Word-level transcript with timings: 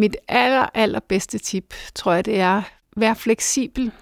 Mit 0.00 0.16
aller, 0.28 0.66
allerbedste 0.74 1.38
tip, 1.38 1.74
tror 1.94 2.12
jeg, 2.12 2.24
det 2.24 2.40
er, 2.40 2.62
vær 2.96 3.14
fleksibel. 3.14 3.92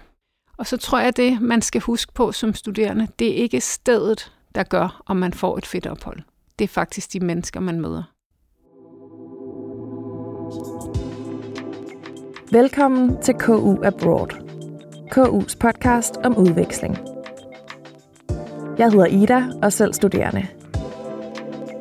Og 0.57 0.67
så 0.67 0.77
tror 0.77 0.99
jeg, 0.99 1.17
det 1.17 1.41
man 1.41 1.61
skal 1.61 1.81
huske 1.81 2.13
på 2.13 2.31
som 2.31 2.53
studerende, 2.53 3.07
det 3.19 3.29
er 3.31 3.35
ikke 3.35 3.61
stedet, 3.61 4.31
der 4.55 4.63
gør, 4.63 5.01
om 5.05 5.17
man 5.17 5.33
får 5.33 5.57
et 5.57 5.65
fedt 5.65 5.87
ophold. 5.87 6.19
Det 6.59 6.63
er 6.63 6.67
faktisk 6.67 7.13
de 7.13 7.19
mennesker, 7.19 7.59
man 7.59 7.81
møder. 7.81 8.03
Velkommen 12.51 13.21
til 13.21 13.33
KU 13.33 13.83
Abroad. 13.83 14.29
KU's 15.17 15.57
podcast 15.57 16.17
om 16.17 16.37
udveksling. 16.37 16.97
Jeg 18.77 18.91
hedder 18.91 19.05
Ida 19.05 19.43
og 19.61 19.73
selv 19.73 19.93
studerende. 19.93 20.58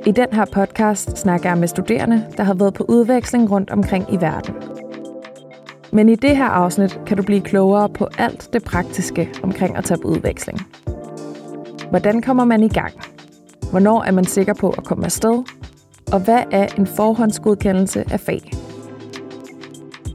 I 0.07 0.11
den 0.11 0.27
her 0.33 0.45
podcast 0.45 1.19
snakker 1.19 1.49
jeg 1.49 1.59
med 1.59 1.69
studerende, 1.69 2.27
der 2.37 2.43
har 2.43 2.55
været 2.55 2.75
på 2.75 2.85
udveksling 2.89 3.51
rundt 3.51 3.71
omkring 3.71 4.13
i 4.13 4.21
verden. 4.21 4.55
Men 5.93 6.09
i 6.09 6.15
det 6.15 6.37
her 6.37 6.45
afsnit 6.47 7.01
kan 7.07 7.17
du 7.17 7.23
blive 7.23 7.41
klogere 7.41 7.89
på 7.89 8.09
alt 8.19 8.49
det 8.53 8.65
praktiske 8.65 9.31
omkring 9.43 9.77
at 9.77 9.85
tage 9.85 10.01
på 10.03 10.09
udveksling. 10.09 10.61
Hvordan 11.91 12.23
kommer 12.23 12.45
man 12.45 12.63
i 12.63 12.69
gang? 12.69 12.93
Hvornår 13.71 14.03
er 14.03 14.13
man 14.13 14.25
sikker 14.25 14.55
på 14.55 14.71
at 14.71 14.85
komme 14.85 15.05
afsted? 15.05 15.45
Og 16.13 16.21
hvad 16.21 16.43
er 16.51 16.67
en 16.79 16.87
forhåndsgodkendelse 16.87 18.05
af 18.11 18.21
fag? 18.21 18.53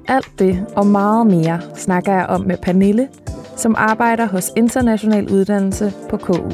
Alt 0.08 0.40
det 0.40 0.66
og 0.76 0.88
meget 0.88 1.28
mere 1.28 1.62
snakker 1.76 2.14
jeg 2.14 2.26
om 2.26 2.42
med 2.42 2.58
Pernille, 2.58 3.08
som 3.56 3.76
arbejder 3.78 4.26
hos 4.26 4.52
International 4.58 5.32
Uddannelse 5.32 5.94
på 6.10 6.18
KU. 6.18 6.50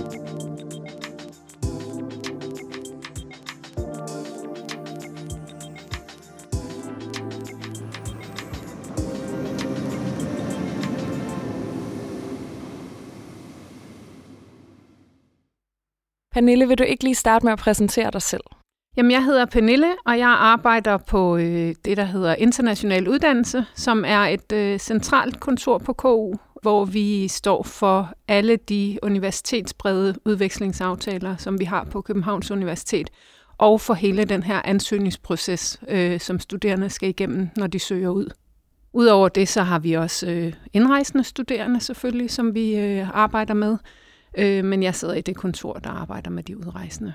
Pernille, 16.40 16.68
vil 16.68 16.78
du 16.78 16.84
ikke 16.84 17.04
lige 17.04 17.16
starte 17.16 17.46
med 17.46 17.54
at 17.54 17.60
præsentere 17.60 18.12
dig 18.12 18.22
selv? 18.22 18.42
Jamen, 18.98 19.12
jeg 19.12 19.24
hedder 19.26 19.46
Pernille, 19.46 19.88
og 20.06 20.18
jeg 20.18 20.28
arbejder 20.28 20.98
på 20.98 21.38
øh, 21.38 21.76
det, 21.86 21.98
der 21.98 22.04
hedder 22.04 22.36
International 22.36 23.08
Uddannelse, 23.08 23.66
som 23.76 24.04
er 24.08 24.20
et 24.20 24.52
øh, 24.52 24.80
centralt 24.80 25.40
kontor 25.40 25.78
på 25.78 25.94
KU, 25.94 26.34
hvor 26.62 26.86
vi 26.86 27.28
står 27.28 27.64
for 27.64 28.14
alle 28.28 28.56
de 28.56 29.00
universitetsbrede 29.04 30.16
udvekslingsaftaler, 30.26 31.38
som 31.38 31.60
vi 31.60 31.66
har 31.66 31.84
på 31.84 32.02
Københavns 32.02 32.52
Universitet, 32.52 33.10
og 33.58 33.82
for 33.82 33.94
hele 33.94 34.26
den 34.26 34.44
her 34.44 34.62
ansøgningsproces, 34.66 35.80
øh, 35.88 36.20
som 36.20 36.40
studerende 36.40 36.90
skal 36.90 37.10
igennem, 37.10 37.50
når 37.56 37.68
de 37.68 37.80
søger 37.80 38.10
ud. 38.10 38.30
Udover 38.94 39.30
det, 39.30 39.48
så 39.48 39.62
har 39.62 39.80
vi 39.80 39.94
også 39.94 40.28
øh, 40.30 40.54
indrejsende 40.74 41.24
studerende 41.24 41.80
selvfølgelig, 41.80 42.32
som 42.32 42.54
vi 42.56 42.76
øh, 42.76 43.10
arbejder 43.18 43.54
med, 43.54 43.78
øh, 44.38 44.66
men 44.66 44.84
jeg 44.84 44.96
sidder 44.96 45.14
i 45.14 45.22
det 45.22 45.36
kontor, 45.36 45.74
der 45.74 45.90
arbejder 45.90 46.30
med 46.30 46.44
de 46.44 46.58
udrejsende. 46.58 47.14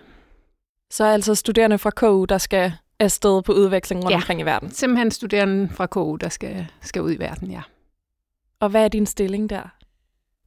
Så 0.90 1.04
altså 1.04 1.34
studerende 1.34 1.78
fra 1.78 1.90
KU, 1.90 2.24
der 2.24 2.38
skal 2.38 2.72
afsted 3.00 3.42
på 3.42 3.52
udveksling 3.52 4.04
rundt 4.04 4.10
ja, 4.10 4.16
omkring 4.16 4.40
i 4.40 4.44
verden? 4.44 4.70
simpelthen 4.70 5.10
studerende 5.10 5.68
fra 5.68 5.86
KU, 5.86 6.16
der 6.16 6.28
skal, 6.28 6.66
skal 6.80 7.02
ud 7.02 7.12
i 7.14 7.18
verden, 7.18 7.50
ja. 7.50 7.62
Og 8.60 8.68
hvad 8.68 8.84
er 8.84 8.88
din 8.88 9.06
stilling 9.06 9.50
der? 9.50 9.76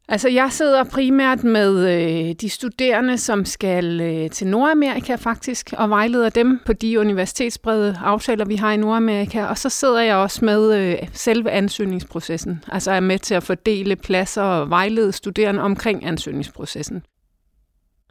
Altså, 0.10 0.30
jeg 0.30 0.52
sidder 0.52 0.84
primært 0.84 1.44
med 1.44 1.90
øh, 1.90 2.34
de 2.34 2.50
studerende, 2.50 3.18
som 3.18 3.46
skal 3.46 4.02
øh, 4.02 4.30
til 4.30 4.48
Nordamerika 4.48 5.16
faktisk, 5.16 5.74
og 5.78 5.90
vejleder 5.90 6.30
dem 6.30 6.60
på 6.66 6.74
de 6.74 7.00
universitetsbrede 7.00 7.98
aftaler, 8.04 8.46
vi 8.46 8.56
har 8.56 8.72
i 8.72 8.78
Nordamerika. 8.78 9.46
Og 9.46 9.58
så 9.58 9.70
sidder 9.70 10.02
jeg 10.02 10.16
også 10.16 10.46
med 10.46 10.76
øh, 10.76 11.08
selve 11.14 11.52
ansøgningsprocessen. 11.52 12.64
Altså 12.68 12.92
er 12.92 13.00
med 13.00 13.20
til 13.20 13.36
at 13.36 13.44
fordele 13.44 13.96
pladser 13.96 14.42
og 14.42 14.70
vejlede 14.70 15.12
studerende 15.12 15.62
omkring 15.62 16.06
ansøgningsprocessen. 16.06 17.04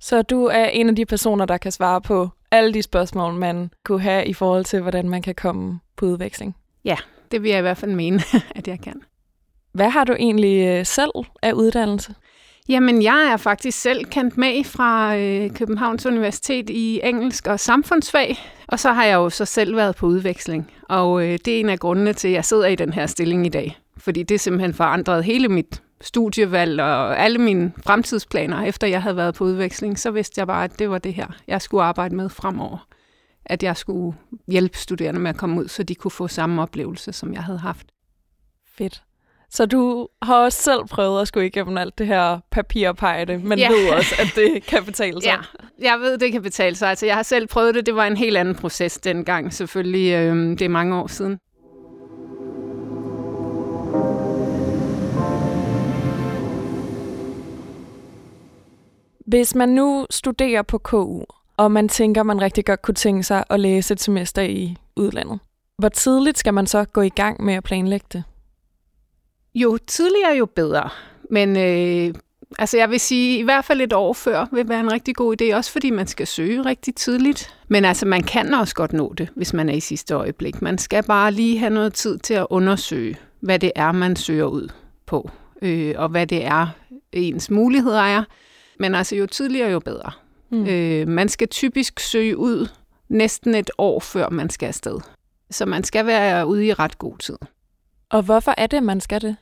Så 0.01 0.23
du 0.23 0.45
er 0.45 0.65
en 0.65 0.89
af 0.89 0.97
de 0.97 1.07
personer, 1.07 1.45
der 1.45 1.57
kan 1.57 1.73
svare 1.73 2.01
på 2.01 2.29
alle 2.51 2.75
de 2.75 2.83
spørgsmål, 2.83 3.35
man 3.35 3.71
kunne 3.85 4.01
have 4.01 4.27
i 4.27 4.33
forhold 4.33 4.65
til, 4.65 4.81
hvordan 4.81 5.09
man 5.09 5.23
kan 5.23 5.35
komme 5.35 5.81
på 5.97 6.07
udveksling? 6.07 6.57
Ja, 6.85 6.97
det 7.31 7.43
vil 7.43 7.49
jeg 7.49 7.59
i 7.59 7.63
hvert 7.63 7.79
fald 7.79 7.93
mene, 7.93 8.21
at 8.57 8.69
jeg 8.69 8.81
kan. 8.81 9.03
Hvad 9.77 9.91
har 9.91 10.05
du 10.05 10.13
egentlig 10.13 10.67
øh, 10.67 10.87
selv 10.87 11.11
af 11.43 11.53
uddannelse? 11.53 12.15
Jamen, 12.69 13.03
jeg 13.03 13.31
er 13.33 13.37
faktisk 13.37 13.81
selv 13.81 14.05
kendt 14.05 14.37
med 14.37 14.65
fra 14.65 15.17
øh, 15.17 15.51
Københavns 15.51 16.07
Universitet 16.07 16.71
i 16.71 17.01
engelsk 17.05 17.47
og 17.47 17.61
samfundsfag, 17.61 18.37
og 18.69 18.79
så 18.79 18.93
har 18.93 19.05
jeg 19.05 19.15
jo 19.15 19.31
så 19.31 19.45
selv 19.45 19.77
været 19.77 19.97
på 19.97 20.07
udveksling. 20.07 20.73
Og 20.83 21.23
øh, 21.23 21.39
det 21.45 21.49
er 21.49 21.61
en 21.61 21.69
af 21.69 21.79
grundene 21.79 22.13
til, 22.13 22.29
at 22.29 22.35
jeg 22.35 22.45
sidder 22.45 22.67
i 22.67 22.75
den 22.75 22.93
her 22.93 23.07
stilling 23.07 23.47
i 23.47 23.49
dag. 23.49 23.79
Fordi 23.97 24.23
det 24.23 24.41
simpelthen 24.41 24.75
forandret 24.75 25.25
hele 25.25 25.49
mit 25.49 25.83
studievalg 26.01 26.81
og 26.81 27.19
alle 27.19 27.39
mine 27.39 27.73
fremtidsplaner, 27.87 28.63
efter 28.63 28.87
jeg 28.87 29.03
havde 29.03 29.17
været 29.17 29.35
på 29.35 29.45
udveksling, 29.45 29.99
så 29.99 30.11
vidste 30.11 30.39
jeg 30.39 30.47
bare, 30.47 30.65
at 30.65 30.79
det 30.79 30.91
var 30.91 30.99
det 30.99 31.15
her, 31.15 31.27
jeg 31.47 31.63
skulle 31.63 31.85
arbejde 31.85 32.17
med 32.17 32.29
fremover. 32.29 32.87
At 33.45 33.63
jeg 33.63 33.77
skulle 33.77 34.17
hjælpe 34.49 34.79
studerende 34.79 35.21
med 35.21 35.31
at 35.31 35.37
komme 35.37 35.61
ud, 35.61 35.69
så 35.69 35.83
de 35.83 35.95
kunne 35.95 36.11
få 36.11 36.29
samme 36.29 36.63
oplevelse, 36.63 37.13
som 37.13 37.33
jeg 37.33 37.43
havde 37.43 37.59
haft. 37.59 37.87
Fedt. 38.79 39.06
Så 39.51 39.67
du 39.67 40.09
har 40.23 40.37
også 40.37 40.63
selv 40.63 40.87
prøvet 40.91 41.21
at 41.21 41.29
skulle 41.29 41.47
igennem 41.47 41.79
alt 41.79 41.99
det 41.99 42.07
her 42.07 42.39
papirarbejde, 42.51 43.39
men 43.39 43.59
ja. 43.59 43.69
ved 43.69 43.91
også, 43.91 44.15
at 44.19 44.33
det 44.37 44.63
kan 44.63 44.85
betale 44.85 45.23
sig. 45.23 45.39
Ja, 45.81 45.91
jeg 45.91 46.01
ved, 46.01 46.19
det 46.19 46.33
kan 46.33 46.43
betale 46.43 46.77
sig. 46.77 46.89
Altså, 46.89 47.07
jeg 47.07 47.15
har 47.15 47.23
selv 47.23 47.47
prøvet 47.47 47.75
det. 47.75 47.87
Det 47.87 47.95
var 47.95 48.07
en 48.07 48.17
helt 48.17 48.37
anden 48.37 48.55
proces 48.55 48.99
dengang, 48.99 49.53
selvfølgelig. 49.53 50.13
Øh, 50.13 50.37
det 50.51 50.63
er 50.63 50.69
mange 50.69 50.97
år 50.97 51.07
siden. 51.07 51.39
Hvis 59.27 59.55
man 59.55 59.69
nu 59.69 60.07
studerer 60.11 60.63
på 60.63 60.79
KU, 60.79 61.23
og 61.57 61.73
man 61.73 61.89
tænker, 61.89 62.23
man 62.23 62.43
rigtig 62.43 62.65
godt 62.65 62.83
kunne 62.83 62.95
tænke 62.95 63.23
sig 63.23 63.45
at 63.51 63.61
læse 63.61 63.93
et 63.93 64.01
semester 64.01 64.43
i 64.43 64.77
udlandet, 64.97 65.39
hvor 65.79 65.89
tidligt 65.89 66.39
skal 66.39 66.55
man 66.55 66.67
så 66.67 66.85
gå 66.85 67.01
i 67.01 67.09
gang 67.09 67.45
med 67.45 67.55
at 67.55 67.65
planlægge 67.65 68.07
det? 68.13 68.25
Jo 69.57 69.79
tidligere, 69.87 70.37
jo 70.37 70.47
bedre. 70.47 70.89
Men 71.31 71.57
øh, 71.57 72.15
altså 72.59 72.77
jeg 72.77 72.91
vil 72.91 73.01
sige, 73.01 73.39
i 73.39 73.43
hvert 73.43 73.65
fald 73.65 73.81
et 73.81 73.93
år 73.93 74.13
før 74.13 74.47
vil 74.53 74.69
være 74.69 74.81
en 74.81 74.93
rigtig 74.93 75.17
god 75.17 75.43
idé, 75.43 75.55
også 75.55 75.73
fordi 75.73 75.91
man 75.91 76.07
skal 76.07 76.27
søge 76.27 76.65
rigtig 76.65 76.95
tidligt. 76.95 77.55
Men 77.69 77.85
altså, 77.85 78.07
man 78.07 78.23
kan 78.23 78.55
også 78.55 78.75
godt 78.75 78.93
nå 78.93 79.15
det, 79.19 79.29
hvis 79.37 79.53
man 79.53 79.69
er 79.69 79.75
i 79.75 79.81
sidste 79.81 80.15
øjeblik. 80.15 80.63
Man 80.63 80.79
skal 80.79 81.03
bare 81.05 81.33
lige 81.33 81.59
have 81.59 81.71
noget 81.71 81.95
tid 81.95 82.19
til 82.19 82.35
at 82.35 82.47
undersøge, 82.51 83.17
hvad 83.41 83.59
det 83.59 83.73
er, 83.77 83.93
man 83.93 84.17
søger 84.17 84.45
ud 84.45 84.69
på, 85.07 85.31
øh, 85.63 85.95
og 85.97 86.09
hvad 86.09 86.27
det 86.27 86.45
er, 86.45 86.67
ens 87.13 87.51
muligheder 87.51 88.03
er. 88.03 88.25
Men 88.79 88.95
altså, 88.95 89.17
jo 89.17 89.27
tidligere, 89.27 89.71
jo 89.71 89.79
bedre. 89.79 90.11
Mm. 90.51 90.67
Øh, 90.67 91.09
man 91.09 91.29
skal 91.29 91.49
typisk 91.49 92.01
søge 92.01 92.37
ud 92.37 92.69
næsten 93.09 93.55
et 93.55 93.71
år 93.79 94.01
før 94.01 94.29
man 94.29 94.51
skal 94.51 94.67
afsted. 94.67 95.01
Så 95.51 95.67
man 95.67 95.85
skal 95.85 96.07
være 96.07 96.47
ude 96.47 96.67
i 96.67 96.73
ret 96.73 96.99
god 96.99 97.19
tid. 97.19 97.37
Og 98.11 98.23
hvorfor 98.23 98.55
er 98.59 98.67
det, 98.67 98.83
man 98.83 99.01
skal 99.01 99.23
det? 99.23 99.37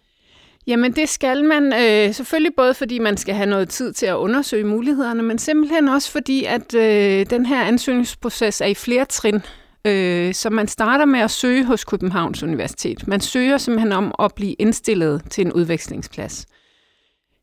Jamen 0.67 0.93
det 0.93 1.09
skal 1.09 1.45
man 1.45 1.73
øh, 1.73 2.15
selvfølgelig 2.15 2.55
både 2.57 2.75
fordi 2.75 2.99
man 2.99 3.17
skal 3.17 3.35
have 3.35 3.47
noget 3.47 3.69
tid 3.69 3.93
til 3.93 4.07
at 4.07 4.15
undersøge 4.15 4.65
mulighederne, 4.65 5.23
men 5.23 5.39
simpelthen 5.39 5.89
også 5.89 6.11
fordi, 6.11 6.45
at 6.45 6.75
øh, 6.75 7.27
den 7.31 7.47
her 7.47 7.65
ansøgningsproces 7.65 8.61
er 8.61 8.67
i 8.67 8.75
flere 8.75 9.05
trin. 9.05 9.43
Øh, 9.85 10.35
så 10.35 10.51
man 10.51 10.69
starter 10.69 11.05
med 11.05 11.21
at 11.21 11.31
søge 11.31 11.65
hos 11.65 11.85
Københavns 11.85 12.43
Universitet. 12.43 13.09
Man 13.09 13.21
søger 13.21 13.59
simpelthen 13.59 13.93
om 13.93 14.15
at 14.19 14.35
blive 14.35 14.53
indstillet 14.53 15.23
til 15.31 15.47
en 15.47 15.53
udvekslingsplads. 15.53 16.47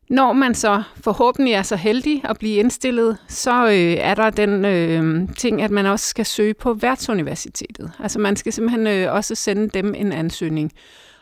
Når 0.10 0.34
man 0.34 0.56
så 0.56 0.84
forhåbentlig 1.04 1.54
er 1.54 1.62
så 1.62 1.76
heldig 1.76 2.22
at 2.24 2.38
blive 2.40 2.56
indstillet, 2.56 3.18
så 3.28 3.66
øh, 3.66 3.94
er 4.00 4.16
der 4.16 4.30
den 4.30 4.66
øh, 4.66 5.30
ting, 5.38 5.62
at 5.62 5.72
man 5.72 5.86
også 5.86 6.06
skal 6.06 6.26
søge 6.26 6.54
på 6.54 6.74
værtsuniversitetet. 6.74 7.92
Altså 8.00 8.20
man 8.20 8.36
skal 8.36 8.54
simpelthen 8.54 8.88
øh, 8.88 9.14
også 9.14 9.36
sende 9.36 9.70
dem 9.70 9.94
en 9.98 10.12
ansøgning. 10.12 10.72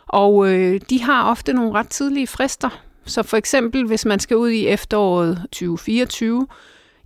Og 0.09 0.53
øh, 0.53 0.81
de 0.89 1.01
har 1.01 1.29
ofte 1.29 1.53
nogle 1.53 1.73
ret 1.73 1.89
tidlige 1.89 2.27
frister. 2.27 2.83
Så 3.05 3.23
for 3.23 3.37
eksempel, 3.37 3.85
hvis 3.85 4.05
man 4.05 4.19
skal 4.19 4.37
ud 4.37 4.49
i 4.49 4.67
efteråret 4.67 5.37
2024, 5.51 6.47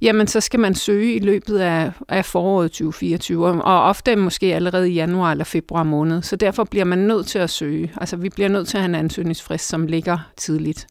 jamen 0.02 0.28
så 0.28 0.42
skal 0.42 0.60
man 0.60 0.76
søge 0.76 1.16
i 1.16 1.20
løbet 1.20 1.60
af, 1.60 1.92
af 2.10 2.26
foråret 2.26 2.72
2024, 2.72 3.64
og 3.64 3.84
ofte 3.84 4.16
måske 4.16 4.56
allerede 4.56 4.90
i 4.90 4.94
januar 4.94 5.32
eller 5.32 5.46
februar 5.46 5.84
måned. 5.84 6.22
Så 6.22 6.36
derfor 6.36 6.64
bliver 6.64 6.86
man 6.86 7.00
nødt 7.00 7.28
til 7.28 7.40
at 7.40 7.50
søge. 7.50 7.92
Altså 7.98 8.18
vi 8.18 8.30
bliver 8.30 8.50
nødt 8.50 8.68
til 8.68 8.78
at 8.78 8.82
have 8.82 8.90
en 8.90 8.96
ansøgningsfrist, 8.96 9.68
som 9.68 9.88
ligger 9.88 10.18
tidligt. 10.38 10.88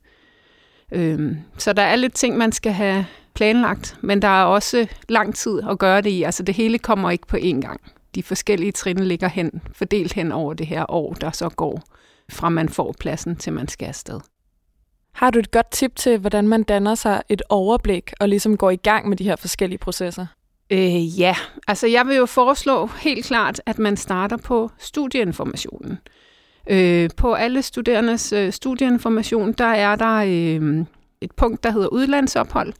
Øhm, 0.92 1.36
så 1.58 1.72
der 1.72 1.82
er 1.82 1.96
lidt 1.96 2.14
ting, 2.14 2.36
man 2.36 2.52
skal 2.52 2.72
have 2.72 3.06
planlagt, 3.34 3.96
men 4.00 4.22
der 4.22 4.28
er 4.28 4.44
også 4.44 4.86
lang 5.08 5.34
tid 5.34 5.60
at 5.70 5.78
gøre 5.78 6.00
det 6.00 6.10
i. 6.10 6.22
Altså 6.22 6.42
det 6.42 6.54
hele 6.54 6.78
kommer 6.78 7.10
ikke 7.10 7.26
på 7.26 7.36
én 7.36 7.60
gang. 7.60 7.80
De 8.14 8.22
forskellige 8.22 8.72
trin 8.72 8.98
ligger 8.98 9.28
hen, 9.28 9.62
fordelt 9.72 10.12
hen 10.12 10.32
over 10.32 10.54
det 10.54 10.66
her 10.66 10.90
år, 10.90 11.14
der 11.14 11.30
så 11.30 11.48
går 11.48 11.82
fra 12.30 12.48
man 12.48 12.68
får 12.68 12.94
pladsen 13.00 13.36
til 13.36 13.52
man 13.52 13.68
skal 13.68 13.86
afsted. 13.86 14.20
Har 15.14 15.30
du 15.30 15.38
et 15.38 15.50
godt 15.50 15.70
tip 15.70 15.96
til, 15.96 16.18
hvordan 16.18 16.48
man 16.48 16.62
danner 16.62 16.94
sig 16.94 17.22
et 17.28 17.42
overblik 17.48 18.12
og 18.20 18.28
ligesom 18.28 18.56
går 18.56 18.70
i 18.70 18.76
gang 18.76 19.08
med 19.08 19.16
de 19.16 19.24
her 19.24 19.36
forskellige 19.36 19.78
processer? 19.78 20.26
Øh, 20.70 21.20
ja, 21.20 21.36
altså 21.68 21.86
jeg 21.86 22.06
vil 22.06 22.16
jo 22.16 22.26
foreslå 22.26 22.86
helt 22.86 23.26
klart, 23.26 23.60
at 23.66 23.78
man 23.78 23.96
starter 23.96 24.36
på 24.36 24.70
studieinformationen. 24.78 25.98
Øh, 26.70 27.10
på 27.16 27.34
alle 27.34 27.62
studerendes 27.62 28.32
øh, 28.32 28.52
studieinformation, 28.52 29.52
der 29.52 29.64
er 29.64 29.96
der 29.96 30.16
øh, 30.16 30.84
et 31.20 31.32
punkt, 31.36 31.64
der 31.64 31.70
hedder 31.70 31.88
udlandsophold, 31.88 32.72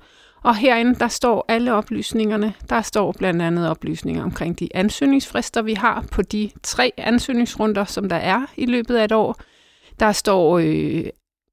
og 0.42 0.56
herinde, 0.56 0.94
der 0.94 1.08
står 1.08 1.44
alle 1.48 1.74
oplysningerne. 1.74 2.54
Der 2.70 2.82
står 2.82 3.12
blandt 3.12 3.42
andet 3.42 3.68
oplysninger 3.68 4.22
omkring 4.22 4.58
de 4.58 4.68
ansøgningsfrister, 4.74 5.62
vi 5.62 5.74
har 5.74 6.04
på 6.12 6.22
de 6.22 6.50
tre 6.62 6.92
ansøgningsrunder, 6.96 7.84
som 7.84 8.08
der 8.08 8.16
er 8.16 8.46
i 8.56 8.66
løbet 8.66 8.96
af 8.96 9.04
et 9.04 9.12
år. 9.12 9.36
Der 10.00 10.12
står 10.12 10.58
øh, 10.58 11.04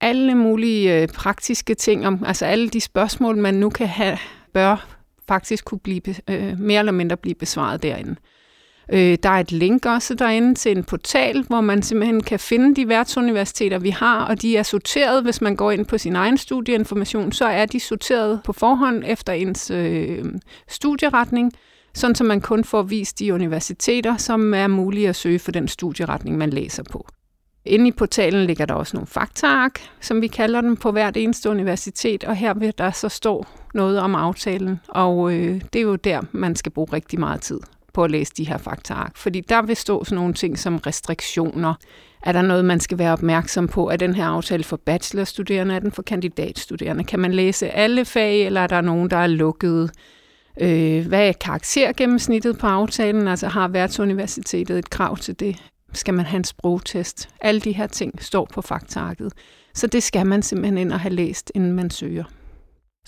alle 0.01 0.35
mulige 0.35 1.01
øh, 1.01 1.07
praktiske 1.07 1.75
ting, 1.75 2.07
om, 2.07 2.23
altså 2.25 2.45
alle 2.45 2.69
de 2.69 2.81
spørgsmål, 2.81 3.37
man 3.37 3.53
nu 3.53 3.69
kan 3.69 3.87
have, 3.87 4.17
bør 4.53 4.87
faktisk 5.27 5.65
kunne 5.65 5.79
blive 5.79 6.01
øh, 6.29 6.59
mere 6.59 6.79
eller 6.79 6.91
mindre 6.91 7.17
blive 7.17 7.35
besvaret 7.35 7.83
derinde. 7.83 8.11
Øh, 8.11 8.38
Øh, 8.91 9.17
der 9.23 9.29
er 9.29 9.39
et 9.39 9.51
link 9.51 9.85
også 9.85 10.13
derinde 10.13 10.55
til 10.55 10.77
en 10.77 10.83
portal, 10.83 11.43
hvor 11.47 11.61
man 11.61 11.81
simpelthen 11.81 12.23
kan 12.23 12.39
finde 12.39 12.75
de 12.75 12.87
værtsuniversiteter, 12.87 13.79
vi 13.79 13.89
har, 13.89 14.25
og 14.25 14.41
de 14.41 14.57
er 14.57 14.63
sorteret, 14.63 15.23
hvis 15.23 15.41
man 15.41 15.55
går 15.55 15.71
ind 15.71 15.85
på 15.85 15.97
sin 15.97 16.15
egen 16.15 16.37
studieinformation, 16.37 17.31
så 17.31 17.45
er 17.45 17.65
de 17.65 17.79
sorteret 17.79 18.41
på 18.45 18.53
forhånd 18.53 19.03
efter 19.07 19.33
ens 19.33 19.71
øh, 19.71 20.25
studieretning, 20.67 21.53
sådan 21.93 22.15
så 22.15 22.23
man 22.23 22.41
kun 22.41 22.63
får 22.63 22.81
vist 22.81 23.19
de 23.19 23.33
universiteter, 23.33 24.17
som 24.17 24.53
er 24.53 24.67
mulige 24.67 25.09
at 25.09 25.15
søge 25.15 25.39
for 25.39 25.51
den 25.51 25.67
studieretning, 25.67 26.37
man 26.37 26.49
læser 26.49 26.83
på. 26.91 27.07
Inde 27.65 27.87
i 27.87 27.91
portalen 27.91 28.45
ligger 28.45 28.65
der 28.65 28.73
også 28.73 28.97
nogle 28.97 29.07
faktaark, 29.07 29.81
som 30.01 30.21
vi 30.21 30.27
kalder 30.27 30.61
dem 30.61 30.75
på 30.75 30.91
hvert 30.91 31.17
eneste 31.17 31.49
universitet, 31.49 32.23
og 32.23 32.35
her 32.35 32.53
vil 32.53 32.73
der 32.77 32.91
så 32.91 33.09
stå 33.09 33.45
noget 33.73 33.99
om 33.99 34.15
aftalen, 34.15 34.79
og 34.87 35.33
øh, 35.33 35.61
det 35.73 35.79
er 35.79 35.83
jo 35.83 35.95
der, 35.95 36.21
man 36.31 36.55
skal 36.55 36.71
bruge 36.71 36.93
rigtig 36.93 37.19
meget 37.19 37.41
tid 37.41 37.59
på 37.99 38.03
at 38.03 38.11
læse 38.11 38.33
de 38.37 38.47
her 38.47 38.57
faktaark, 38.57 39.17
fordi 39.17 39.41
der 39.41 39.61
vil 39.61 39.75
stå 39.75 40.03
sådan 40.03 40.15
nogle 40.15 40.33
ting 40.33 40.59
som 40.59 40.77
restriktioner. 40.77 41.73
Er 42.21 42.31
der 42.31 42.41
noget, 42.41 42.65
man 42.65 42.79
skal 42.79 42.97
være 42.97 43.13
opmærksom 43.13 43.67
på? 43.67 43.89
Er 43.89 43.95
den 43.95 44.15
her 44.15 44.25
aftale 44.25 44.63
for 44.63 44.77
bachelorstuderende? 44.77 45.75
Er 45.75 45.79
den 45.79 45.91
for 45.91 46.01
kandidatstuderende? 46.01 47.03
Kan 47.03 47.19
man 47.19 47.33
læse 47.33 47.69
alle 47.69 48.05
fag, 48.05 48.45
eller 48.45 48.61
er 48.61 48.67
der 48.67 48.81
nogen, 48.81 49.09
der 49.09 49.17
er 49.17 49.27
lukket? 49.27 49.91
Øh, 50.61 51.07
hvad 51.07 51.27
er 51.27 51.31
karaktergennemsnittet 51.31 52.57
på 52.57 52.67
aftalen? 52.67 53.27
Altså 53.27 53.47
har 53.47 53.67
værtsuniversitetet 53.67 54.79
et 54.79 54.89
krav 54.89 55.17
til 55.17 55.39
det? 55.39 55.55
Skal 55.93 56.13
man 56.13 56.25
have 56.25 56.37
en 56.37 56.43
sprogtest? 56.43 57.29
Alle 57.41 57.61
de 57.61 57.71
her 57.71 57.87
ting 57.87 58.23
står 58.23 58.47
på 58.53 58.61
faktaarket. 58.61 59.33
Så 59.73 59.87
det 59.87 60.03
skal 60.03 60.25
man 60.25 60.41
simpelthen 60.41 60.77
ind 60.77 60.93
og 60.93 60.99
have 60.99 61.13
læst, 61.13 61.51
inden 61.55 61.73
man 61.73 61.89
søger. 61.89 62.23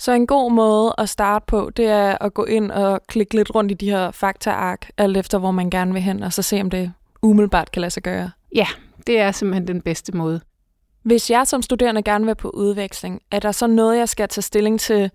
Så 0.02 0.12
en 0.12 0.26
god 0.26 0.52
måde 0.52 0.94
at 0.98 1.08
starte 1.08 1.44
på, 1.46 1.70
det 1.76 1.86
er 1.86 2.16
at 2.20 2.34
gå 2.34 2.44
ind 2.44 2.70
og 2.70 3.00
klikke 3.08 3.34
lidt 3.34 3.54
rundt 3.54 3.70
i 3.70 3.74
de 3.74 3.90
her 3.90 4.10
faktaark, 4.10 4.90
alt 4.96 5.16
efter 5.16 5.38
hvor 5.38 5.50
man 5.50 5.70
gerne 5.70 5.92
vil 5.92 6.02
hen, 6.02 6.22
og 6.22 6.32
så 6.32 6.42
se 6.42 6.60
om 6.60 6.70
det 6.70 6.92
umiddelbart 7.22 7.72
kan 7.72 7.80
lade 7.80 7.90
sig 7.90 8.02
gøre. 8.02 8.30
Ja, 8.54 8.66
det 9.06 9.20
er 9.20 9.32
simpelthen 9.32 9.66
den 9.66 9.80
bedste 9.80 10.16
måde. 10.16 10.40
Hvis 11.02 11.30
jeg 11.30 11.46
som 11.46 11.62
studerende 11.62 12.02
gerne 12.02 12.26
vil 12.26 12.34
på 12.34 12.50
udveksling, 12.50 13.20
er 13.30 13.38
der 13.38 13.52
så 13.52 13.66
noget, 13.66 13.98
jeg 13.98 14.08
skal 14.08 14.28
tage 14.28 14.42
stilling 14.42 14.80
til 14.80 15.10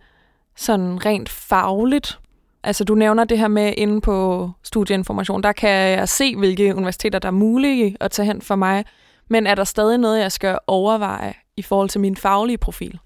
sådan 0.55 1.05
rent 1.05 1.29
fagligt? 1.29 2.19
Altså 2.63 2.83
du 2.83 2.95
nævner 2.95 3.23
det 3.23 3.39
her 3.39 3.47
med 3.47 3.73
inde 3.77 4.01
på 4.01 4.49
studieinformation, 4.63 5.43
der 5.43 5.51
kan 5.51 5.69
jeg 5.69 6.09
se, 6.09 6.35
hvilke 6.35 6.75
universiteter, 6.75 7.19
der 7.19 7.27
er 7.27 7.31
mulige 7.31 7.97
at 7.99 8.11
tage 8.11 8.25
hen 8.25 8.41
for 8.41 8.55
mig. 8.55 8.85
Men 9.27 9.47
er 9.47 9.55
der 9.55 9.63
stadig 9.63 9.97
noget, 9.97 10.19
jeg 10.19 10.31
skal 10.31 10.59
overveje 10.67 11.33
i 11.57 11.61
forhold 11.61 11.89
til 11.89 12.01
min 12.01 12.15
faglige 12.15 12.57
profil? 12.57 12.99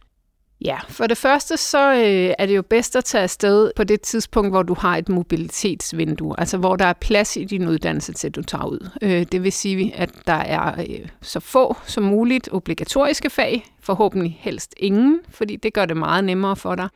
Ja, 0.66 0.78
for 0.90 1.08
det 1.08 1.18
første 1.18 1.58
så 1.58 1.94
øh, 1.94 2.34
er 2.40 2.46
det 2.46 2.56
jo 2.56 2.62
bedst 2.62 2.96
at 2.96 3.06
tage 3.06 3.24
afsted 3.24 3.72
på 3.76 3.84
det 3.84 4.02
tidspunkt, 4.02 4.52
hvor 4.52 4.64
du 4.64 4.74
har 4.74 4.98
et 4.98 5.10
mobilitetsvindue, 5.10 6.40
altså 6.40 6.58
hvor 6.58 6.76
der 6.76 6.86
er 6.86 6.94
plads 6.94 7.38
i 7.38 7.44
din 7.44 7.68
uddannelse 7.68 8.14
til, 8.14 8.32
du 8.32 8.44
tager 8.44 8.66
ud. 8.66 8.90
Øh, 9.02 9.26
det 9.32 9.44
vil 9.44 9.52
sige, 9.52 9.96
at 9.96 10.10
der 10.28 10.34
er 10.34 10.82
øh, 10.82 11.08
så 11.22 11.40
få 11.40 11.76
som 11.86 12.04
muligt 12.04 12.50
obligatoriske 12.52 13.30
fag, 13.30 13.66
forhåbentlig 13.80 14.38
helst 14.40 14.74
ingen, 14.78 15.20
fordi 15.30 15.56
det 15.56 15.74
gør 15.74 15.86
det 15.86 15.98
meget 15.98 16.24
nemmere 16.24 16.56
for 16.56 16.76
dig. 16.76 16.90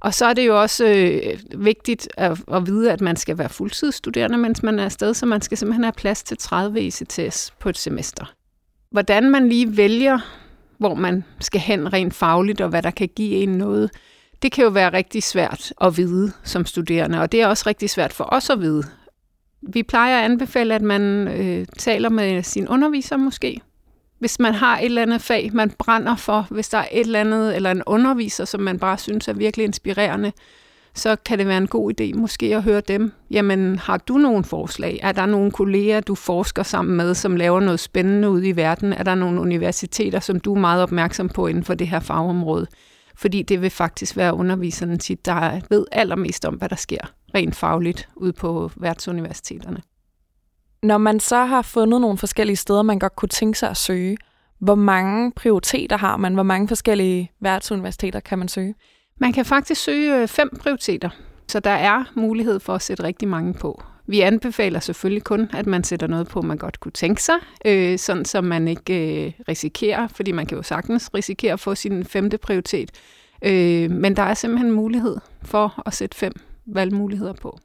Og 0.00 0.14
så 0.14 0.26
er 0.26 0.32
det 0.32 0.46
jo 0.46 0.60
også 0.60 0.84
øh, 0.84 1.64
vigtigt 1.64 2.08
at, 2.16 2.38
at 2.52 2.66
vide, 2.66 2.92
at 2.92 3.00
man 3.00 3.16
skal 3.16 3.38
være 3.38 3.48
fuldtidsstuderende, 3.48 4.38
mens 4.38 4.62
man 4.62 4.78
er 4.78 4.84
afsted, 4.84 5.14
så 5.14 5.26
man 5.26 5.40
skal 5.40 5.58
simpelthen 5.58 5.84
have 5.84 5.92
plads 5.92 6.22
til 6.22 6.36
30 6.36 6.80
ECTS 6.80 7.50
på 7.60 7.68
et 7.68 7.78
semester. 7.78 8.32
Hvordan 8.90 9.30
man 9.30 9.48
lige 9.48 9.76
vælger 9.76 10.18
hvor 10.82 10.94
man 10.94 11.24
skal 11.40 11.60
hen 11.60 11.92
rent 11.92 12.14
fagligt, 12.14 12.60
og 12.60 12.68
hvad 12.68 12.82
der 12.82 12.90
kan 12.90 13.08
give 13.16 13.34
en 13.34 13.48
noget, 13.48 13.90
det 14.42 14.52
kan 14.52 14.64
jo 14.64 14.70
være 14.70 14.92
rigtig 14.92 15.22
svært 15.22 15.72
at 15.80 15.96
vide 15.96 16.32
som 16.44 16.66
studerende, 16.66 17.20
og 17.20 17.32
det 17.32 17.42
er 17.42 17.46
også 17.46 17.64
rigtig 17.66 17.90
svært 17.90 18.12
for 18.12 18.28
os 18.32 18.50
at 18.50 18.60
vide. 18.60 18.84
Vi 19.62 19.82
plejer 19.82 20.18
at 20.18 20.24
anbefale, 20.24 20.74
at 20.74 20.82
man 20.82 21.28
øh, 21.28 21.66
taler 21.78 22.08
med 22.08 22.42
sin 22.42 22.68
underviser 22.68 23.16
måske. 23.16 23.60
Hvis 24.18 24.38
man 24.38 24.54
har 24.54 24.78
et 24.78 24.84
eller 24.84 25.02
andet 25.02 25.22
fag, 25.22 25.50
man 25.52 25.70
brænder 25.70 26.16
for, 26.16 26.46
hvis 26.50 26.68
der 26.68 26.78
er 26.78 26.88
et 26.92 27.00
eller 27.00 27.20
andet, 27.20 27.56
eller 27.56 27.70
en 27.70 27.82
underviser, 27.86 28.44
som 28.44 28.60
man 28.60 28.78
bare 28.78 28.98
synes 28.98 29.28
er 29.28 29.32
virkelig 29.32 29.64
inspirerende, 29.64 30.32
så 30.94 31.16
kan 31.16 31.38
det 31.38 31.46
være 31.46 31.58
en 31.58 31.66
god 31.66 31.92
idé 32.00 32.18
måske 32.18 32.56
at 32.56 32.62
høre 32.62 32.80
dem. 32.80 33.12
Jamen, 33.30 33.78
har 33.78 33.96
du 33.96 34.18
nogle 34.18 34.44
forslag? 34.44 35.00
Er 35.02 35.12
der 35.12 35.26
nogle 35.26 35.50
kolleger, 35.50 36.00
du 36.00 36.14
forsker 36.14 36.62
sammen 36.62 36.96
med, 36.96 37.14
som 37.14 37.36
laver 37.36 37.60
noget 37.60 37.80
spændende 37.80 38.30
ude 38.30 38.48
i 38.48 38.56
verden? 38.56 38.92
Er 38.92 39.02
der 39.02 39.14
nogle 39.14 39.40
universiteter, 39.40 40.20
som 40.20 40.40
du 40.40 40.54
er 40.54 40.58
meget 40.58 40.82
opmærksom 40.82 41.28
på 41.28 41.46
inden 41.46 41.64
for 41.64 41.74
det 41.74 41.88
her 41.88 42.00
fagområde? 42.00 42.66
Fordi 43.14 43.42
det 43.42 43.62
vil 43.62 43.70
faktisk 43.70 44.16
være 44.16 44.34
underviserne 44.34 44.96
tit, 44.96 45.26
der 45.26 45.60
ved 45.70 45.86
allermest 45.92 46.44
om, 46.44 46.54
hvad 46.54 46.68
der 46.68 46.76
sker 46.76 47.12
rent 47.34 47.56
fagligt 47.56 48.08
ude 48.16 48.32
på 48.32 48.70
værtsuniversiteterne. 48.76 49.82
Når 50.82 50.98
man 50.98 51.20
så 51.20 51.44
har 51.44 51.62
fundet 51.62 52.00
nogle 52.00 52.18
forskellige 52.18 52.56
steder, 52.56 52.82
man 52.82 52.98
godt 52.98 53.16
kunne 53.16 53.28
tænke 53.28 53.58
sig 53.58 53.70
at 53.70 53.76
søge, 53.76 54.16
hvor 54.58 54.74
mange 54.74 55.32
prioriteter 55.36 55.96
har 55.96 56.16
man? 56.16 56.34
Hvor 56.34 56.42
mange 56.42 56.68
forskellige 56.68 57.30
værtsuniversiteter 57.40 58.20
kan 58.20 58.38
man 58.38 58.48
søge? 58.48 58.74
Man 59.16 59.32
kan 59.32 59.44
faktisk 59.44 59.82
søge 59.82 60.22
øh, 60.22 60.28
fem 60.28 60.50
prioriteter, 60.60 61.10
så 61.48 61.60
der 61.60 61.70
er 61.70 62.04
mulighed 62.14 62.60
for 62.60 62.74
at 62.74 62.82
sætte 62.82 63.02
rigtig 63.02 63.28
mange 63.28 63.54
på. 63.54 63.82
Vi 64.06 64.20
anbefaler 64.20 64.80
selvfølgelig 64.80 65.24
kun, 65.24 65.50
at 65.52 65.66
man 65.66 65.84
sætter 65.84 66.06
noget 66.06 66.28
på, 66.28 66.42
man 66.42 66.58
godt 66.58 66.80
kunne 66.80 66.92
tænke 66.92 67.22
sig, 67.22 67.34
øh, 67.64 67.98
sådan 67.98 68.24
så 68.24 68.40
man 68.40 68.68
ikke 68.68 69.26
øh, 69.26 69.32
risikerer, 69.48 70.08
fordi 70.08 70.32
man 70.32 70.46
kan 70.46 70.56
jo 70.56 70.62
sagtens 70.62 71.10
risikere 71.14 71.52
at 71.52 71.60
få 71.60 71.74
sin 71.74 72.04
femte 72.04 72.38
prioritet. 72.38 72.90
Øh, 73.42 73.90
men 73.90 74.16
der 74.16 74.22
er 74.22 74.34
simpelthen 74.34 74.72
mulighed 74.72 75.16
for 75.42 75.82
at 75.86 75.94
sætte 75.94 76.16
fem 76.16 76.32
valgmuligheder 76.66 77.32
på. 77.32 77.58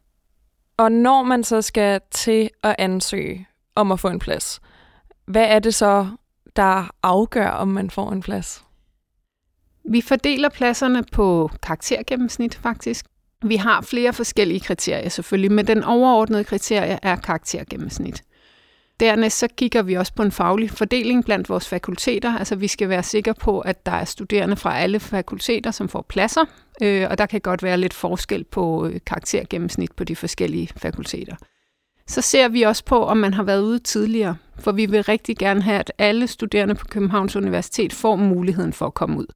Og 0.78 0.92
når 0.92 1.24
man 1.24 1.44
så 1.44 1.62
skal 1.62 2.02
til 2.12 2.50
at 2.64 2.76
ansøge 2.78 3.48
om 3.76 3.92
at 3.92 4.00
få 4.00 4.08
en 4.08 4.20
plads, 4.20 4.62
hvad 5.26 5.46
er 5.48 5.60
det 5.60 5.76
så, 5.76 6.08
der 6.56 6.89
afgør, 7.04 7.50
om 7.50 7.68
man 7.68 7.89
får 7.89 8.12
en 8.12 8.22
plads? 8.22 8.63
Vi 9.89 10.01
fordeler 10.01 10.50
pladserne 10.50 11.03
på 11.12 11.51
karaktergennemsnit 11.63 12.56
faktisk. 12.56 13.06
Vi 13.44 13.56
har 13.56 13.82
flere 13.82 14.13
forskellige 14.13 14.60
kriterier 14.60 15.10
selvfølgelig, 15.10 15.51
men 15.51 15.67
den 15.67 15.84
overordnede 15.84 16.44
kriterie 16.44 17.00
er 17.03 17.15
karaktergennemsnit. 17.15 18.24
Dernæst 19.00 19.38
så 19.38 19.48
kigger 19.58 19.82
vi 19.82 19.94
også 19.94 20.13
på 20.13 20.24
en 20.24 20.32
faglig 20.32 20.72
fordeling 20.72 21.25
blandt 21.25 21.50
vores 21.50 21.67
fakulteter. 21.67 22.38
Altså 22.38 22.56
vi 22.56 22.67
skal 22.67 22.89
være 22.89 23.03
sikre 23.03 23.34
på, 23.34 23.60
at 23.60 23.86
der 23.86 23.91
er 23.91 24.06
studerende 24.06 24.56
fra 24.56 24.77
alle 24.77 25.00
fakulteter, 25.00 25.72
som 25.72 25.89
får 25.89 26.06
pladser, 26.10 26.46
øh, 26.82 27.08
og 27.10 27.17
der 27.17 27.25
kan 27.25 27.41
godt 27.41 27.63
være 27.63 27.77
lidt 27.77 27.94
forskel 27.94 28.44
på 28.44 28.88
øh, 28.88 29.00
karaktergennemsnit 29.06 29.91
på 29.91 30.03
de 30.03 30.15
forskellige 30.15 30.70
fakulteter. 30.77 31.36
Så 32.08 32.22
ser 32.22 32.48
vi 32.48 32.62
også 32.62 32.86
på, 32.86 33.06
om 33.06 33.17
man 33.17 33.34
har 33.34 33.44
været 33.44 33.62
ude 33.62 33.79
tidligere, 33.79 34.36
for 34.60 34.72
vi 34.72 34.86
vil 34.86 35.03
rigtig 35.03 35.38
gerne 35.38 35.62
have, 35.62 35.79
at 35.79 35.91
alle 35.98 36.27
studerende 36.27 36.75
på 36.75 36.86
Københavns 36.86 37.36
Universitet 37.36 37.94
får 37.94 38.15
muligheden 38.15 38.74
for 38.74 38.86
at 38.86 38.94
komme 38.94 39.17
ud. 39.20 39.27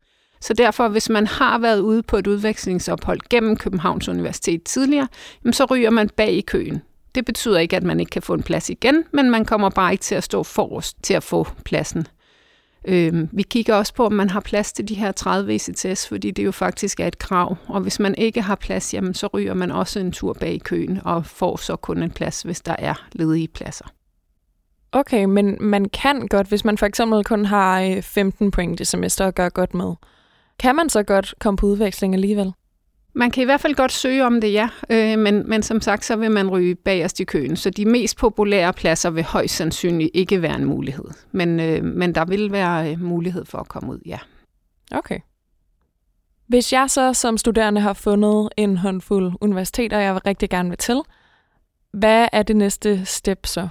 Så 0.42 0.54
derfor, 0.54 0.88
hvis 0.88 1.10
man 1.10 1.28
har 1.28 1.58
været 1.58 1.80
ude 1.80 2.04
på 2.04 2.18
et 2.18 2.28
udvekslingsophold 2.28 3.20
gennem 3.30 3.58
Københavns 3.58 4.10
Universitet 4.10 4.64
tidligere, 4.64 5.08
jamen, 5.44 5.54
så 5.54 5.66
ryger 5.66 5.90
man 5.90 6.10
bag 6.10 6.34
i 6.34 6.42
køen. 6.42 6.82
Det 7.16 7.26
betyder 7.26 7.60
ikke, 7.60 7.76
at 7.76 7.84
man 7.84 8.00
ikke 8.00 8.10
kan 8.10 8.22
få 8.22 8.34
en 8.34 8.44
plads 8.44 8.70
igen, 8.70 9.04
men 9.14 9.30
man 9.30 9.46
kommer 9.46 9.70
bare 9.70 9.92
ikke 9.92 10.02
til 10.02 10.16
at 10.16 10.24
stå 10.24 10.44
forrest 10.44 10.98
til 11.04 11.14
at 11.14 11.24
få 11.24 11.48
pladsen. 11.66 12.08
Øh, 12.88 13.28
vi 13.32 13.44
kigger 13.44 13.76
også 13.76 13.94
på, 13.94 14.06
om 14.06 14.14
man 14.14 14.30
har 14.30 14.40
plads 14.40 14.74
til 14.74 14.88
de 14.88 14.96
her 14.96 15.12
30 15.12 15.56
ECTS, 15.56 16.08
fordi 16.08 16.32
det 16.32 16.46
jo 16.46 16.52
faktisk 16.52 17.00
er 17.00 17.08
et 17.08 17.18
krav. 17.18 17.58
Og 17.68 17.82
hvis 17.82 18.00
man 18.00 18.16
ikke 18.16 18.42
har 18.42 18.56
plads, 18.56 18.94
jamen, 18.94 19.14
så 19.14 19.28
ryger 19.28 19.54
man 19.54 19.72
også 19.72 20.00
en 20.00 20.12
tur 20.12 20.34
bag 20.34 20.54
i 20.54 20.58
køen 20.58 21.00
og 21.06 21.26
får 21.26 21.58
så 21.58 21.76
kun 21.76 22.04
en 22.04 22.12
plads, 22.12 22.42
hvis 22.42 22.62
der 22.62 22.76
er 22.80 23.08
ledige 23.12 23.48
pladser. 23.48 23.86
Okay, 24.92 25.26
men 25.26 25.58
man 25.60 25.86
kan 25.86 26.28
godt, 26.28 26.48
hvis 26.48 26.66
man 26.66 26.78
for 26.78 26.86
eksempel 26.86 27.24
kun 27.24 27.46
har 27.46 27.82
øh, 27.82 28.02
15 28.02 28.52
point 28.52 28.80
i 28.80 28.86
semester 28.86 29.26
og 29.26 29.36
gør 29.36 29.50
godt 29.50 29.74
med, 29.74 29.94
kan 30.62 30.76
man 30.76 30.90
så 30.90 31.04
godt 31.04 31.34
komme 31.40 31.58
på 31.58 31.66
udveksling 31.66 32.14
alligevel? 32.14 32.54
Man 33.14 33.32
kan 33.32 33.42
i 33.42 33.46
hvert 33.46 33.62
fald 33.62 33.76
godt 33.76 33.92
søge 33.92 34.26
om 34.26 34.42
det, 34.42 34.54
ja. 34.54 34.70
Øh, 34.90 35.20
men, 35.20 35.50
men 35.50 35.64
som 35.64 35.82
sagt, 35.82 36.06
så 36.06 36.16
vil 36.16 36.32
man 36.32 36.50
ryge 36.50 36.76
bagerst 36.76 37.20
i 37.20 37.24
køen. 37.24 37.56
Så 37.56 37.70
de 37.70 37.86
mest 37.86 38.18
populære 38.18 38.74
pladser 38.74 39.10
vil 39.10 39.24
højst 39.24 39.56
sandsynligt 39.56 40.12
ikke 40.14 40.42
være 40.42 40.56
en 40.56 40.66
mulighed. 40.66 41.06
Men, 41.32 41.60
øh, 41.60 41.84
men 41.84 42.16
der 42.16 42.26
vil 42.26 42.52
være 42.52 42.92
øh, 42.92 43.02
mulighed 43.02 43.46
for 43.46 43.58
at 43.58 43.68
komme 43.68 43.92
ud, 43.92 44.00
ja. 44.06 44.18
Okay. 44.92 45.20
Hvis 46.48 46.74
jeg 46.74 46.90
så 46.90 47.14
som 47.14 47.38
studerende 47.38 47.82
har 47.82 47.94
fundet 47.94 48.50
en 48.58 48.78
håndfuld 48.78 49.34
universiteter, 49.42 50.00
jeg 50.00 50.26
rigtig 50.26 50.50
gerne 50.50 50.70
vil 50.70 50.78
til, 50.78 51.02
hvad 51.94 52.28
er 52.32 52.44
det 52.44 52.56
næste 52.56 53.06
step 53.06 53.46
så? 53.46 53.68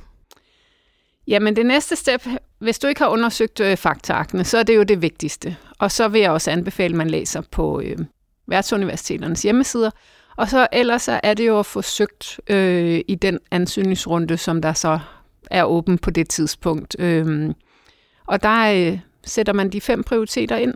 Jamen 1.27 1.57
det 1.57 1.67
næste 1.67 1.97
step, 1.97 2.27
hvis 2.59 2.79
du 2.79 2.87
ikke 2.87 3.01
har 3.01 3.09
undersøgt 3.09 3.61
øh, 3.61 3.77
så 3.77 4.59
er 4.59 4.63
det 4.63 4.77
jo 4.77 4.83
det 4.83 5.03
vigtigste. 5.03 5.57
Og 5.81 5.91
så 5.91 6.09
vil 6.09 6.21
jeg 6.21 6.31
også 6.31 6.51
anbefale, 6.51 6.93
at 6.93 6.97
man 6.97 7.11
læser 7.11 7.41
på 7.51 7.81
øh, 7.81 7.99
værtsuniversiteternes 8.47 9.43
hjemmesider. 9.43 9.91
Og 10.37 10.49
så 10.49 10.67
ellers 10.73 11.03
så 11.03 11.21
er 11.23 11.35
det 11.35 11.47
jo 11.47 11.59
at 11.59 11.67
få 11.67 11.83
søgt 11.83 12.41
øh, 12.51 13.01
i 13.09 13.15
den 13.15 13.39
ansøgningsrunde, 13.51 14.37
som 14.37 14.63
der 14.63 14.73
så 14.73 14.99
er 15.51 15.65
åben 15.65 15.99
på 15.99 16.11
det 16.11 16.29
tidspunkt. 16.29 16.97
Øh, 16.99 17.55
og 18.27 18.43
der 18.43 18.73
øh, 18.73 18.99
sætter 19.25 19.53
man 19.53 19.71
de 19.71 19.81
fem 19.81 20.03
prioriteter 20.03 20.57
ind, 20.57 20.75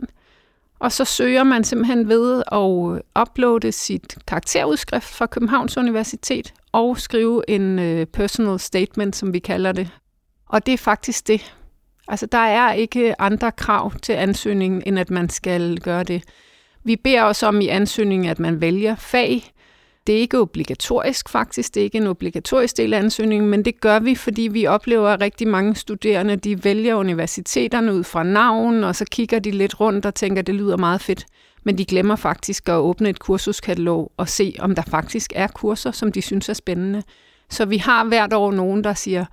og 0.79 0.91
så 0.91 1.05
søger 1.05 1.43
man 1.43 1.63
simpelthen 1.63 2.07
ved 2.09 2.43
at 2.51 2.95
øh, 2.95 3.21
uploade 3.21 3.71
sit 3.71 4.17
karakterudskrift 4.27 5.07
fra 5.07 5.25
Københavns 5.25 5.77
Universitet 5.77 6.53
og 6.71 6.97
skrive 6.97 7.49
en 7.49 7.79
øh, 7.79 8.05
personal 8.05 8.59
statement, 8.59 9.15
som 9.15 9.33
vi 9.33 9.39
kalder 9.39 9.71
det. 9.71 9.89
Og 10.49 10.65
det 10.65 10.73
er 10.73 10.77
faktisk 10.77 11.27
det. 11.27 11.55
Altså, 12.07 12.25
der 12.25 12.37
er 12.37 12.73
ikke 12.73 13.21
andre 13.21 13.51
krav 13.51 13.91
til 14.01 14.13
ansøgningen, 14.13 14.83
end 14.85 14.99
at 14.99 15.09
man 15.09 15.29
skal 15.29 15.79
gøre 15.79 16.03
det. 16.03 16.23
Vi 16.83 16.95
beder 16.95 17.23
også 17.23 17.47
om 17.47 17.61
i 17.61 17.67
ansøgningen, 17.67 18.29
at 18.29 18.39
man 18.39 18.61
vælger 18.61 18.95
fag. 18.95 19.51
Det 20.07 20.15
er 20.15 20.19
ikke 20.19 20.39
obligatorisk 20.39 21.29
faktisk, 21.29 21.73
det 21.73 21.79
er 21.79 21.83
ikke 21.83 21.97
en 21.97 22.07
obligatorisk 22.07 22.77
del 22.77 22.93
af 22.93 22.99
ansøgningen, 22.99 23.49
men 23.49 23.65
det 23.65 23.81
gør 23.81 23.99
vi, 23.99 24.15
fordi 24.15 24.41
vi 24.41 24.65
oplever, 24.67 25.09
at 25.09 25.21
rigtig 25.21 25.47
mange 25.47 25.75
studerende, 25.75 26.35
de 26.35 26.63
vælger 26.63 26.95
universiteterne 26.95 27.93
ud 27.93 28.03
fra 28.03 28.23
navn, 28.23 28.83
og 28.83 28.95
så 28.95 29.05
kigger 29.11 29.39
de 29.39 29.51
lidt 29.51 29.79
rundt 29.79 30.05
og 30.05 30.15
tænker, 30.15 30.39
at 30.39 30.47
det 30.47 30.55
lyder 30.55 30.77
meget 30.77 31.01
fedt. 31.01 31.25
Men 31.63 31.77
de 31.77 31.85
glemmer 31.85 32.15
faktisk 32.15 32.69
at 32.69 32.73
åbne 32.73 33.09
et 33.09 33.19
kursuskatalog 33.19 34.11
og 34.17 34.29
se, 34.29 34.55
om 34.59 34.75
der 34.75 34.81
faktisk 34.81 35.33
er 35.35 35.47
kurser, 35.47 35.91
som 35.91 36.11
de 36.11 36.21
synes 36.21 36.49
er 36.49 36.53
spændende. 36.53 37.03
Så 37.49 37.65
vi 37.65 37.77
har 37.77 38.03
hvert 38.03 38.33
år 38.33 38.51
nogen, 38.51 38.83
der 38.83 38.93
siger, 38.93 39.25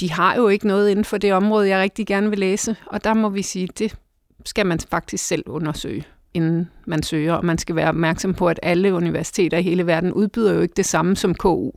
de 0.00 0.12
har 0.12 0.36
jo 0.36 0.48
ikke 0.48 0.66
noget 0.66 0.90
inden 0.90 1.04
for 1.04 1.18
det 1.18 1.32
område, 1.32 1.68
jeg 1.68 1.80
rigtig 1.80 2.06
gerne 2.06 2.30
vil 2.30 2.38
læse. 2.38 2.76
Og 2.86 3.04
der 3.04 3.14
må 3.14 3.28
vi 3.28 3.42
sige, 3.42 3.68
det 3.78 3.96
skal 4.44 4.66
man 4.66 4.80
faktisk 4.80 5.26
selv 5.26 5.42
undersøge, 5.46 6.04
inden 6.34 6.70
man 6.86 7.02
søger. 7.02 7.34
Og 7.34 7.44
man 7.44 7.58
skal 7.58 7.76
være 7.76 7.88
opmærksom 7.88 8.34
på, 8.34 8.48
at 8.48 8.60
alle 8.62 8.94
universiteter 8.94 9.58
i 9.58 9.62
hele 9.62 9.86
verden 9.86 10.12
udbyder 10.12 10.54
jo 10.54 10.60
ikke 10.60 10.74
det 10.76 10.86
samme 10.86 11.16
som 11.16 11.34
KU. 11.34 11.70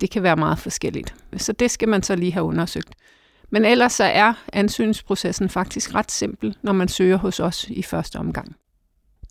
Det 0.00 0.10
kan 0.10 0.22
være 0.22 0.36
meget 0.36 0.58
forskelligt. 0.58 1.14
Så 1.36 1.52
det 1.52 1.70
skal 1.70 1.88
man 1.88 2.02
så 2.02 2.16
lige 2.16 2.32
have 2.32 2.44
undersøgt. 2.44 2.94
Men 3.50 3.64
ellers 3.64 3.92
så 3.92 4.04
er 4.04 4.32
ansøgningsprocessen 4.52 5.48
faktisk 5.48 5.94
ret 5.94 6.12
simpel, 6.12 6.56
når 6.62 6.72
man 6.72 6.88
søger 6.88 7.16
hos 7.16 7.40
os 7.40 7.66
i 7.68 7.82
første 7.82 8.16
omgang. 8.16 8.56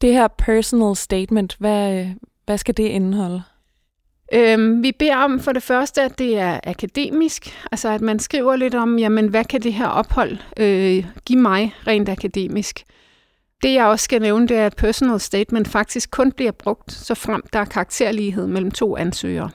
Det 0.02 0.14
her 0.14 0.28
personal 0.28 0.96
statement, 0.96 1.56
hvad, 1.60 2.08
hvad 2.46 2.58
skal 2.58 2.78
det 2.78 2.84
indeholde? 2.84 3.44
Øhm, 4.34 4.84
vi 4.84 4.92
beder 4.92 5.18
om 5.18 5.40
for 5.40 5.52
det 5.52 5.64
første, 5.64 6.02
at 6.02 6.20
det 6.20 6.38
er 6.38 6.60
akademisk, 6.64 7.66
altså 7.72 7.90
at 7.90 8.02
man 8.02 8.20
skriver 8.20 8.56
lidt 8.56 8.76
om, 8.76 9.00
jamen 9.00 9.28
hvad 9.28 9.46
kan 9.46 9.62
det 9.62 9.74
her 9.74 9.88
ophold 9.88 10.38
øh, 10.60 11.06
give 11.26 11.40
mig 11.40 11.76
rent 11.88 12.10
akademisk. 12.10 12.84
Det 13.64 13.74
jeg 13.74 13.86
også 13.86 14.04
skal 14.04 14.22
nævne, 14.22 14.48
det 14.48 14.58
er, 14.58 14.66
at 14.66 14.76
personal 14.76 15.20
statement 15.20 15.68
faktisk 15.68 16.12
kun 16.12 16.32
bliver 16.32 16.52
brugt, 16.52 16.92
så 16.92 17.16
frem 17.16 17.44
der 17.54 17.60
er 17.60 17.66
karakterlighed 17.66 18.48
mellem 18.48 18.72
to 18.72 18.98
ansøgere. 18.98 19.50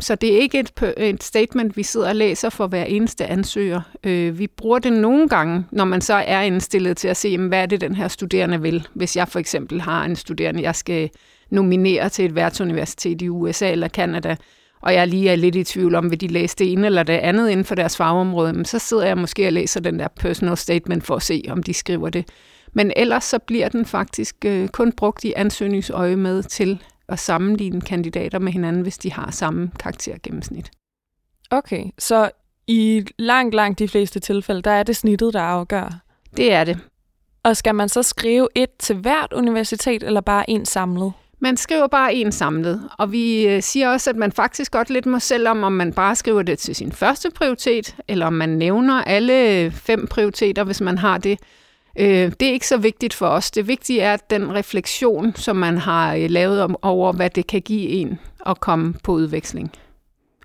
Så 0.00 0.14
det 0.14 0.34
er 0.34 0.38
ikke 0.38 0.58
et, 0.60 0.94
et 0.96 1.22
statement, 1.22 1.76
vi 1.76 1.82
sidder 1.82 2.08
og 2.08 2.16
læser 2.16 2.50
for 2.50 2.66
hver 2.66 2.84
eneste 2.84 3.26
ansøger. 3.26 3.80
Øh, 4.04 4.38
vi 4.38 4.46
bruger 4.46 4.78
det 4.78 4.92
nogle 4.92 5.28
gange, 5.28 5.64
når 5.72 5.84
man 5.84 6.00
så 6.00 6.14
er 6.14 6.40
indstillet 6.40 6.96
til 6.96 7.08
at 7.08 7.16
se, 7.16 7.28
jamen, 7.28 7.48
hvad 7.48 7.62
er 7.62 7.66
det, 7.66 7.80
den 7.80 7.94
her 7.94 8.08
studerende 8.08 8.62
vil. 8.62 8.88
Hvis 8.94 9.16
jeg 9.16 9.28
for 9.28 9.38
eksempel 9.38 9.80
har 9.80 10.04
en 10.04 10.16
studerende, 10.16 10.62
jeg 10.62 10.74
skal 10.74 11.10
nominere 11.50 12.08
til 12.08 12.24
et 12.24 12.34
værtsuniversitet 12.34 13.22
i 13.22 13.28
USA 13.28 13.70
eller 13.70 13.88
Kanada, 13.88 14.36
og 14.82 14.94
jeg 14.94 15.08
lige 15.08 15.30
er 15.30 15.36
lidt 15.36 15.56
i 15.56 15.64
tvivl 15.64 15.94
om, 15.94 16.10
vil 16.10 16.20
de 16.20 16.28
læse 16.28 16.56
det 16.56 16.72
ene 16.72 16.86
eller 16.86 17.02
det 17.02 17.12
andet 17.12 17.50
inden 17.50 17.64
for 17.64 17.74
deres 17.74 17.96
fagområde, 17.96 18.52
men 18.52 18.64
så 18.64 18.78
sidder 18.78 19.06
jeg 19.06 19.18
måske 19.18 19.46
og 19.46 19.52
læser 19.52 19.80
den 19.80 19.98
der 19.98 20.08
personal 20.08 20.56
statement 20.56 21.04
for 21.04 21.16
at 21.16 21.22
se, 21.22 21.42
om 21.48 21.62
de 21.62 21.74
skriver 21.74 22.10
det. 22.10 22.28
Men 22.72 22.92
ellers 22.96 23.24
så 23.24 23.38
bliver 23.38 23.68
den 23.68 23.86
faktisk 23.86 24.36
øh, 24.44 24.68
kun 24.68 24.92
brugt 24.92 25.24
i 25.24 25.32
ansøgningsøje 25.36 26.16
med 26.16 26.42
til 26.42 26.82
at 27.08 27.18
sammenligne 27.18 27.80
kandidater 27.80 28.38
med 28.38 28.52
hinanden, 28.52 28.82
hvis 28.82 28.98
de 28.98 29.12
har 29.12 29.30
samme 29.30 29.70
karaktergennemsnit. 29.78 30.70
Okay, 31.50 31.84
så 31.98 32.30
i 32.66 33.06
langt, 33.18 33.54
langt 33.54 33.78
de 33.78 33.88
fleste 33.88 34.20
tilfælde, 34.20 34.62
der 34.62 34.70
er 34.70 34.82
det 34.82 34.96
snittet, 34.96 35.34
der 35.34 35.40
afgør? 35.40 36.00
Det 36.36 36.52
er 36.52 36.64
det. 36.64 36.78
Og 37.42 37.56
skal 37.56 37.74
man 37.74 37.88
så 37.88 38.02
skrive 38.02 38.48
et 38.54 38.70
til 38.78 38.96
hvert 38.96 39.32
universitet, 39.32 40.02
eller 40.02 40.20
bare 40.20 40.50
en 40.50 40.64
samlet? 40.64 41.12
Man 41.42 41.56
skriver 41.56 41.86
bare 41.86 42.14
en 42.14 42.32
samlet, 42.32 42.88
og 42.98 43.12
vi 43.12 43.46
øh, 43.46 43.62
siger 43.62 43.88
også, 43.88 44.10
at 44.10 44.16
man 44.16 44.32
faktisk 44.32 44.72
godt 44.72 44.90
lidt 44.90 45.06
må 45.06 45.18
selv 45.18 45.48
om, 45.48 45.62
om 45.62 45.72
man 45.72 45.92
bare 45.92 46.16
skriver 46.16 46.42
det 46.42 46.58
til 46.58 46.74
sin 46.74 46.92
første 46.92 47.30
prioritet, 47.30 47.96
eller 48.08 48.26
om 48.26 48.32
man 48.32 48.48
nævner 48.48 49.02
alle 49.02 49.64
øh, 49.64 49.72
fem 49.72 50.06
prioriteter, 50.06 50.64
hvis 50.64 50.80
man 50.80 50.98
har 50.98 51.18
det. 51.18 51.38
Øh, 51.98 52.32
det 52.40 52.42
er 52.42 52.52
ikke 52.52 52.66
så 52.66 52.76
vigtigt 52.76 53.14
for 53.14 53.26
os. 53.26 53.50
Det 53.50 53.68
vigtige 53.68 54.00
er 54.00 54.14
at 54.14 54.30
den 54.30 54.54
refleksion, 54.54 55.36
som 55.36 55.56
man 55.56 55.78
har 55.78 56.16
lavet 56.16 56.76
over, 56.82 57.12
hvad 57.12 57.30
det 57.30 57.46
kan 57.46 57.62
give 57.62 57.88
en 57.88 58.18
at 58.46 58.60
komme 58.60 58.94
på 59.04 59.12
udveksling. 59.12 59.72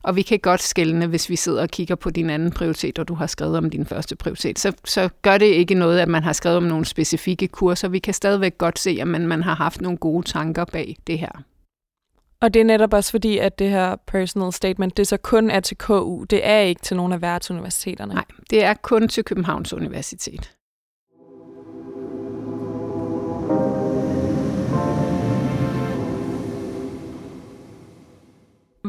Og 0.06 0.16
vi 0.16 0.22
kan 0.22 0.40
godt 0.40 0.62
skælne, 0.62 1.08
hvis 1.08 1.30
vi 1.30 1.36
sidder 1.36 1.62
og 1.62 1.70
kigger 1.70 1.96
på 1.96 2.10
din 2.10 2.30
anden 2.30 2.52
prioritet, 2.52 3.00
og 3.00 3.08
du 3.08 3.14
har 3.14 3.28
skrevet 3.28 3.58
om 3.58 3.70
din 3.70 3.86
første 3.86 4.16
prioritet. 4.16 4.60
Så, 4.60 4.74
så 4.86 5.10
gør 5.22 5.38
det 5.38 5.46
ikke 5.46 5.76
noget, 5.76 6.00
at 6.00 6.08
man 6.08 6.24
har 6.24 6.34
skrevet 6.34 6.58
om 6.58 6.64
nogle 6.64 6.86
specifikke 6.86 7.48
kurser. 7.48 7.88
Vi 7.88 8.00
kan 8.00 8.14
stadigvæk 8.14 8.58
godt 8.58 8.80
se, 8.80 8.98
at 9.02 9.08
man, 9.08 9.28
man 9.28 9.44
har 9.44 9.56
haft 9.56 9.82
nogle 9.82 9.98
gode 9.98 10.28
tanker 10.28 10.66
bag 10.66 10.96
det 11.08 11.20
her. 11.20 11.44
Og 12.42 12.54
det 12.54 12.60
er 12.60 12.64
netop 12.64 12.94
også 12.94 13.12
fordi, 13.12 13.38
at 13.38 13.60
det 13.60 13.70
her 13.70 13.96
personal 14.08 14.54
statement, 14.54 14.98
det 14.98 15.08
så 15.08 15.18
kun 15.18 15.50
er 15.50 15.60
til 15.60 15.78
KU. 15.78 16.24
Det 16.24 16.48
er 16.48 16.60
ikke 16.60 16.82
til 16.82 16.98
nogen 16.98 17.14
af 17.14 17.22
værtsuniversiteterne. 17.22 18.14
Nej, 18.14 18.26
det 18.50 18.64
er 18.64 18.74
kun 18.74 19.08
til 19.08 19.24
Københavns 19.24 19.74
Universitet. 19.74 20.52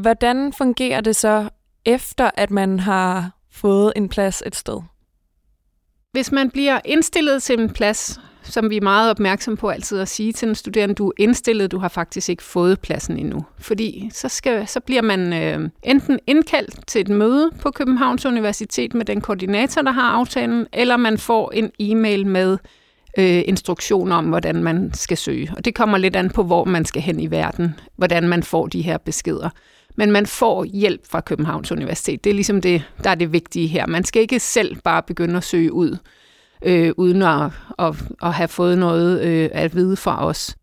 Hvordan 0.00 0.52
fungerer 0.52 1.00
det 1.00 1.16
så, 1.16 1.48
efter 1.84 2.30
at 2.34 2.50
man 2.50 2.80
har 2.80 3.30
fået 3.50 3.92
en 3.96 4.08
plads 4.08 4.42
et 4.46 4.56
sted? 4.56 4.80
Hvis 6.12 6.32
man 6.32 6.50
bliver 6.50 6.80
indstillet 6.84 7.42
til 7.42 7.60
en 7.60 7.70
plads, 7.70 8.20
som 8.42 8.70
vi 8.70 8.76
er 8.76 8.80
meget 8.80 9.10
opmærksom 9.10 9.56
på 9.56 9.68
altid 9.68 10.00
at 10.00 10.08
sige 10.08 10.32
til 10.32 10.48
en 10.48 10.54
studerende, 10.54 10.94
du 10.94 11.08
er 11.08 11.12
indstillet, 11.18 11.72
du 11.72 11.78
har 11.78 11.88
faktisk 11.88 12.28
ikke 12.28 12.42
fået 12.42 12.80
pladsen 12.80 13.18
endnu. 13.18 13.44
Fordi 13.58 14.10
så, 14.12 14.28
skal, 14.28 14.68
så 14.68 14.80
bliver 14.80 15.02
man 15.02 15.32
øh, 15.32 15.70
enten 15.82 16.18
indkaldt 16.26 16.86
til 16.86 17.00
et 17.00 17.08
møde 17.08 17.50
på 17.60 17.70
Københavns 17.70 18.26
Universitet 18.26 18.94
med 18.94 19.04
den 19.04 19.20
koordinator, 19.20 19.82
der 19.82 19.92
har 19.92 20.10
aftalen, 20.10 20.66
eller 20.72 20.96
man 20.96 21.18
får 21.18 21.50
en 21.50 21.70
e-mail 21.78 22.26
med 22.26 22.58
øh, 23.18 23.42
instruktioner 23.46 24.16
om, 24.16 24.24
hvordan 24.24 24.62
man 24.62 24.90
skal 24.94 25.16
søge. 25.16 25.52
Og 25.56 25.64
det 25.64 25.74
kommer 25.74 25.98
lidt 25.98 26.16
an 26.16 26.30
på, 26.30 26.42
hvor 26.42 26.64
man 26.64 26.84
skal 26.84 27.02
hen 27.02 27.20
i 27.20 27.30
verden, 27.30 27.74
hvordan 27.96 28.28
man 28.28 28.42
får 28.42 28.66
de 28.66 28.82
her 28.82 28.98
beskeder. 28.98 29.50
Men 29.96 30.12
man 30.12 30.26
får 30.26 30.64
hjælp 30.64 31.00
fra 31.10 31.20
Københavns 31.20 31.72
Universitet. 31.72 32.24
Det 32.24 32.30
er 32.30 32.34
ligesom 32.34 32.60
det, 32.60 32.82
der 33.04 33.10
er 33.10 33.14
det 33.14 33.32
vigtige 33.32 33.66
her. 33.66 33.86
Man 33.86 34.04
skal 34.04 34.22
ikke 34.22 34.40
selv 34.40 34.76
bare 34.84 35.02
begynde 35.02 35.36
at 35.36 35.44
søge 35.44 35.72
ud, 35.72 35.96
øh, 36.62 36.92
uden 36.96 37.22
at, 37.22 37.50
at, 37.78 37.94
at 38.22 38.34
have 38.34 38.48
fået 38.48 38.78
noget 38.78 39.22
øh, 39.22 39.50
at 39.52 39.74
vide 39.74 39.96
fra 39.96 40.26
os. 40.26 40.56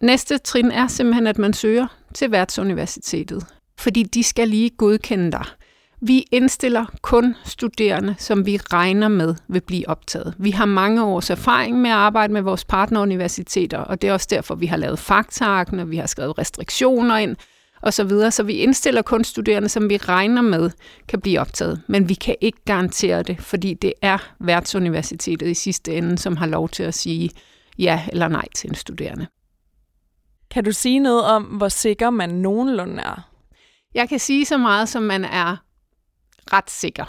Næste 0.00 0.38
trin 0.38 0.70
er 0.70 0.86
simpelthen, 0.86 1.26
at 1.26 1.38
man 1.38 1.52
søger 1.52 1.86
til 2.14 2.30
værtsuniversitetet, 2.30 3.46
fordi 3.78 4.02
de 4.02 4.22
skal 4.22 4.48
lige 4.48 4.70
godkende 4.70 5.32
dig. 5.32 5.44
Vi 6.00 6.24
indstiller 6.32 6.84
kun 7.02 7.34
studerende, 7.44 8.14
som 8.18 8.46
vi 8.46 8.56
regner 8.56 9.08
med 9.08 9.34
vil 9.48 9.60
blive 9.60 9.88
optaget. 9.88 10.34
Vi 10.38 10.50
har 10.50 10.64
mange 10.64 11.04
års 11.04 11.30
erfaring 11.30 11.80
med 11.80 11.90
at 11.90 11.96
arbejde 11.96 12.32
med 12.32 12.42
vores 12.42 12.64
partneruniversiteter, 12.64 13.78
og 13.78 14.02
det 14.02 14.08
er 14.08 14.12
også 14.12 14.26
derfor, 14.30 14.54
vi 14.54 14.66
har 14.66 14.76
lavet 14.76 14.98
faktaarken, 14.98 15.80
og 15.80 15.90
vi 15.90 15.96
har 15.96 16.06
skrevet 16.06 16.38
restriktioner 16.38 17.16
ind, 17.16 17.36
og 17.84 17.92
så 17.92 18.04
videre. 18.04 18.30
Så 18.30 18.42
vi 18.42 18.52
indstiller 18.52 19.02
kun 19.02 19.24
studerende, 19.24 19.68
som 19.68 19.90
vi 19.90 19.96
regner 19.96 20.42
med 20.42 20.70
kan 21.08 21.20
blive 21.20 21.40
optaget. 21.40 21.82
Men 21.86 22.08
vi 22.08 22.14
kan 22.14 22.36
ikke 22.40 22.58
garantere 22.64 23.22
det, 23.22 23.40
fordi 23.40 23.74
det 23.74 23.92
er 24.02 24.18
værtsuniversitetet 24.40 25.48
i 25.48 25.54
sidste 25.54 25.94
ende, 25.94 26.18
som 26.18 26.36
har 26.36 26.46
lov 26.46 26.68
til 26.68 26.82
at 26.82 26.94
sige 26.94 27.30
ja 27.78 28.02
eller 28.12 28.28
nej 28.28 28.44
til 28.54 28.70
en 28.70 28.74
studerende. 28.74 29.26
Kan 30.50 30.64
du 30.64 30.72
sige 30.72 30.98
noget 30.98 31.24
om, 31.24 31.42
hvor 31.42 31.68
sikker 31.68 32.10
man 32.10 32.30
nogenlunde 32.30 33.02
er? 33.02 33.30
Jeg 33.94 34.08
kan 34.08 34.18
sige 34.18 34.44
så 34.44 34.58
meget, 34.58 34.88
som 34.88 35.02
man 35.02 35.24
er 35.24 35.56
ret 36.52 36.70
sikker. 36.70 37.04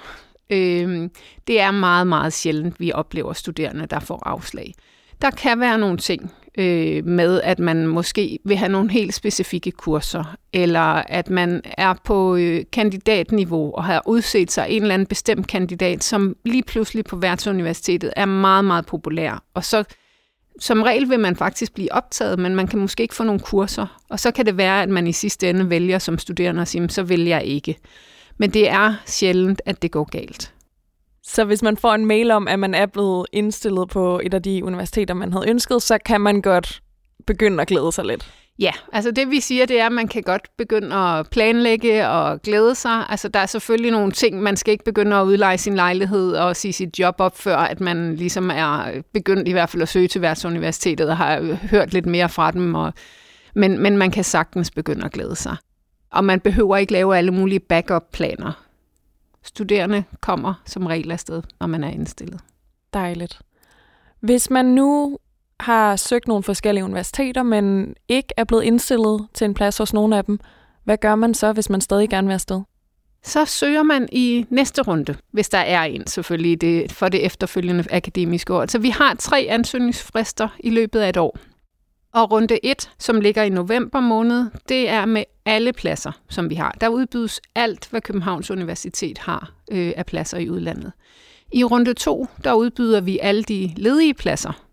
Øh, 0.50 1.10
det 1.48 1.60
er 1.60 1.72
meget, 1.72 2.08
meget 2.08 2.34
sjældent, 2.34 2.80
vi 2.80 2.92
oplever 2.92 3.34
studerende, 3.34 3.86
der 3.86 4.00
får 4.00 4.24
afslag. 4.26 4.74
Der 5.22 5.32
kan 5.32 5.60
være 5.60 5.78
nogle 5.78 5.98
ting 5.98 6.32
øh, 6.58 7.06
med, 7.06 7.42
at 7.42 7.60
man 7.60 7.88
måske 7.88 8.40
vil 8.46 8.58
have 8.58 8.72
nogle 8.72 8.92
helt 8.92 9.14
specifikke 9.14 9.72
kurser, 9.72 10.36
eller 10.54 11.04
at 11.08 11.30
man 11.30 11.62
er 11.78 11.94
på 12.06 12.36
øh, 12.36 12.64
kandidatniveau 12.72 13.74
og 13.74 13.84
har 13.84 14.02
udset 14.06 14.52
sig 14.52 14.68
en 14.70 14.82
eller 14.82 14.94
anden 14.94 15.08
bestemt 15.08 15.48
kandidat, 15.48 16.04
som 16.04 16.36
lige 16.46 16.64
pludselig 16.64 17.06
på 17.06 17.16
værtsuniversitetet 17.16 18.14
er 18.16 18.26
meget, 18.26 18.66
meget 18.66 18.86
populær. 18.86 19.44
Og 19.54 19.64
så 19.64 19.84
som 20.60 20.82
regel 20.82 21.10
vil 21.10 21.20
man 21.20 21.36
faktisk 21.36 21.74
blive 21.74 21.94
optaget, 21.94 22.40
men 22.40 22.56
man 22.56 22.68
kan 22.68 22.80
måske 22.80 23.04
ikke 23.04 23.16
få 23.16 23.24
nogle 23.24 23.40
kurser. 23.40 24.02
Og 24.10 24.20
så 24.20 24.32
kan 24.32 24.46
det 24.46 24.58
være, 24.58 24.84
at 24.84 24.90
man 24.90 25.08
i 25.08 25.12
sidste 25.12 25.50
ende 25.50 25.70
vælger 25.70 26.00
som 26.00 26.18
studerende 26.18 26.62
at 26.62 26.68
sige, 26.68 26.90
så 26.90 27.04
vil 27.04 27.26
jeg 27.26 27.44
ikke. 27.44 27.78
Men 28.38 28.50
det 28.50 28.70
er 28.70 28.94
sjældent, 29.06 29.62
at 29.66 29.82
det 29.82 29.92
går 29.92 30.04
galt. 30.04 30.55
Så 31.28 31.46
hvis 31.46 31.62
man 31.62 31.78
får 31.78 31.94
en 31.94 32.06
mail 32.06 32.32
om, 32.32 32.48
at 32.48 32.60
man 32.60 32.74
er 32.74 32.86
blevet 32.86 33.26
indstillet 33.32 33.90
på 33.90 34.22
et 34.24 34.34
af 34.34 34.44
de 34.44 34.66
universiteter, 34.66 35.14
man 35.14 35.34
havde 35.34 35.50
ønsket, 35.50 35.82
så 35.82 35.98
kan 36.06 36.22
man 36.22 36.42
godt 36.42 36.82
begynde 37.28 37.62
at 37.62 37.68
glæde 37.68 37.92
sig 37.92 38.06
lidt? 38.06 38.32
Ja, 38.60 38.72
altså 38.94 39.12
det 39.12 39.32
vi 39.32 39.40
siger, 39.40 39.66
det 39.66 39.80
er, 39.80 39.86
at 39.86 39.92
man 39.92 40.08
kan 40.08 40.24
godt 40.24 40.48
begynde 40.58 40.96
at 40.96 41.30
planlægge 41.30 42.08
og 42.08 42.42
glæde 42.42 42.76
sig. 42.76 43.06
Altså 43.10 43.28
der 43.28 43.40
er 43.40 43.46
selvfølgelig 43.46 43.92
nogle 43.92 44.12
ting, 44.12 44.42
man 44.42 44.58
skal 44.58 44.72
ikke 44.72 44.84
begynde 44.84 45.16
at 45.16 45.24
udleje 45.24 45.58
sin 45.58 45.76
lejlighed 45.76 46.34
og 46.34 46.56
sige 46.56 46.74
sit 46.74 47.00
job 47.00 47.16
op, 47.18 47.38
før 47.38 47.58
at 47.58 47.82
man 47.82 48.16
ligesom 48.16 48.50
er 48.50 49.02
begyndt 49.14 49.48
i 49.48 49.52
hvert 49.52 49.70
fald 49.70 49.82
at 49.82 49.90
søge 49.90 50.08
til 50.08 50.22
værtsuniversitetet 50.22 51.10
og 51.10 51.18
har 51.18 51.58
hørt 51.68 51.94
lidt 51.94 52.06
mere 52.06 52.30
fra 52.30 52.52
dem. 52.52 52.76
Og, 52.76 52.94
men, 53.56 53.80
men 53.80 53.98
man 53.98 54.12
kan 54.12 54.24
sagtens 54.24 54.72
begynde 54.72 55.06
at 55.06 55.12
glæde 55.12 55.36
sig. 55.36 55.56
Og 56.12 56.24
man 56.24 56.40
behøver 56.40 56.78
ikke 56.78 56.94
lave 56.94 57.18
alle 57.18 57.32
mulige 57.32 57.60
backup-planer. 57.60 58.65
Studerende 59.46 60.04
kommer 60.22 60.54
som 60.66 60.86
regel 60.86 61.12
afsted, 61.12 61.44
når 61.60 61.68
man 61.68 61.84
er 61.84 61.90
indstillet. 61.90 62.40
Dejligt. 62.94 63.40
Hvis 64.20 64.50
man 64.50 64.66
nu 64.66 65.18
har 65.60 65.96
søgt 65.96 66.28
nogle 66.28 66.44
forskellige 66.44 66.84
universiteter, 66.84 67.44
men 67.44 67.96
ikke 68.08 68.34
er 68.38 68.44
blevet 68.44 68.64
indstillet 68.64 69.28
til 69.34 69.46
en 69.46 69.54
plads 69.54 69.78
hos 69.78 69.94
nogle 69.94 70.18
af 70.18 70.26
dem, 70.26 70.40
hvad 70.84 70.98
gør 70.98 71.16
man 71.16 71.34
så, 71.34 71.54
hvis 71.54 71.70
man 71.70 71.82
stadig 71.82 72.10
gerne 72.10 72.28
vil 72.28 72.34
afsted? 72.34 72.62
Så 73.24 73.46
søger 73.46 73.84
man 73.84 74.10
i 74.12 74.46
næste 74.50 74.82
runde, 74.82 75.16
hvis 75.32 75.50
der 75.50 75.58
er 75.58 75.84
en 75.84 76.08
selvfølgelig 76.08 76.62
det, 76.62 76.92
for 76.92 77.10
det 77.10 77.26
efterfølgende 77.26 77.84
akademiske 77.92 78.54
år. 78.54 78.66
Så 78.66 78.80
vi 78.80 78.90
har 78.90 79.16
tre 79.16 79.48
ansøgningsfrister 79.50 80.48
i 80.60 80.70
løbet 80.70 81.00
af 81.00 81.10
et 81.10 81.18
år. 81.18 81.38
Og 82.16 82.32
runde 82.32 82.66
1, 82.66 82.92
som 83.00 83.22
ligger 83.22 83.44
i 83.44 83.50
november 83.50 84.00
måned, 84.00 84.46
det 84.70 84.90
er 84.90 85.06
med 85.06 85.24
alle 85.46 85.74
pladser, 85.74 86.12
som 86.30 86.50
vi 86.50 86.56
har. 86.56 86.76
Der 86.82 86.88
udbydes 86.88 87.42
alt, 87.56 87.88
hvad 87.90 88.02
Københavns 88.02 88.52
Universitet 88.52 89.18
har 89.18 89.52
øh, 89.72 89.94
af 89.98 90.06
pladser 90.06 90.38
i 90.38 90.50
udlandet. 90.50 90.92
I 91.54 91.64
runde 91.64 91.94
2, 91.94 92.28
der 92.44 92.54
udbyder 92.54 93.02
vi 93.02 93.20
alle 93.22 93.44
de 93.44 93.74
ledige 93.78 94.14
pladser, 94.14 94.66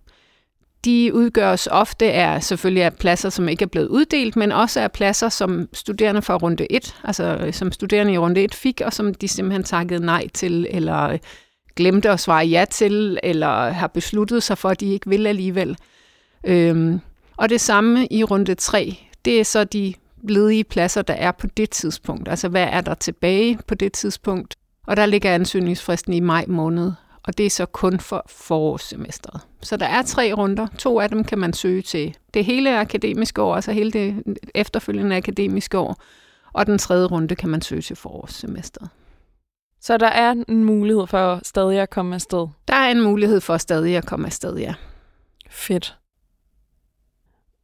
de 0.84 1.11
udgøres 1.14 1.66
ofte 1.70 2.12
af 2.12 2.42
selvfølgelig 2.42 2.84
af 2.84 2.94
pladser, 2.94 3.30
som 3.30 3.49
ikke 3.49 3.62
er 3.62 3.66
blevet 3.66 3.88
uddelt, 3.88 4.37
men 4.37 4.52
også 4.52 4.80
af 4.80 4.92
pladser, 4.92 5.28
som 5.28 5.68
studerende 5.72 6.22
fra 6.22 6.37
runde 6.37 6.72
1, 6.72 6.96
altså 7.04 7.25
øh, 7.25 7.52
som 7.52 7.72
studerende 7.72 8.12
i 8.12 8.18
runde 8.18 8.44
1 8.44 8.54
fik, 8.54 8.80
og 8.84 8.92
som 8.92 9.14
de 9.14 9.28
simpelthen 9.28 9.64
takkede 9.64 10.04
nej 10.04 10.28
til, 10.34 10.66
eller 10.70 11.02
øh, 11.02 11.18
glemte 11.76 12.11
at 12.11 12.20
svare 12.20 12.46
ja 12.46 12.64
til, 12.70 13.18
eller 13.22 13.70
har 13.70 13.87
besluttet 13.87 14.42
sig 14.42 14.58
for, 14.58 14.68
at 14.68 14.80
de 14.80 14.92
ikke 14.92 15.08
vil 15.08 15.26
alligevel. 15.26 15.76
Øhm, 16.46 17.00
og 17.42 17.49
det 17.49 17.61
samme 17.61 18.06
i 18.11 18.25
runde 18.25 18.54
3, 18.54 18.96
det 19.25 19.40
er 19.40 19.44
så 19.44 19.64
de 19.64 19.94
ledige 20.28 20.64
pladser, 20.64 21.02
der 21.02 21.14
er 21.14 21.32
på 21.32 21.46
det 21.46 21.70
tidspunkt. 21.70 22.28
Altså 22.28 22.49
hvad 22.49 22.68
er 22.70 22.80
der 22.80 22.94
tilbage 22.94 23.58
på 23.66 23.75
det 23.75 23.92
tidspunkt? 23.92 24.56
Og 24.87 24.96
der 24.96 25.06
ligger 25.06 25.34
ansøgningsfristen 25.34 26.12
i 26.12 26.20
maj 26.20 26.44
måned 26.49 26.92
og 27.22 27.38
det 27.38 27.46
er 27.46 27.50
så 27.50 27.66
kun 27.66 28.00
for 28.00 28.25
forårssemesteret. 28.28 29.40
Så 29.62 29.76
der 29.76 29.87
er 29.87 30.02
tre 30.02 30.32
runder. 30.32 30.66
To 30.78 31.00
af 31.00 31.08
dem 31.08 31.25
kan 31.25 31.38
man 31.38 31.52
søge 31.52 31.82
til 31.82 32.16
det 32.34 32.44
hele 32.44 32.78
akademiske 32.78 33.42
år, 33.42 33.54
altså 33.54 33.72
hele 33.72 33.90
det 33.90 34.22
efterfølgende 34.54 35.16
akademiske 35.16 35.78
år. 35.78 35.96
Og 36.52 36.66
den 36.66 36.78
tredje 36.78 37.06
runde 37.06 37.37
kan 37.37 37.49
man 37.49 37.62
søge 37.62 37.82
til 37.82 37.96
forårssemesteret. 37.96 38.88
Så 39.80 39.96
der 39.96 40.06
er 40.06 40.34
en 40.49 40.64
mulighed 40.64 41.06
for 41.06 41.40
stadig 41.42 41.80
at 41.80 41.90
komme 41.90 42.14
afsted? 42.14 42.49
Der 42.68 42.75
er 42.75 42.90
en 42.90 43.00
mulighed 43.00 43.40
for 43.40 43.56
stadig 43.56 43.96
at 43.96 44.06
komme 44.06 44.26
afsted, 44.26 44.56
ja. 44.56 44.75
Fedt. 45.50 45.96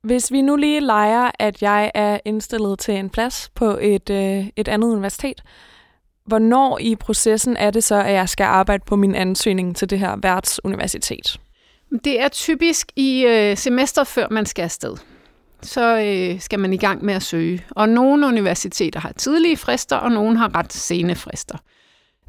Hvis 0.03 0.33
vi 0.33 0.43
nu 0.43 0.57
lige 0.57 0.81
leger, 0.81 1.31
at 1.39 1.63
jeg 1.63 1.91
er 1.95 2.19
indstillet 2.25 2.79
til 2.79 2.95
en 2.95 3.11
plads 3.11 3.51
på 3.55 3.79
et, 3.81 4.11
øh, 4.11 4.47
et 4.57 4.69
andet 4.69 4.89
universitet, 4.89 5.43
Hvornår 6.29 6.79
i 6.79 6.97
processen 6.97 7.57
er 7.57 7.71
det 7.71 7.85
så, 7.85 7.95
at 7.95 8.13
jeg 8.13 8.29
skal 8.29 8.45
arbejde 8.45 8.85
på 8.87 8.97
min 8.97 9.15
ansøgning 9.15 9.77
til 9.77 9.91
det 9.91 9.99
her 9.99 10.17
værtsuniversitet? 10.23 11.41
Det 12.05 12.21
er 12.21 12.29
typisk 12.29 12.93
i 12.97 13.25
øh, 13.25 13.57
semester 13.57 14.05
før 14.05 14.27
man 14.31 14.47
skal 14.47 14.63
afsted. 14.63 14.97
Så 15.63 15.99
øh, 15.99 16.41
skal 16.41 16.59
man 16.59 16.73
i 16.73 16.77
gang 16.77 17.05
med 17.05 17.15
at 17.15 17.23
søge. 17.23 17.65
Og 17.71 17.89
nogle 17.89 18.27
universiteter 18.27 19.01
har 19.01 19.13
tidlige 19.13 19.57
frister, 19.57 19.97
og 19.97 20.11
nogle 20.11 20.39
har 20.39 20.55
ret 20.55 20.73
sene 20.73 21.15
frister. 21.15 21.59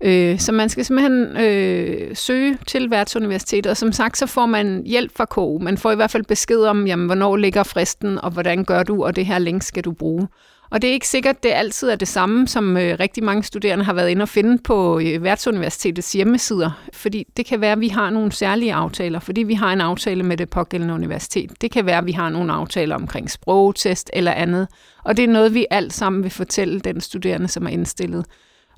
Øh, 0.02 0.40
så 0.40 0.52
man 0.52 0.70
skal 0.70 0.86
simpelthen 0.86 1.38
øh, 1.38 2.16
søge 2.16 2.58
til 2.68 2.92
værtsuniversitetet, 2.92 3.70
og 3.70 3.78
som 3.78 3.92
sagt, 3.92 4.18
så 4.18 4.28
får 4.28 4.46
man 4.46 4.84
hjælp 4.86 5.12
fra 5.16 5.26
KU. 5.26 5.60
Man 5.60 5.78
får 5.78 5.92
i 5.92 5.96
hvert 5.96 6.12
fald 6.12 6.24
besked 6.24 6.62
om, 6.62 6.88
jamen, 6.88 7.06
hvornår 7.06 7.36
ligger 7.36 7.64
fristen, 7.64 8.22
og 8.22 8.32
hvordan 8.32 8.64
gør 8.64 8.84
du, 8.84 9.04
og 9.06 9.16
det 9.16 9.26
her 9.26 9.40
link 9.40 9.64
skal 9.64 9.84
du 9.84 9.92
bruge. 9.92 10.28
Og 10.72 10.82
det 10.82 10.90
er 10.90 10.94
ikke 10.94 11.08
sikkert, 11.08 11.44
det 11.44 11.52
altid 11.52 11.90
er 11.90 11.96
det 11.96 12.08
samme, 12.08 12.48
som 12.48 12.78
øh, 12.78 12.98
rigtig 13.00 13.24
mange 13.24 13.44
studerende 13.44 13.86
har 13.86 13.94
været 13.94 14.10
inde 14.10 14.22
og 14.22 14.30
finde 14.30 14.58
på 14.64 15.00
øh, 15.00 15.24
værtsuniversitetets 15.24 16.12
hjemmesider. 16.12 16.72
Fordi 16.94 17.28
det 17.38 17.46
kan 17.46 17.62
være, 17.62 17.72
at 17.72 17.80
vi 17.80 17.88
har 17.88 18.10
nogle 18.10 18.32
særlige 18.32 18.74
aftaler, 18.74 19.20
fordi 19.20 19.44
vi 19.44 19.54
har 19.54 19.74
en 19.74 19.82
aftale 19.82 20.24
med 20.24 20.38
det 20.38 20.50
pågældende 20.50 20.94
universitet. 20.94 21.62
Det 21.62 21.72
kan 21.72 21.86
være, 21.86 21.98
at 21.98 22.06
vi 22.06 22.12
har 22.12 22.30
nogle 22.30 22.54
aftaler 22.54 22.96
omkring 22.96 23.32
sprogtest 23.32 24.10
eller 24.14 24.32
andet. 24.32 24.68
Og 25.04 25.18
det 25.18 25.24
er 25.24 25.30
noget, 25.30 25.54
vi 25.54 25.66
alt 25.72 25.94
sammen 25.94 26.24
vil 26.24 26.32
fortælle 26.32 26.80
den 26.80 27.02
studerende, 27.02 27.48
som 27.48 27.66
er 27.66 27.70
indstillet, 27.70 28.26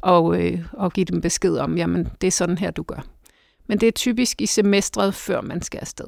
og, 0.01 0.41
øh, 0.41 0.59
og 0.73 0.93
give 0.93 1.05
dem 1.05 1.21
besked 1.21 1.57
om, 1.57 1.77
jamen 1.77 2.07
det 2.21 2.27
er 2.27 2.31
sådan 2.31 2.57
her, 2.57 2.71
du 2.71 2.83
gør. 2.83 3.05
Men 3.67 3.79
det 3.79 3.87
er 3.87 3.91
typisk 3.91 4.41
i 4.41 4.45
semestret, 4.45 5.15
før 5.15 5.41
man 5.41 5.61
skal 5.61 5.79
afsted. 5.79 6.05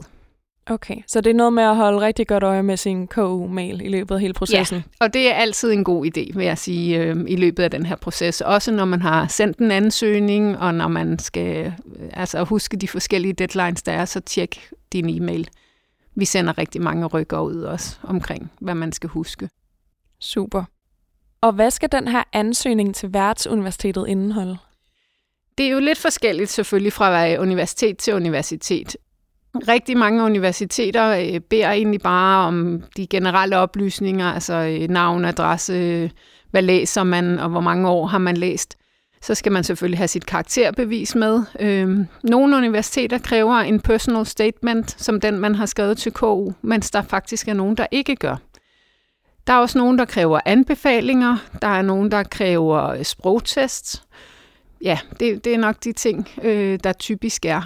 Okay, 0.66 0.96
så 1.08 1.22
det 1.22 1.30
er 1.30 1.34
noget 1.34 1.54
med 1.54 1.64
at 1.64 1.76
holde 1.76 2.02
rigtig 2.02 2.28
godt 2.28 2.44
øje 2.44 2.64
med 2.64 2.78
sin 2.78 3.08
KU-mail 3.08 3.82
i 3.82 3.90
løbet 3.90 4.16
af 4.16 4.22
hele 4.22 4.34
processen? 4.34 4.78
Ja, 4.78 5.06
og 5.06 5.14
det 5.14 5.32
er 5.32 5.34
altid 5.34 5.72
en 5.72 5.84
god 5.84 6.06
idé, 6.06 6.38
vil 6.38 6.46
jeg 6.46 6.58
sige, 6.58 7.00
øh, 7.00 7.26
i 7.28 7.36
løbet 7.36 7.64
af 7.64 7.72
den 7.72 7.86
her 7.86 7.96
proces. 7.96 8.42
Også 8.42 8.72
når 8.72 8.86
man 8.86 9.02
har 9.02 9.28
sendt 9.28 9.58
en 9.58 9.72
ansøgning, 9.72 10.58
og 10.58 10.74
når 10.74 10.88
man 10.88 11.20
skal 11.20 11.66
øh, 11.66 12.10
altså, 12.14 12.44
huske 12.44 12.78
de 12.78 12.88
forskellige 12.88 13.34
deadlines, 13.34 13.84
der 13.84 13.92
er, 13.92 14.06
så 14.06 14.20
tjek 14.20 14.70
din 14.94 15.10
e-mail. 15.10 15.48
Vi 16.16 16.26
sender 16.26 16.58
rigtig 16.58 16.82
mange 16.82 17.06
rykker 17.06 17.40
ud 17.40 17.62
også 17.62 17.98
omkring, 18.04 18.52
hvad 18.60 18.76
man 18.76 18.92
skal 18.92 19.10
huske. 19.10 19.50
Super. 20.20 20.64
Og 21.44 21.54
hvad 21.54 21.72
skal 21.72 21.92
den 21.92 22.08
her 22.08 22.24
ansøgning 22.34 22.96
til 22.96 23.14
værtsuniversitetet 23.14 24.06
indeholde? 24.08 24.58
Det 25.58 25.66
er 25.66 25.70
jo 25.70 25.80
lidt 25.80 25.98
forskelligt 25.98 26.50
selvfølgelig 26.50 26.94
fra 26.94 27.38
universitet 27.38 27.98
til 27.98 28.14
universitet. 28.14 28.98
Rigtig 29.68 29.98
mange 29.98 30.24
universiteter 30.24 31.08
øh, 31.10 31.40
beder 31.40 31.72
egentlig 31.72 32.02
bare 32.02 32.48
om 32.48 32.84
de 32.98 33.08
generelle 33.08 33.58
oplysninger, 33.58 34.26
altså 34.26 34.54
øh, 34.54 34.90
navn, 34.90 35.26
adresse, 35.26 36.12
hvad 36.52 36.62
læser 36.62 37.04
man, 37.04 37.40
og 37.40 37.50
hvor 37.50 37.62
mange 37.62 37.90
år 37.90 38.06
har 38.06 38.18
man 38.18 38.38
læst. 38.38 38.78
Så 39.22 39.36
skal 39.36 39.52
man 39.52 39.64
selvfølgelig 39.64 40.00
have 40.00 40.08
sit 40.08 40.26
karakterbevis 40.26 41.16
med. 41.16 41.44
Øhm, 41.60 42.08
nogle 42.24 42.58
universiteter 42.58 43.18
kræver 43.18 43.56
en 43.56 43.80
personal 43.80 44.26
statement, 44.26 45.02
som 45.02 45.22
den 45.22 45.40
man 45.40 45.56
har 45.56 45.66
skrevet 45.66 45.98
til 45.98 46.12
KU, 46.12 46.52
mens 46.62 46.92
der 46.92 47.02
faktisk 47.02 47.48
er 47.48 47.54
nogen, 47.54 47.78
der 47.78 47.88
ikke 47.92 48.16
gør. 48.16 48.38
Der 49.48 49.54
er 49.54 49.58
også 49.58 49.78
nogen, 49.78 49.98
der 49.98 50.06
kræver 50.06 50.40
anbefalinger. 50.46 51.38
Der 51.62 51.68
er 51.68 51.82
nogen, 51.82 52.12
der 52.12 52.24
kræver 52.24 53.04
sprogtest. 53.04 54.04
Ja, 54.82 55.00
det, 55.20 55.46
det 55.46 55.54
er 55.54 55.58
nok 55.58 55.84
de 55.84 55.92
ting, 55.92 56.30
der 56.84 56.94
typisk 56.94 57.46
er 57.46 57.62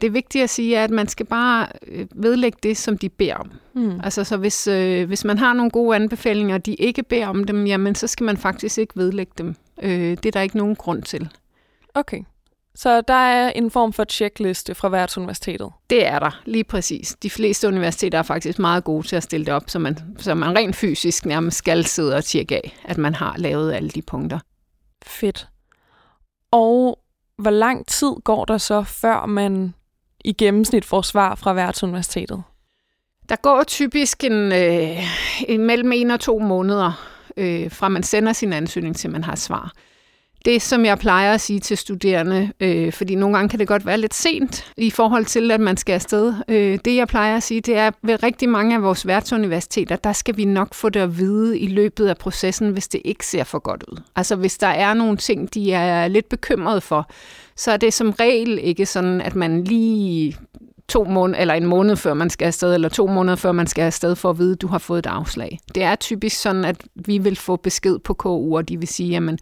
det 0.00 0.14
vigtige 0.14 0.42
at 0.42 0.50
sige 0.50 0.76
er, 0.76 0.84
at 0.84 0.90
man 0.90 1.08
skal 1.08 1.26
bare 1.26 1.66
øh, 1.86 2.06
vedlægge 2.14 2.58
det, 2.62 2.76
som 2.76 2.98
de 2.98 3.08
beder 3.08 3.34
om. 3.34 3.50
Mm. 3.74 4.00
Altså, 4.04 4.24
så 4.24 4.36
hvis, 4.36 4.66
øh, 4.66 5.06
hvis 5.06 5.24
man 5.24 5.38
har 5.38 5.52
nogle 5.52 5.70
gode 5.70 5.96
anbefalinger, 5.96 6.54
og 6.54 6.66
de 6.66 6.74
ikke 6.74 7.02
beder 7.02 7.26
om 7.26 7.44
dem, 7.44 7.66
jamen, 7.66 7.94
så 7.94 8.06
skal 8.06 8.24
man 8.24 8.36
faktisk 8.36 8.78
ikke 8.78 8.96
vedlægge 8.96 9.32
dem. 9.38 9.54
Øh, 9.82 10.10
det 10.10 10.26
er 10.26 10.30
der 10.30 10.40
ikke 10.40 10.56
nogen 10.56 10.76
grund 10.76 11.02
til. 11.02 11.28
Okay. 11.94 12.22
Så 12.78 13.00
der 13.00 13.14
er 13.14 13.50
en 13.50 13.70
form 13.70 13.92
for 13.92 14.04
checkliste 14.04 14.74
fra 14.74 14.88
hvert 14.88 15.16
universitetet? 15.16 15.70
Det 15.90 16.06
er 16.06 16.18
der, 16.18 16.40
lige 16.44 16.64
præcis. 16.64 17.16
De 17.22 17.30
fleste 17.30 17.68
universiteter 17.68 18.18
er 18.18 18.22
faktisk 18.22 18.58
meget 18.58 18.84
gode 18.84 19.06
til 19.06 19.16
at 19.16 19.22
stille 19.22 19.46
det 19.46 19.54
op, 19.54 19.62
så 19.66 19.78
man, 19.78 19.98
så 20.18 20.34
man 20.34 20.56
rent 20.56 20.76
fysisk 20.76 21.26
nærmest 21.26 21.56
skal 21.56 21.84
sidde 21.84 22.16
og 22.16 22.24
tjekke 22.24 22.56
af, 22.56 22.76
at 22.84 22.98
man 22.98 23.14
har 23.14 23.34
lavet 23.36 23.72
alle 23.72 23.90
de 23.90 24.02
punkter. 24.02 24.38
Fedt. 25.06 25.48
Og 26.50 26.98
hvor 27.38 27.50
lang 27.50 27.86
tid 27.86 28.12
går 28.24 28.44
der 28.44 28.58
så, 28.58 28.82
før 28.82 29.26
man 29.26 29.74
i 30.24 30.32
gennemsnit 30.32 30.84
får 30.84 31.02
svar 31.02 31.34
fra 31.34 31.52
værtsuniversitetet? 31.52 32.42
Der 33.28 33.36
går 33.36 33.62
typisk 33.66 34.24
en, 34.24 34.52
øh, 34.52 34.98
en 35.48 35.66
mellem 35.66 35.92
en 35.92 36.10
og 36.10 36.20
to 36.20 36.38
måneder, 36.38 37.08
øh, 37.36 37.70
fra 37.70 37.88
man 37.88 38.02
sender 38.02 38.32
sin 38.32 38.52
ansøgning 38.52 38.96
til 38.96 39.10
man 39.10 39.24
har 39.24 39.36
svar. 39.36 39.72
Det, 40.44 40.62
som 40.62 40.84
jeg 40.84 40.98
plejer 40.98 41.34
at 41.34 41.40
sige 41.40 41.60
til 41.60 41.76
studerende, 41.76 42.52
øh, 42.60 42.92
fordi 42.92 43.14
nogle 43.14 43.36
gange 43.36 43.48
kan 43.48 43.58
det 43.58 43.68
godt 43.68 43.86
være 43.86 43.98
lidt 43.98 44.14
sent 44.14 44.72
i 44.76 44.90
forhold 44.90 45.24
til, 45.24 45.50
at 45.50 45.60
man 45.60 45.76
skal 45.76 45.92
afsted. 45.92 46.34
Øh, 46.48 46.78
det, 46.84 46.96
jeg 46.96 47.08
plejer 47.08 47.36
at 47.36 47.42
sige, 47.42 47.60
det 47.60 47.76
er, 47.76 47.86
at 47.86 47.94
ved 48.02 48.22
rigtig 48.22 48.48
mange 48.48 48.74
af 48.74 48.82
vores 48.82 49.06
værtsuniversiteter, 49.06 49.96
der 49.96 50.12
skal 50.12 50.36
vi 50.36 50.44
nok 50.44 50.74
få 50.74 50.88
det 50.88 51.00
at 51.00 51.18
vide 51.18 51.58
i 51.58 51.66
løbet 51.66 52.06
af 52.06 52.16
processen, 52.16 52.70
hvis 52.70 52.88
det 52.88 53.00
ikke 53.04 53.26
ser 53.26 53.44
for 53.44 53.58
godt 53.58 53.84
ud. 53.88 54.00
Altså 54.16 54.36
hvis 54.36 54.58
der 54.58 54.66
er 54.66 54.94
nogle 54.94 55.16
ting, 55.16 55.54
de 55.54 55.72
er 55.72 56.08
lidt 56.08 56.28
bekymrede 56.28 56.80
for, 56.80 57.10
så 57.56 57.70
er 57.70 57.76
det 57.76 57.94
som 57.94 58.10
regel 58.10 58.58
ikke 58.62 58.86
sådan, 58.86 59.20
at 59.20 59.34
man 59.34 59.64
lige 59.64 60.36
to 60.88 61.04
måneder, 61.04 61.40
eller 61.40 61.54
en 61.54 61.66
måned 61.66 61.96
før 61.96 62.14
man 62.14 62.30
skal 62.30 62.46
afsted, 62.46 62.74
eller 62.74 62.88
to 62.88 63.06
måneder 63.06 63.36
før 63.36 63.52
man 63.52 63.66
skal 63.66 63.82
afsted 63.82 64.16
for 64.16 64.30
at 64.30 64.38
vide, 64.38 64.52
at 64.52 64.60
du 64.60 64.66
har 64.66 64.78
fået 64.78 64.98
et 64.98 65.06
afslag. 65.06 65.58
Det 65.74 65.82
er 65.82 65.94
typisk 65.94 66.40
sådan, 66.40 66.64
at 66.64 66.76
vi 66.94 67.18
vil 67.18 67.36
få 67.36 67.56
besked 67.56 67.98
på 67.98 68.14
KU, 68.14 68.56
og 68.56 68.68
de 68.68 68.78
vil 68.78 68.88
sige, 68.88 69.10
jamen, 69.10 69.38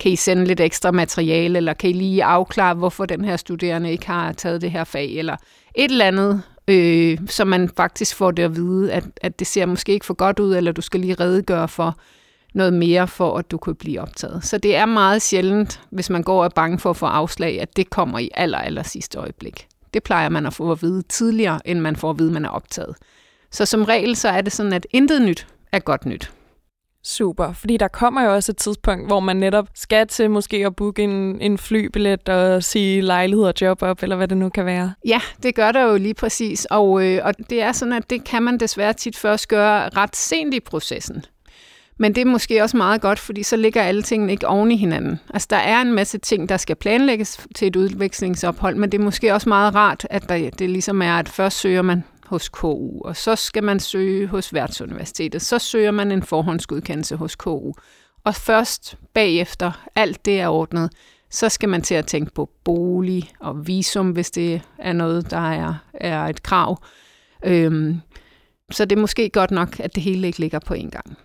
kan 0.00 0.12
I 0.12 0.16
sende 0.16 0.44
lidt 0.44 0.60
ekstra 0.60 0.90
materiale, 0.90 1.56
eller 1.56 1.72
kan 1.72 1.90
I 1.90 1.92
lige 1.92 2.24
afklare, 2.24 2.74
hvorfor 2.74 3.06
den 3.06 3.24
her 3.24 3.36
studerende 3.36 3.90
ikke 3.92 4.06
har 4.06 4.32
taget 4.32 4.60
det 4.60 4.70
her 4.70 4.84
fag, 4.84 5.10
eller 5.10 5.36
et 5.74 5.90
eller 5.90 6.04
andet, 6.04 6.42
øh, 6.68 7.18
så 7.26 7.44
man 7.44 7.68
faktisk 7.76 8.16
får 8.16 8.30
det 8.30 8.42
at 8.42 8.56
vide, 8.56 8.92
at, 8.92 9.04
at 9.20 9.38
det 9.38 9.46
ser 9.46 9.66
måske 9.66 9.92
ikke 9.92 10.06
for 10.06 10.14
godt 10.14 10.38
ud, 10.38 10.56
eller 10.56 10.72
du 10.72 10.80
skal 10.80 11.00
lige 11.00 11.14
redegøre 11.14 11.68
for 11.68 11.98
noget 12.54 12.72
mere, 12.72 13.08
for 13.08 13.38
at 13.38 13.50
du 13.50 13.58
kan 13.58 13.74
blive 13.74 14.00
optaget. 14.00 14.44
Så 14.44 14.58
det 14.58 14.76
er 14.76 14.86
meget 14.86 15.22
sjældent, 15.22 15.80
hvis 15.90 16.10
man 16.10 16.22
går 16.22 16.38
og 16.38 16.44
er 16.44 16.48
bange 16.48 16.78
for 16.78 16.90
at 16.90 16.96
få 16.96 17.06
afslag, 17.06 17.60
at 17.60 17.76
det 17.76 17.90
kommer 17.90 18.18
i 18.18 18.30
aller, 18.34 18.58
aller 18.58 18.82
sidste 18.82 19.18
øjeblik. 19.18 19.66
Det 19.94 20.02
plejer 20.02 20.28
man 20.28 20.46
at 20.46 20.54
få 20.54 20.72
at 20.72 20.82
vide 20.82 21.02
tidligere, 21.02 21.60
end 21.64 21.80
man 21.80 21.96
får 21.96 22.10
at 22.10 22.18
vide, 22.18 22.28
at 22.28 22.34
man 22.34 22.44
er 22.44 22.48
optaget. 22.48 22.96
Så 23.50 23.66
som 23.66 23.84
regel 23.84 24.16
så 24.16 24.28
er 24.28 24.40
det 24.40 24.52
sådan, 24.52 24.72
at 24.72 24.86
intet 24.90 25.22
nyt 25.22 25.46
er 25.72 25.78
godt 25.78 26.06
nyt. 26.06 26.30
Super, 27.04 27.52
fordi 27.52 27.76
der 27.76 27.88
kommer 27.88 28.22
jo 28.22 28.34
også 28.34 28.52
et 28.52 28.56
tidspunkt, 28.56 29.06
hvor 29.06 29.20
man 29.20 29.36
netop 29.36 29.68
skal 29.74 30.06
til 30.06 30.30
måske 30.30 30.66
at 30.66 30.76
booke 30.76 31.02
en, 31.02 31.40
en 31.40 31.58
flybillet 31.58 32.28
og 32.28 32.64
sige 32.64 33.00
lejlighed 33.00 33.44
og 33.44 33.54
job 33.60 33.82
op, 33.82 34.02
eller 34.02 34.16
hvad 34.16 34.28
det 34.28 34.36
nu 34.36 34.48
kan 34.48 34.66
være. 34.66 34.92
Ja, 35.06 35.20
det 35.42 35.54
gør 35.54 35.72
der 35.72 35.82
jo 35.82 35.96
lige 35.96 36.14
præcis, 36.14 36.66
og, 36.70 37.06
øh, 37.06 37.20
og 37.24 37.34
det 37.50 37.62
er 37.62 37.72
sådan, 37.72 37.92
at 37.92 38.10
det 38.10 38.24
kan 38.24 38.42
man 38.42 38.58
desværre 38.58 38.92
tit 38.92 39.16
først 39.16 39.48
gøre 39.48 39.88
ret 39.88 40.16
sent 40.16 40.54
i 40.54 40.60
processen. 40.60 41.24
Men 41.98 42.14
det 42.14 42.20
er 42.20 42.24
måske 42.24 42.62
også 42.62 42.76
meget 42.76 43.00
godt, 43.00 43.18
fordi 43.18 43.42
så 43.42 43.56
ligger 43.56 43.82
alle 43.82 44.02
tingene 44.02 44.32
ikke 44.32 44.48
oven 44.48 44.72
i 44.72 44.76
hinanden. 44.76 45.20
Altså, 45.34 45.46
der 45.50 45.56
er 45.56 45.80
en 45.80 45.92
masse 45.92 46.18
ting, 46.18 46.48
der 46.48 46.56
skal 46.56 46.76
planlægges 46.76 47.46
til 47.54 47.68
et 47.68 47.76
udvekslingsophold, 47.76 48.76
men 48.76 48.92
det 48.92 49.00
er 49.00 49.04
måske 49.04 49.34
også 49.34 49.48
meget 49.48 49.74
rart, 49.74 50.06
at 50.10 50.28
der, 50.28 50.50
det 50.50 50.70
ligesom 50.70 51.02
er, 51.02 51.18
at 51.18 51.28
først 51.28 51.58
søger 51.58 51.82
man 51.82 52.04
hos 52.30 52.48
KU, 52.48 53.00
og 53.04 53.16
så 53.16 53.36
skal 53.36 53.64
man 53.64 53.80
søge 53.80 54.26
hos 54.26 54.54
Værtsuniversitetet. 54.54 55.42
Så 55.42 55.58
søger 55.58 55.90
man 55.90 56.12
en 56.12 56.22
forhåndsgodkendelse 56.22 57.16
hos 57.16 57.36
KU. 57.36 57.72
Og 58.24 58.34
først 58.34 58.96
bagefter, 59.14 59.86
alt 59.94 60.24
det 60.24 60.40
er 60.40 60.48
ordnet, 60.48 60.92
så 61.30 61.48
skal 61.48 61.68
man 61.68 61.82
til 61.82 61.94
at 61.94 62.06
tænke 62.06 62.32
på 62.34 62.50
bolig 62.64 63.30
og 63.40 63.66
visum, 63.66 64.10
hvis 64.10 64.30
det 64.30 64.62
er 64.78 64.92
noget, 64.92 65.30
der 65.30 65.50
er, 65.50 65.74
er 65.94 66.24
et 66.26 66.42
krav. 66.42 66.82
Øhm, 67.44 68.00
så 68.70 68.84
det 68.84 68.96
er 68.96 69.00
måske 69.00 69.30
godt 69.30 69.50
nok, 69.50 69.80
at 69.80 69.94
det 69.94 70.02
hele 70.02 70.26
ikke 70.26 70.38
ligger 70.38 70.58
på 70.58 70.74
en 70.74 70.90
gang. 70.90 71.18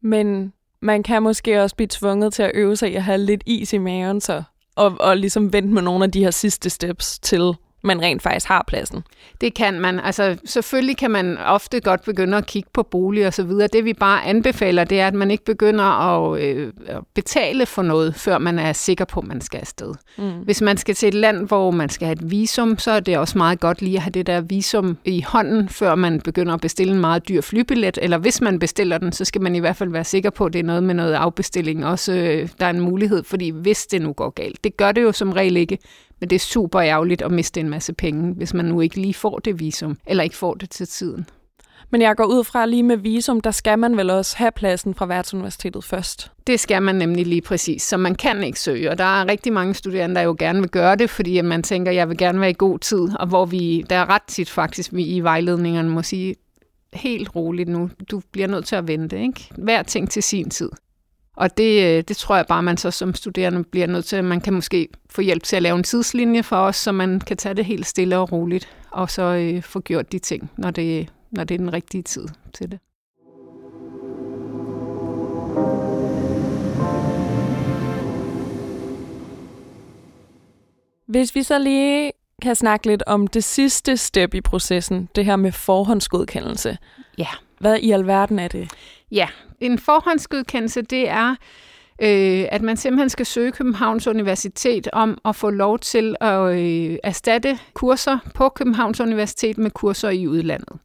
Men 0.00 0.52
man 0.80 1.02
kan 1.02 1.22
måske 1.22 1.62
også 1.62 1.76
blive 1.76 1.88
tvunget 1.90 2.34
til 2.34 2.42
at 2.42 2.50
øve 2.54 2.76
sig 2.76 2.92
i 2.92 2.94
at 2.94 3.02
have 3.02 3.18
lidt 3.18 3.42
is 3.46 3.72
i 3.72 3.78
maven, 3.78 4.20
så, 4.20 4.42
og, 4.76 4.96
og 5.00 5.16
ligesom 5.16 5.52
vente 5.52 5.74
med 5.74 5.82
nogle 5.82 6.04
af 6.04 6.12
de 6.12 6.24
her 6.24 6.30
sidste 6.30 6.70
steps 6.70 7.18
til 7.18 7.54
man 7.82 8.00
rent 8.02 8.22
faktisk 8.22 8.46
har 8.46 8.64
pladsen. 8.66 9.02
Det 9.40 9.54
kan 9.54 9.80
man. 9.80 10.00
Altså, 10.00 10.36
selvfølgelig 10.44 10.96
kan 10.96 11.10
man 11.10 11.38
ofte 11.38 11.80
godt 11.80 12.04
begynde 12.04 12.36
at 12.36 12.46
kigge 12.46 12.68
på 12.72 12.82
bolig 12.82 13.26
og 13.26 13.34
så 13.34 13.42
videre. 13.42 13.68
Det 13.72 13.84
vi 13.84 13.92
bare 13.92 14.24
anbefaler, 14.24 14.84
det 14.84 15.00
er, 15.00 15.06
at 15.06 15.14
man 15.14 15.30
ikke 15.30 15.44
begynder 15.44 15.84
at 15.84 16.40
øh, 16.40 16.72
betale 17.14 17.66
for 17.66 17.82
noget, 17.82 18.14
før 18.14 18.38
man 18.38 18.58
er 18.58 18.72
sikker 18.72 19.04
på, 19.04 19.20
at 19.20 19.26
man 19.26 19.40
skal 19.40 19.60
afsted. 19.60 19.94
Mm. 20.18 20.30
Hvis 20.30 20.60
man 20.60 20.76
skal 20.76 20.94
til 20.94 21.08
et 21.08 21.14
land, 21.14 21.48
hvor 21.48 21.70
man 21.70 21.88
skal 21.88 22.06
have 22.06 22.12
et 22.12 22.30
visum, 22.30 22.78
så 22.78 22.90
er 22.90 23.00
det 23.00 23.18
også 23.18 23.38
meget 23.38 23.60
godt 23.60 23.82
lige 23.82 23.96
at 23.96 24.02
have 24.02 24.10
det 24.10 24.26
der 24.26 24.40
visum 24.40 24.98
i 25.04 25.20
hånden, 25.20 25.68
før 25.68 25.94
man 25.94 26.20
begynder 26.20 26.54
at 26.54 26.60
bestille 26.60 26.92
en 26.92 27.00
meget 27.00 27.28
dyr 27.28 27.40
flybillet. 27.40 27.98
Eller 28.02 28.18
hvis 28.18 28.40
man 28.40 28.58
bestiller 28.58 28.98
den, 28.98 29.12
så 29.12 29.24
skal 29.24 29.40
man 29.40 29.54
i 29.54 29.58
hvert 29.58 29.76
fald 29.76 29.90
være 29.90 30.04
sikker 30.04 30.30
på, 30.30 30.44
at 30.44 30.52
det 30.52 30.58
er 30.58 30.64
noget 30.64 30.82
med 30.82 30.94
noget 30.94 31.14
afbestilling. 31.14 31.86
Også 31.86 32.12
øh, 32.12 32.48
der 32.60 32.66
er 32.66 32.70
en 32.70 32.80
mulighed, 32.80 33.24
fordi 33.24 33.50
hvis 33.50 33.86
det 33.86 34.02
nu 34.02 34.12
går 34.12 34.30
galt. 34.30 34.64
Det 34.64 34.76
gør 34.76 34.92
det 34.92 35.02
jo 35.02 35.12
som 35.12 35.32
regel 35.32 35.56
ikke, 35.56 35.78
men 36.20 36.30
det 36.30 36.36
er 36.36 36.40
super 36.40 36.80
ærgerligt 36.80 37.22
at 37.22 37.30
miste 37.30 37.60
en 37.60 37.68
masse 37.68 37.92
penge, 37.92 38.34
hvis 38.34 38.54
man 38.54 38.64
nu 38.64 38.80
ikke 38.80 39.00
lige 39.00 39.14
får 39.14 39.38
det 39.38 39.60
visum, 39.60 39.98
eller 40.06 40.24
ikke 40.24 40.36
får 40.36 40.54
det 40.54 40.70
til 40.70 40.88
tiden. 40.88 41.26
Men 41.90 42.02
jeg 42.02 42.16
går 42.16 42.24
ud 42.24 42.44
fra 42.44 42.66
lige 42.66 42.82
med 42.82 42.96
visum, 42.96 43.40
der 43.40 43.50
skal 43.50 43.78
man 43.78 43.96
vel 43.96 44.10
også 44.10 44.36
have 44.36 44.50
pladsen 44.50 44.94
fra 44.94 45.06
værtsuniversitetet 45.06 45.84
først? 45.84 46.32
Det 46.46 46.60
skal 46.60 46.82
man 46.82 46.94
nemlig 46.94 47.26
lige 47.26 47.40
præcis, 47.40 47.82
så 47.82 47.96
man 47.96 48.14
kan 48.14 48.42
ikke 48.42 48.60
søge. 48.60 48.90
Og 48.90 48.98
der 48.98 49.20
er 49.20 49.28
rigtig 49.28 49.52
mange 49.52 49.74
studerende, 49.74 50.14
der 50.14 50.22
jo 50.22 50.36
gerne 50.38 50.60
vil 50.60 50.70
gøre 50.70 50.96
det, 50.96 51.10
fordi 51.10 51.40
man 51.40 51.62
tænker, 51.62 51.92
jeg 51.92 52.08
vil 52.08 52.18
gerne 52.18 52.40
være 52.40 52.50
i 52.50 52.56
god 52.58 52.78
tid, 52.78 53.08
og 53.18 53.26
hvor 53.26 53.44
vi, 53.44 53.84
der 53.90 53.96
er 53.96 54.10
ret 54.10 54.22
tit 54.26 54.50
faktisk, 54.50 54.92
vi 54.92 55.04
i 55.04 55.20
vejledningerne 55.20 55.88
må 55.88 56.02
sige, 56.02 56.34
helt 56.92 57.36
roligt 57.36 57.68
nu, 57.68 57.90
du 58.10 58.20
bliver 58.32 58.48
nødt 58.48 58.66
til 58.66 58.76
at 58.76 58.88
vente, 58.88 59.22
ikke? 59.22 59.48
Hver 59.56 59.82
ting 59.82 60.10
til 60.10 60.22
sin 60.22 60.50
tid. 60.50 60.70
Og 61.38 61.58
det, 61.58 61.84
øh, 61.84 62.04
det 62.08 62.16
tror 62.16 62.36
jeg 62.36 62.46
bare, 62.46 62.62
man 62.62 62.76
så 62.76 62.90
som 62.90 63.14
studerende 63.14 63.64
bliver 63.64 63.86
nødt 63.86 64.04
til. 64.04 64.24
Man 64.24 64.40
kan 64.40 64.54
måske 64.54 64.88
få 65.10 65.20
hjælp 65.20 65.42
til 65.42 65.56
at 65.56 65.62
lave 65.62 65.76
en 65.76 65.82
tidslinje 65.82 66.42
for 66.42 66.56
os, 66.56 66.76
så 66.76 66.92
man 66.92 67.20
kan 67.20 67.36
tage 67.36 67.54
det 67.54 67.64
helt 67.64 67.86
stille 67.86 68.18
og 68.18 68.32
roligt, 68.32 68.68
og 68.90 69.10
så 69.10 69.22
øh, 69.22 69.62
få 69.62 69.80
gjort 69.80 70.12
de 70.12 70.18
ting, 70.18 70.50
når 70.56 70.70
det, 70.70 71.08
når 71.30 71.44
det 71.44 71.54
er 71.54 71.58
den 71.58 71.72
rigtige 71.72 72.02
tid 72.02 72.28
til 72.54 72.70
det. 72.70 72.78
Hvis 81.06 81.34
vi 81.34 81.42
så 81.42 81.58
lige 81.58 82.12
kan 82.42 82.54
snakke 82.54 82.86
lidt 82.86 83.02
om 83.06 83.26
det 83.26 83.44
sidste 83.44 83.96
step 83.96 84.34
i 84.34 84.40
processen, 84.40 85.08
det 85.14 85.24
her 85.24 85.36
med 85.36 85.52
forhåndsgodkendelse. 85.52 86.78
Ja. 87.18 87.28
Hvad 87.60 87.78
i 87.78 87.90
alverden 87.90 88.38
er 88.38 88.48
det? 88.48 88.70
Ja, 89.10 89.28
en 89.60 89.78
forhåndsgodkendelse, 89.78 90.82
det 90.82 91.08
er, 91.08 91.30
øh, 92.02 92.44
at 92.50 92.62
man 92.62 92.76
simpelthen 92.76 93.10
skal 93.10 93.26
søge 93.26 93.52
Københavns 93.52 94.06
Universitet 94.06 94.88
om 94.92 95.18
at 95.24 95.36
få 95.36 95.50
lov 95.50 95.78
til 95.78 96.16
at 96.20 96.58
øh, 96.58 96.96
erstatte 97.02 97.58
kurser 97.74 98.18
på 98.34 98.48
Københavns 98.48 99.00
Universitet 99.00 99.58
med 99.58 99.70
kurser 99.70 100.10
i 100.10 100.26
udlandet. 100.26 100.78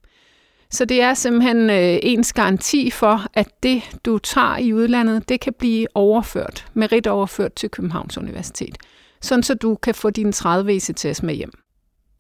Så 0.72 0.86
det 0.86 1.02
er 1.02 1.14
simpelthen 1.14 1.70
øh, 1.70 2.00
ens 2.02 2.34
garanti 2.34 2.92
for, 2.92 3.26
at 3.34 3.64
det, 3.64 4.00
du 4.06 4.18
tager 4.18 4.58
i 4.58 4.74
udlandet, 4.74 5.30
det 5.30 5.40
kan 5.40 5.54
blive 5.54 5.88
overført, 5.96 6.66
merit 6.74 7.08
overført 7.08 7.54
til 7.54 7.70
Københavns 7.70 8.18
Universitet. 8.18 8.78
Sådan 9.22 9.44
så 9.44 9.54
du 9.54 9.76
kan 9.76 9.96
få 9.96 10.10
dine 10.10 10.32
30 10.32 10.76
ECTS 10.76 11.24
med 11.24 11.34
hjem. 11.36 11.63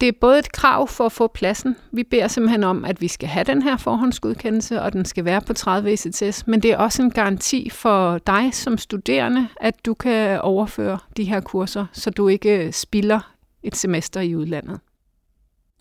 Det 0.03 0.09
er 0.09 0.19
både 0.21 0.39
et 0.39 0.51
krav 0.51 0.87
for 0.87 1.05
at 1.05 1.11
få 1.11 1.27
pladsen. 1.27 1.75
Vi 1.91 2.03
beder 2.03 2.27
simpelthen 2.27 2.63
om, 2.63 2.85
at 2.85 3.01
vi 3.01 3.07
skal 3.07 3.29
have 3.29 3.43
den 3.43 3.61
her 3.61 3.77
forhåndsgodkendelse, 3.77 4.81
og 4.81 4.93
den 4.93 5.05
skal 5.05 5.25
være 5.25 5.41
på 5.41 5.53
30 5.53 5.93
ECTS, 5.93 6.47
men 6.47 6.61
det 6.61 6.71
er 6.71 6.77
også 6.77 7.01
en 7.01 7.11
garanti 7.11 7.69
for 7.69 8.17
dig 8.17 8.53
som 8.53 8.77
studerende, 8.77 9.47
at 9.61 9.85
du 9.85 9.93
kan 9.93 10.41
overføre 10.41 10.99
de 11.17 11.23
her 11.23 11.39
kurser, 11.39 11.85
så 11.93 12.09
du 12.09 12.27
ikke 12.27 12.65
øh, 12.65 12.73
spilder 12.73 13.33
et 13.63 13.75
semester 13.75 14.21
i 14.21 14.35
udlandet. 14.35 14.79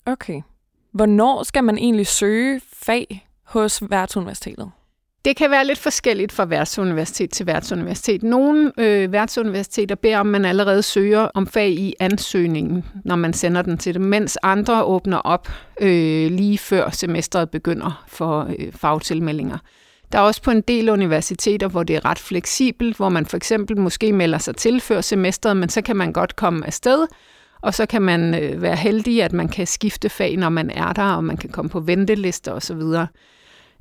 Okay. 0.07 0.43
Hvornår 0.93 1.43
skal 1.43 1.65
man 1.65 1.79
egentlig 1.79 2.07
søge 2.07 2.61
fag 2.73 3.29
hos 3.43 3.83
værtsuniversitetet? 3.91 4.71
Det 5.25 5.37
kan 5.37 5.51
være 5.51 5.67
lidt 5.67 5.79
forskelligt 5.79 6.33
fra 6.33 6.45
værtsuniversitet 6.45 7.31
til 7.31 7.47
værtsuniversitet. 7.47 8.23
Nogle 8.23 8.73
øh, 8.79 9.13
værtsuniversiteter 9.13 9.95
beder 9.95 10.19
om, 10.19 10.27
man 10.27 10.45
allerede 10.45 10.83
søger 10.83 11.21
om 11.35 11.47
fag 11.47 11.71
i 11.71 11.95
ansøgningen, 12.01 12.85
når 13.05 13.17
man 13.17 13.33
sender 13.33 13.63
den 13.63 13.79
til 13.79 13.95
dem, 13.95 14.03
mens 14.03 14.39
andre 14.43 14.85
åbner 14.85 15.19
op 15.19 15.49
øh, 15.81 16.31
lige 16.31 16.59
før 16.59 16.91
semesteret 16.91 17.51
begynder 17.51 18.05
for 18.09 18.51
øh, 18.59 18.73
fagtilmeldinger. 18.73 19.59
Der 20.13 20.19
er 20.19 20.23
også 20.23 20.43
på 20.43 20.51
en 20.51 20.61
del 20.61 20.89
universiteter, 20.91 21.69
hvor 21.69 21.83
det 21.83 21.97
er 21.97 22.05
ret 22.05 22.19
fleksibelt, 22.19 22.97
hvor 22.97 23.09
man 23.09 23.27
for 23.27 23.37
eksempel 23.37 23.79
måske 23.79 24.13
melder 24.13 24.39
sig 24.39 24.57
til 24.57 24.81
før 24.81 25.01
semesteret, 25.01 25.57
men 25.57 25.69
så 25.69 25.83
kan 25.83 25.97
man 25.97 26.13
godt 26.13 26.37
komme 26.37 26.67
afsted, 26.67 27.07
og 27.61 27.75
så 27.75 27.87
kan 27.87 28.03
man 28.03 28.35
øh, 28.43 28.63
være 28.63 28.77
heldig, 28.77 29.23
at 29.23 29.33
man 29.33 29.49
kan 29.49 29.67
skifte 29.67 30.09
fag, 30.09 30.37
når 30.37 30.49
man 30.49 30.71
er 30.71 30.93
der, 30.93 31.13
og 31.13 31.25
man 31.25 31.37
kan 31.37 31.51
komme 31.51 31.69
på 31.69 31.81
ventelister 31.81 32.53
osv. 32.53 32.83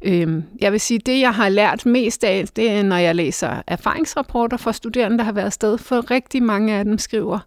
Øhm, 0.02 0.44
jeg 0.62 0.72
vil 0.72 0.80
sige, 0.80 1.00
det 1.00 1.20
jeg 1.20 1.34
har 1.34 1.50
lært 1.50 1.86
mest 1.86 2.24
af, 2.24 2.48
det 2.56 2.72
er, 2.72 2.84
når 2.84 2.96
jeg 2.96 3.16
læser 3.16 3.62
erfaringsrapporter 3.68 4.58
fra 4.58 4.74
studerende, 4.74 5.18
der 5.18 5.24
har 5.24 5.32
været 5.32 5.46
afsted, 5.46 5.78
for 5.78 6.12
rigtig 6.12 6.44
mange 6.44 6.74
af 6.74 6.86
dem 6.86 6.98
skriver, 6.98 7.40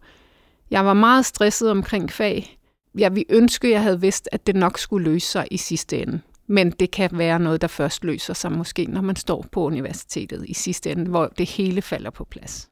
jeg 0.71 0.85
var 0.85 0.95
meget 0.95 1.27
stresset 1.27 1.71
omkring 1.71 2.13
fag. 2.13 2.59
Jeg 2.99 3.15
ville 3.15 3.27
ønske, 3.29 3.71
jeg 3.71 3.83
havde 3.83 4.01
vidst, 4.01 4.29
at 4.33 4.47
det 4.47 4.57
nok 4.57 4.79
skulle 4.79 5.11
løse 5.11 5.27
sig 5.27 5.47
i 5.51 5.57
sidste 5.57 6.03
ende. 6.03 6.21
Men 6.47 6.71
det 6.71 6.91
kan 6.91 7.11
være 7.13 7.41
noget, 7.41 7.61
der 7.61 7.69
først 7.69 8.05
løser 8.05 8.35
sig 8.35 8.53
måske, 8.53 8.85
når 8.85 9.01
man 9.01 9.17
står 9.17 9.45
på 9.53 9.65
universitetet 9.65 10.45
i 10.49 10.55
sidste 10.55 10.91
ende, 10.91 11.11
hvor 11.11 11.27
det 11.27 11.51
hele 11.51 11.83
falder 11.83 12.11
på 12.11 12.25
plads. 12.25 12.69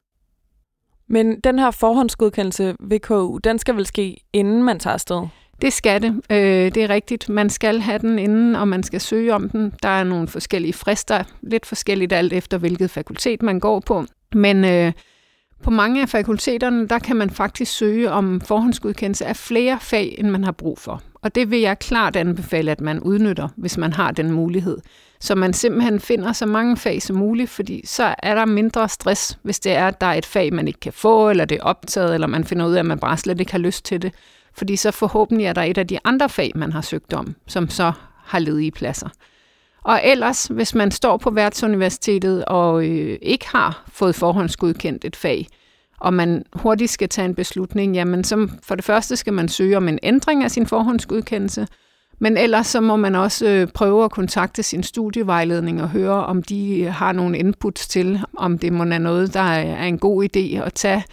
Men 1.09 1.41
den 1.41 1.59
her 1.59 1.71
forhåndsgodkendelse 1.71 2.75
ved 2.81 3.01
KU, 3.01 3.39
den 3.39 3.59
skal 3.59 3.77
vel 3.77 3.87
ske, 3.87 4.17
inden 4.33 4.63
man 4.63 4.79
tager 4.79 4.95
afsted? 4.95 5.29
Det 5.63 5.73
skal 5.73 6.03
det. 6.03 6.21
Øh, 6.31 6.75
det 6.75 6.77
er 6.77 6.91
rigtigt. 6.91 7.29
Man 7.29 7.51
skal 7.51 7.81
have 7.81 7.99
den 7.99 8.19
inden, 8.19 8.57
og 8.57 8.69
man 8.69 8.83
skal 8.83 9.01
søge 9.01 9.35
om 9.35 9.49
den. 9.49 9.73
Der 9.83 9.89
er 9.89 10.05
nogle 10.05 10.29
forskellige 10.29 10.73
frister, 10.73 11.25
lidt 11.43 11.67
forskelligt 11.67 12.13
alt 12.13 12.33
efter, 12.33 12.59
hvilket 12.59 12.91
fakultet 12.91 13.43
man 13.43 13.61
går 13.61 13.81
på. 13.81 14.05
Men 14.35 14.65
øh, 14.65 14.93
på 15.63 15.71
mange 15.71 16.03
af 16.03 16.09
fakulteterne, 16.09 16.89
der 16.89 16.99
kan 16.99 17.17
man 17.17 17.31
faktisk 17.31 17.73
søge 17.73 18.11
om 18.11 18.41
forhåndsgodkendelse 18.41 19.27
af 19.27 19.37
flere 19.37 19.79
fag, 19.81 20.15
end 20.19 20.31
man 20.31 20.45
har 20.45 20.53
brug 20.53 20.79
for. 20.79 21.03
Og 21.23 21.35
det 21.35 21.51
vil 21.51 21.61
jeg 21.61 21.79
klart 21.79 22.17
anbefale, 22.17 22.71
at 22.71 22.81
man 22.81 23.01
udnytter, 23.01 23.49
hvis 23.57 23.79
man 23.79 23.93
har 23.93 24.11
den 24.11 24.31
mulighed. 24.31 24.79
Så 25.21 25.35
man 25.35 25.53
simpelthen 25.53 26.01
finder 26.01 26.33
så 26.33 26.47
mange 26.47 26.77
fag 26.77 27.03
som 27.03 27.17
muligt, 27.17 27.51
fordi 27.51 27.87
så 27.87 28.15
er 28.19 28.35
der 28.35 28.45
mindre 28.45 28.89
stress, 28.89 29.39
hvis 29.43 29.61
det 29.61 29.73
er, 29.73 29.89
at 29.89 30.01
der 30.01 30.07
er 30.07 30.15
et 30.15 30.27
fag, 30.27 30.55
man 30.55 30.69
ikke 30.69 30.81
kan 30.81 30.93
få, 30.93 31.31
eller 31.31 31.45
det 31.45 31.59
er 31.59 31.63
optaget, 31.63 32.15
eller 32.15 32.27
man 32.27 32.45
finder 32.45 32.67
ud 32.67 32.75
af, 32.75 32.79
at 32.79 32.87
man 32.87 32.99
bare 32.99 33.17
slet 33.17 33.41
ikke 33.41 33.53
har 33.53 33.59
lyst 33.59 33.85
til 33.85 34.03
det 34.03 34.13
fordi 34.55 34.77
så 34.77 34.91
forhåbentlig 34.91 35.47
er 35.47 35.53
der 35.53 35.63
et 35.63 35.79
af 35.79 35.87
de 35.87 35.99
andre 36.05 36.29
fag, 36.29 36.53
man 36.55 36.73
har 36.73 36.81
søgt 36.81 37.13
om, 37.13 37.35
som 37.47 37.69
så 37.69 37.93
har 38.25 38.39
ledige 38.39 38.71
pladser. 38.71 39.09
Og 39.85 40.01
ellers, 40.05 40.47
hvis 40.47 40.75
man 40.75 40.91
står 40.91 41.17
på 41.17 41.31
værtsuniversitetet 41.31 42.45
og 42.45 42.87
øh, 42.89 43.19
ikke 43.23 43.49
har 43.49 43.85
fået 43.89 44.15
forhåndsgodkendt 44.15 45.05
et 45.05 45.17
fag, 45.17 45.47
og 46.01 46.15
man 46.15 46.45
hurtigt 46.53 46.91
skal 46.91 47.09
tage 47.09 47.25
en 47.25 47.35
beslutning, 47.35 47.95
jamen 47.95 48.25
så 48.25 48.49
for 48.63 48.75
det 48.75 48.85
første 48.85 49.17
skal 49.17 49.33
man 49.33 49.49
søge 49.49 49.77
om 49.77 49.89
en 49.89 49.99
ændring 50.03 50.45
af 50.45 50.51
sin 50.51 50.67
forhåndsgodkendelse, 50.67 51.67
men 52.19 52.37
ellers 52.37 52.67
så 52.67 52.81
må 52.81 52.97
man 52.97 53.15
også 53.15 53.49
øh, 53.49 53.69
prøve 53.75 54.05
at 54.05 54.11
kontakte 54.11 54.63
sin 54.63 54.83
studievejledning 54.83 55.83
og 55.83 55.89
høre, 55.89 56.27
om 56.27 56.43
de 56.43 56.85
har 56.85 57.13
nogle 57.13 57.39
inputs 57.39 57.89
til, 57.89 58.21
om 58.37 58.59
det 58.59 58.73
må 58.73 58.85
være 58.85 58.99
noget, 58.99 59.35
der 59.35 59.41
er 59.41 59.85
en 59.85 59.99
god 59.99 60.25
idé 60.25 60.65
at 60.65 60.75
tage. 60.75 61.05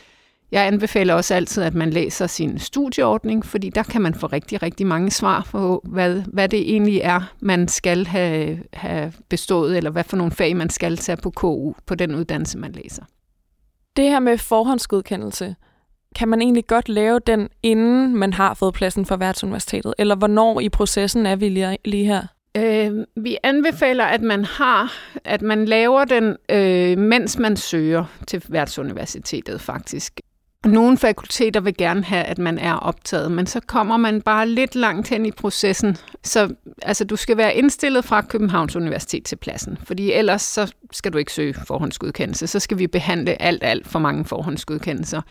Jeg 0.51 0.67
anbefaler 0.67 1.13
også 1.13 1.33
altid, 1.33 1.63
at 1.63 1.75
man 1.75 1.89
læser 1.89 2.27
sin 2.27 2.59
studieordning, 2.59 3.45
fordi 3.45 3.69
der 3.69 3.83
kan 3.83 4.01
man 4.01 4.13
få 4.13 4.27
rigtig, 4.27 4.62
rigtig 4.63 4.88
mange 4.88 5.12
svar 5.12 5.47
på, 5.51 5.81
hvad, 5.83 6.23
hvad 6.33 6.49
det 6.49 6.59
egentlig 6.59 7.01
er, 7.03 7.33
man 7.39 7.67
skal 7.67 8.05
have, 8.05 8.59
have 8.73 9.13
bestået, 9.29 9.77
eller 9.77 9.89
hvad 9.89 10.03
for 10.03 10.17
nogle 10.17 10.31
fag 10.31 10.55
man 10.55 10.69
skal 10.69 10.97
tage 10.97 11.17
på 11.17 11.29
KU 11.29 11.73
på 11.85 11.95
den 11.95 12.15
uddannelse, 12.15 12.57
man 12.57 12.71
læser. 12.71 13.03
Det 13.97 14.05
her 14.05 14.19
med 14.19 14.38
forhåndsgodkendelse, 14.38 15.55
kan 16.15 16.27
man 16.27 16.41
egentlig 16.41 16.67
godt 16.67 16.89
lave 16.89 17.19
den, 17.19 17.49
inden 17.63 18.15
man 18.15 18.33
har 18.33 18.53
fået 18.53 18.73
pladsen 18.73 19.05
for 19.05 19.15
værtsuniversitetet? 19.15 19.93
Eller 19.97 20.15
hvornår 20.15 20.59
i 20.59 20.69
processen 20.69 21.25
er 21.25 21.35
vi 21.35 21.49
lige, 21.85 22.05
her? 22.05 22.27
Øh, 22.57 23.05
vi 23.15 23.38
anbefaler, 23.43 24.05
at 24.05 24.21
man 24.21 24.45
har, 24.45 24.93
at 25.25 25.41
man 25.41 25.65
laver 25.65 26.05
den, 26.05 26.35
øh, 26.51 26.97
mens 26.97 27.39
man 27.39 27.57
søger 27.57 28.05
til 28.27 28.43
værtsuniversitetet 28.49 29.62
faktisk. 29.62 30.21
Nogle 30.65 30.98
fakulteter 30.98 31.60
vil 31.60 31.78
gerne 31.78 32.04
have, 32.04 32.24
at 32.24 32.38
man 32.38 32.58
er 32.58 32.74
optaget, 32.74 33.32
men 33.32 33.48
så 33.48 33.60
kommer 33.60 33.98
man 33.98 34.22
bare 34.22 34.50
lidt 34.50 34.76
langt 34.76 35.08
hen 35.08 35.26
i 35.26 35.32
processen. 35.32 35.98
Så 36.24 36.54
altså, 36.82 37.04
du 37.04 37.15
skal 37.15 37.38
være 37.38 37.56
indstillet 37.56 38.06
fra 38.06 38.22
Københavns 38.22 38.76
Universitet 38.76 39.24
til 39.24 39.36
pladsen, 39.36 39.78
fordi 39.84 40.12
ellers 40.12 40.41
så 40.41 40.74
skal 40.91 41.13
du 41.13 41.17
ikke 41.17 41.34
søge 41.34 41.54
forhåndsgodkendelse. 41.54 42.48
Så 42.48 42.60
skal 42.60 42.78
vi 42.78 42.88
behandle 42.88 43.41
alt, 43.41 43.63
alt 43.63 43.88
for 43.88 44.00
mange 44.00 44.26
forhåndsgodkendelser. 44.26 45.22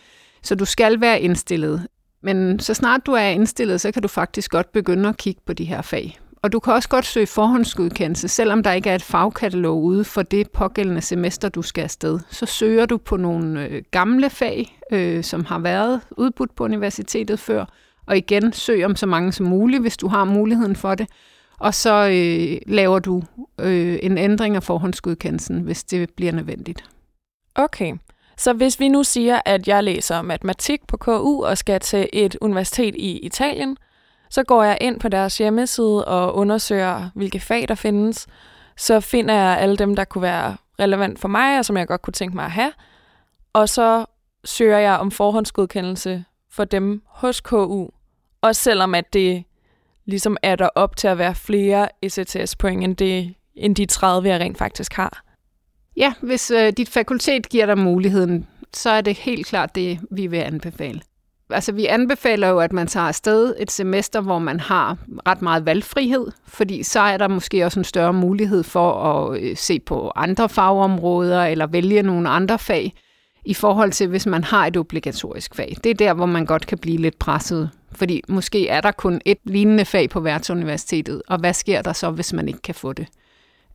Så 0.43 0.55
du 0.55 0.65
skal 0.65 1.01
være 1.01 1.21
indstillet. 1.21 1.87
Men 2.23 2.59
så 2.59 2.73
snart 2.73 3.05
du 3.05 3.11
er 3.11 3.27
indstillet, 3.27 3.81
så 3.81 3.91
kan 3.91 4.01
du 4.01 4.07
faktisk 4.07 4.51
godt 4.51 4.71
begynde 4.71 5.09
at 5.09 5.17
kigge 5.17 5.41
på 5.45 5.53
de 5.53 5.65
her 5.65 5.81
fag. 5.81 6.19
Og 6.41 6.51
du 6.51 6.59
kan 6.59 6.73
også 6.73 6.89
godt 6.89 7.05
søge 7.05 7.27
forhåndsgodkendelse, 7.27 8.27
selvom 8.27 8.63
der 8.63 8.71
ikke 8.71 8.89
er 8.89 8.95
et 8.95 9.01
fagkatalog 9.01 9.83
ude 9.83 10.03
for 10.03 10.21
det 10.21 10.51
pågældende 10.51 11.01
semester, 11.01 11.49
du 11.49 11.61
skal 11.61 11.83
afsted. 11.83 12.19
Så 12.29 12.45
søger 12.45 12.85
du 12.85 12.97
på 12.97 13.17
nogle 13.17 13.65
øh, 13.65 13.83
gamle 13.91 14.29
fag, 14.29 14.79
øh, 14.91 15.23
som 15.23 15.45
har 15.45 15.59
været 15.59 16.01
udbudt 16.11 16.55
på 16.55 16.63
universitetet 16.63 17.39
før, 17.39 17.65
og 18.05 18.17
igen 18.17 18.53
søg 18.53 18.85
om 18.85 18.95
så 18.95 19.05
mange 19.05 19.31
som 19.31 19.45
muligt, 19.45 19.81
hvis 19.81 19.97
du 19.97 20.07
har 20.07 20.23
muligheden 20.23 20.75
for 20.75 20.95
det. 20.95 21.07
Og 21.59 21.73
så 21.73 22.09
øh, 22.09 22.73
laver 22.73 22.99
du 22.99 23.23
øh, 23.59 23.99
en 24.01 24.17
ændring 24.17 24.55
af 24.55 24.63
forhåndsgodkendelsen, 24.63 25.61
hvis 25.61 25.83
det 25.83 26.09
bliver 26.09 26.31
nødvendigt. 26.31 26.83
Okay. 27.55 27.93
Så 28.37 28.53
hvis 28.53 28.79
vi 28.79 28.89
nu 28.89 29.03
siger, 29.03 29.41
at 29.45 29.67
jeg 29.67 29.83
læser 29.83 30.21
matematik 30.21 30.87
på 30.87 30.97
KU 30.97 31.43
og 31.43 31.57
skal 31.57 31.79
til 31.79 32.09
et 32.13 32.37
universitet 32.41 32.95
i 32.95 33.17
Italien, 33.17 33.77
så 34.29 34.43
går 34.43 34.63
jeg 34.63 34.77
ind 34.81 34.99
på 34.99 35.09
deres 35.09 35.37
hjemmeside 35.37 36.05
og 36.05 36.35
undersøger, 36.35 37.09
hvilke 37.15 37.39
fag 37.39 37.67
der 37.67 37.75
findes. 37.75 38.27
Så 38.77 38.99
finder 38.99 39.33
jeg 39.33 39.57
alle 39.59 39.77
dem, 39.77 39.95
der 39.95 40.03
kunne 40.03 40.21
være 40.21 40.57
relevant 40.79 41.19
for 41.19 41.27
mig, 41.27 41.59
og 41.59 41.65
som 41.65 41.77
jeg 41.77 41.87
godt 41.87 42.01
kunne 42.01 42.13
tænke 42.13 42.35
mig 42.35 42.45
at 42.45 42.51
have. 42.51 42.71
Og 43.53 43.69
så 43.69 44.05
søger 44.45 44.77
jeg 44.77 44.93
om 44.93 45.11
forhåndsgodkendelse 45.11 46.25
for 46.51 46.65
dem 46.65 47.01
hos 47.05 47.41
KU. 47.41 47.87
Også 48.41 48.61
selvom 48.61 48.95
at 48.95 49.13
det 49.13 49.43
ligesom 50.05 50.37
er 50.43 50.55
der 50.55 50.69
op 50.75 50.95
til 50.95 51.07
at 51.07 51.17
være 51.17 51.35
flere 51.35 51.89
ECTS-point 52.01 52.83
end, 52.83 52.95
det, 52.95 53.33
end 53.55 53.75
de 53.75 53.85
30, 53.85 54.29
jeg 54.29 54.39
rent 54.39 54.57
faktisk 54.57 54.93
har. 54.93 55.23
Ja, 55.97 56.13
hvis 56.21 56.51
øh, 56.51 56.73
dit 56.77 56.89
fakultet 56.89 57.49
giver 57.49 57.65
dig 57.65 57.77
muligheden, 57.77 58.47
så 58.73 58.89
er 58.89 59.01
det 59.01 59.17
helt 59.17 59.47
klart 59.47 59.75
det, 59.75 59.99
vi 60.11 60.27
vil 60.27 60.37
anbefale. 60.37 61.01
Altså, 61.49 61.71
vi 61.71 61.85
anbefaler 61.85 62.47
jo, 62.47 62.59
at 62.59 62.73
man 62.73 62.87
tager 62.87 63.07
afsted 63.07 63.55
et 63.59 63.71
semester, 63.71 64.21
hvor 64.21 64.39
man 64.39 64.59
har 64.59 64.97
ret 65.27 65.41
meget 65.41 65.65
valgfrihed, 65.65 66.27
fordi 66.47 66.83
så 66.83 66.99
er 66.99 67.17
der 67.17 67.27
måske 67.27 67.65
også 67.65 67.79
en 67.79 67.83
større 67.83 68.13
mulighed 68.13 68.63
for 68.63 68.91
at 68.91 69.41
øh, 69.41 69.57
se 69.57 69.79
på 69.79 70.11
andre 70.15 70.49
fagområder 70.49 71.45
eller 71.45 71.67
vælge 71.67 72.01
nogle 72.01 72.29
andre 72.29 72.59
fag 72.59 72.93
i 73.45 73.53
forhold 73.53 73.91
til, 73.91 74.07
hvis 74.07 74.25
man 74.25 74.43
har 74.43 74.67
et 74.67 74.77
obligatorisk 74.77 75.55
fag. 75.55 75.77
Det 75.83 75.89
er 75.89 75.93
der, 75.93 76.13
hvor 76.13 76.25
man 76.25 76.45
godt 76.45 76.67
kan 76.67 76.77
blive 76.77 76.97
lidt 76.97 77.19
presset, 77.19 77.69
fordi 77.91 78.21
måske 78.27 78.67
er 78.67 78.81
der 78.81 78.91
kun 78.91 79.21
et 79.25 79.37
lignende 79.43 79.85
fag 79.85 80.09
på 80.09 80.19
værtsuniversitetet, 80.19 81.21
og 81.27 81.39
hvad 81.39 81.53
sker 81.53 81.81
der 81.81 81.93
så, 81.93 82.11
hvis 82.11 82.33
man 82.33 82.47
ikke 82.47 82.61
kan 82.61 82.75
få 82.75 82.93
det? 82.93 83.07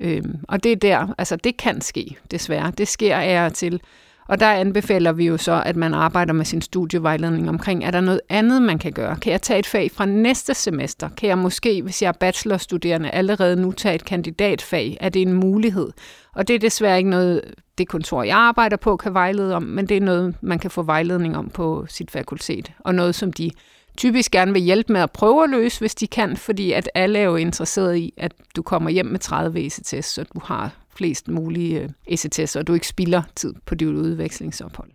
Øhm, 0.00 0.38
og 0.48 0.64
det 0.64 0.72
er 0.72 0.76
der, 0.76 1.14
altså 1.18 1.36
det 1.36 1.56
kan 1.56 1.80
ske, 1.80 2.16
desværre. 2.30 2.72
Det 2.78 2.88
sker 2.88 3.16
af 3.16 3.46
og 3.46 3.52
til. 3.52 3.80
Og 4.28 4.40
der 4.40 4.50
anbefaler 4.50 5.12
vi 5.12 5.26
jo 5.26 5.36
så, 5.36 5.62
at 5.66 5.76
man 5.76 5.94
arbejder 5.94 6.32
med 6.32 6.44
sin 6.44 6.62
studievejledning 6.62 7.48
omkring, 7.48 7.84
er 7.84 7.90
der 7.90 8.00
noget 8.00 8.20
andet, 8.28 8.62
man 8.62 8.78
kan 8.78 8.92
gøre? 8.92 9.16
Kan 9.16 9.32
jeg 9.32 9.42
tage 9.42 9.58
et 9.58 9.66
fag 9.66 9.90
fra 9.90 10.04
næste 10.04 10.54
semester? 10.54 11.08
Kan 11.08 11.28
jeg 11.28 11.38
måske, 11.38 11.82
hvis 11.82 12.02
jeg 12.02 12.08
er 12.08 12.12
bachelorstuderende, 12.12 13.10
allerede 13.10 13.56
nu 13.56 13.72
tage 13.72 13.94
et 13.94 14.04
kandidatfag? 14.04 14.96
Er 15.00 15.08
det 15.08 15.22
en 15.22 15.32
mulighed? 15.32 15.88
Og 16.34 16.48
det 16.48 16.54
er 16.54 16.58
desværre 16.58 16.98
ikke 16.98 17.10
noget, 17.10 17.42
det 17.78 17.88
kontor, 17.88 18.22
jeg 18.22 18.36
arbejder 18.36 18.76
på, 18.76 18.96
kan 18.96 19.14
vejlede 19.14 19.54
om, 19.54 19.62
men 19.62 19.86
det 19.86 19.96
er 19.96 20.00
noget, 20.00 20.34
man 20.40 20.58
kan 20.58 20.70
få 20.70 20.82
vejledning 20.82 21.36
om 21.36 21.50
på 21.50 21.86
sit 21.88 22.10
fakultet, 22.10 22.72
og 22.78 22.94
noget, 22.94 23.14
som 23.14 23.32
de 23.32 23.50
typisk 23.96 24.30
gerne 24.30 24.52
vil 24.52 24.62
hjælpe 24.62 24.92
med 24.92 25.00
at 25.00 25.10
prøve 25.10 25.44
at 25.44 25.50
løse, 25.50 25.80
hvis 25.80 25.94
de 25.94 26.06
kan, 26.06 26.36
fordi 26.36 26.72
at 26.72 26.90
alle 26.94 27.18
er 27.18 27.24
jo 27.24 27.36
interesseret 27.36 27.96
i, 27.96 28.14
at 28.16 28.32
du 28.56 28.62
kommer 28.62 28.90
hjem 28.90 29.06
med 29.06 29.18
30 29.18 29.60
ECTS, 29.60 30.06
så 30.06 30.24
du 30.34 30.40
har 30.44 30.70
flest 30.96 31.28
mulige 31.28 31.80
øh, 31.80 31.88
ECTS, 32.06 32.56
og 32.56 32.66
du 32.66 32.74
ikke 32.74 32.88
spilder 32.88 33.22
tid 33.34 33.54
på 33.66 33.74
dit 33.74 33.88
udvekslingsophold. 33.88 34.90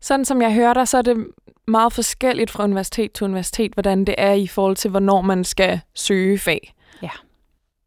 Sådan 0.00 0.24
som 0.24 0.42
jeg 0.42 0.54
hører 0.54 0.74
dig, 0.74 0.88
så 0.88 0.98
er 0.98 1.02
det 1.02 1.26
meget 1.66 1.92
forskelligt 1.92 2.50
fra 2.50 2.64
universitet 2.64 3.12
til 3.12 3.24
universitet, 3.24 3.72
hvordan 3.72 4.04
det 4.04 4.14
er 4.18 4.32
i 4.32 4.46
forhold 4.46 4.76
til, 4.76 4.90
hvornår 4.90 5.20
man 5.20 5.44
skal 5.44 5.80
søge 5.94 6.38
fag. 6.38 6.74
Ja. 7.02 7.10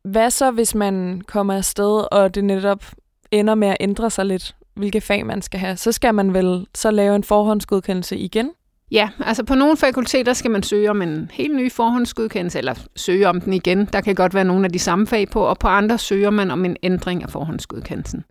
Hvad 0.03 0.31
så, 0.31 0.51
hvis 0.51 0.75
man 0.75 1.21
kommer 1.27 1.53
afsted, 1.53 2.07
og 2.11 2.35
det 2.35 2.43
netop 2.43 2.85
ender 3.31 3.55
med 3.55 3.67
at 3.67 3.77
ændre 3.79 4.09
sig 4.09 4.25
lidt, 4.25 4.55
hvilke 4.73 5.01
fag 5.01 5.25
man 5.25 5.41
skal 5.41 5.59
have? 5.59 5.77
Så 5.77 5.91
skal 5.91 6.15
man 6.15 6.33
vel 6.33 6.67
så 6.75 6.91
lave 6.91 7.15
en 7.15 7.23
forhåndsgodkendelse 7.23 8.17
igen? 8.17 8.51
Ja, 8.91 9.09
altså 9.19 9.43
på 9.43 9.55
nogle 9.55 9.77
fakulteter 9.77 10.33
skal 10.33 10.51
man 10.51 10.63
søge 10.63 10.89
om 10.89 11.01
en 11.01 11.31
helt 11.33 11.55
ny 11.55 11.71
forhåndsgodkendelse, 11.71 12.57
eller 12.57 12.73
søge 12.95 13.27
om 13.27 13.41
den 13.41 13.53
igen. 13.53 13.85
Der 13.85 14.01
kan 14.01 14.15
godt 14.15 14.33
være 14.33 14.45
nogle 14.45 14.65
af 14.65 14.71
de 14.71 14.79
samme 14.79 15.07
fag 15.07 15.29
på, 15.29 15.41
og 15.41 15.59
på 15.59 15.67
andre 15.67 15.97
søger 15.97 16.29
man 16.29 16.51
om 16.51 16.65
en 16.65 16.77
ændring 16.83 17.23
af 17.23 17.29
forhåndsgodkendelsen. 17.29 18.23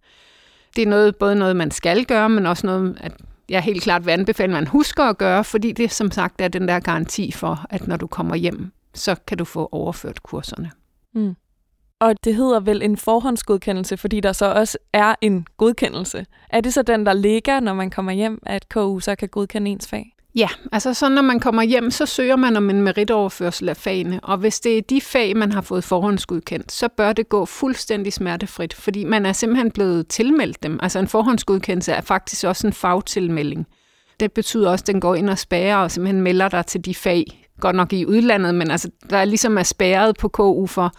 Det 0.77 0.83
er 0.83 0.87
noget, 0.87 1.17
både 1.17 1.37
noget, 1.37 1.57
man 1.57 1.71
skal 1.71 2.05
gøre, 2.05 2.29
men 2.29 2.47
også 2.47 2.67
noget, 2.67 2.99
at 3.01 3.13
jeg 3.49 3.63
helt 3.63 3.83
klart 3.83 4.07
vil 4.07 4.13
anbefale, 4.13 4.53
at 4.53 4.57
man 4.63 4.67
husker 4.67 5.05
at 5.05 5.19
gøre, 5.19 5.45
fordi 5.45 5.73
det 5.73 5.93
som 5.93 6.11
sagt 6.11 6.41
er 6.41 6.49
den 6.49 6.69
der 6.69 6.81
garanti 6.81 7.33
for, 7.33 7.67
at 7.71 7.89
når 7.89 7.97
du 7.97 8.07
kommer 8.07 8.35
hjem, 8.35 8.73
så 8.95 9.15
kan 9.27 9.39
du 9.39 9.45
få 9.45 9.69
overført 9.73 10.23
kurserne. 10.23 10.71
Mm. 11.15 11.35
Og 12.01 12.15
det 12.25 12.35
hedder 12.35 12.61
vel 12.61 12.83
en 12.83 12.97
forhåndsgodkendelse, 12.97 13.97
fordi 13.97 14.21
der 14.21 14.33
så 14.33 14.53
også 14.53 14.79
er 14.93 15.15
en 15.21 15.47
godkendelse. 15.57 16.27
Er 16.51 16.61
det 16.61 16.75
så 16.75 16.83
den, 16.83 17.07
der 17.07 17.13
ligger, 17.13 17.61
når 17.61 17.75
man 17.75 17.91
kommer 17.91 18.13
hjem, 18.13 18.43
at 18.47 18.69
KU 18.69 19.01
så 19.01 19.15
kan 19.15 19.29
godkende 19.29 19.71
ens 19.71 19.89
fag? 19.89 20.12
Ja, 20.35 20.49
altså 20.73 20.95
så 20.95 21.09
når 21.09 21.23
man 21.23 21.41
kommer 21.41 21.63
hjem, 21.63 21.91
så 21.91 22.07
søger 22.07 22.37
man 22.37 22.57
om 22.57 22.71
en 22.71 22.83
meritoverførsel 22.83 23.69
af 23.69 23.77
fagene, 23.77 24.21
og 24.23 24.39
hvis 24.39 24.61
det 24.61 24.79
er 24.79 24.83
de 24.83 25.01
fag, 25.01 25.37
man 25.37 25.53
har 25.53 25.61
fået 25.61 25.85
forhåndsgodkendt, 25.85 26.73
så 26.73 26.89
bør 26.89 27.13
det 27.13 27.29
gå 27.29 27.45
fuldstændig 27.45 28.13
smertefrit, 28.13 28.75
fordi 28.75 29.05
man 29.05 29.27
er 29.27 29.33
simpelthen 29.33 29.71
blevet 29.71 30.09
tilmeldt 30.09 30.63
dem. 30.63 30.79
Altså 30.83 30.99
en 30.99 31.09
forhåndsgodkendelse 31.09 31.93
er 31.93 32.01
faktisk 32.01 32.45
også 32.45 32.67
en 32.67 32.73
fagtilmelding. 32.73 33.67
Det 34.21 34.33
betyder 34.33 34.71
også, 34.71 34.83
at 34.83 34.87
den 34.87 35.01
går 35.01 35.15
ind 35.15 35.31
og 35.31 35.39
spærer 35.39 35.77
og 35.77 35.91
simpelthen 35.91 36.23
melder 36.23 36.49
dig 36.49 36.67
til 36.67 36.85
de 36.85 36.95
fag, 36.95 37.49
godt 37.61 37.77
nok 37.77 37.93
i 37.93 38.07
udlandet, 38.07 38.55
men 38.55 38.71
altså 38.71 38.91
der 39.11 39.17
er 39.17 39.25
ligesom 39.25 39.59
er 39.59 39.63
spærret 39.63 40.17
på 40.17 40.29
KU 40.29 40.67
for, 40.67 40.93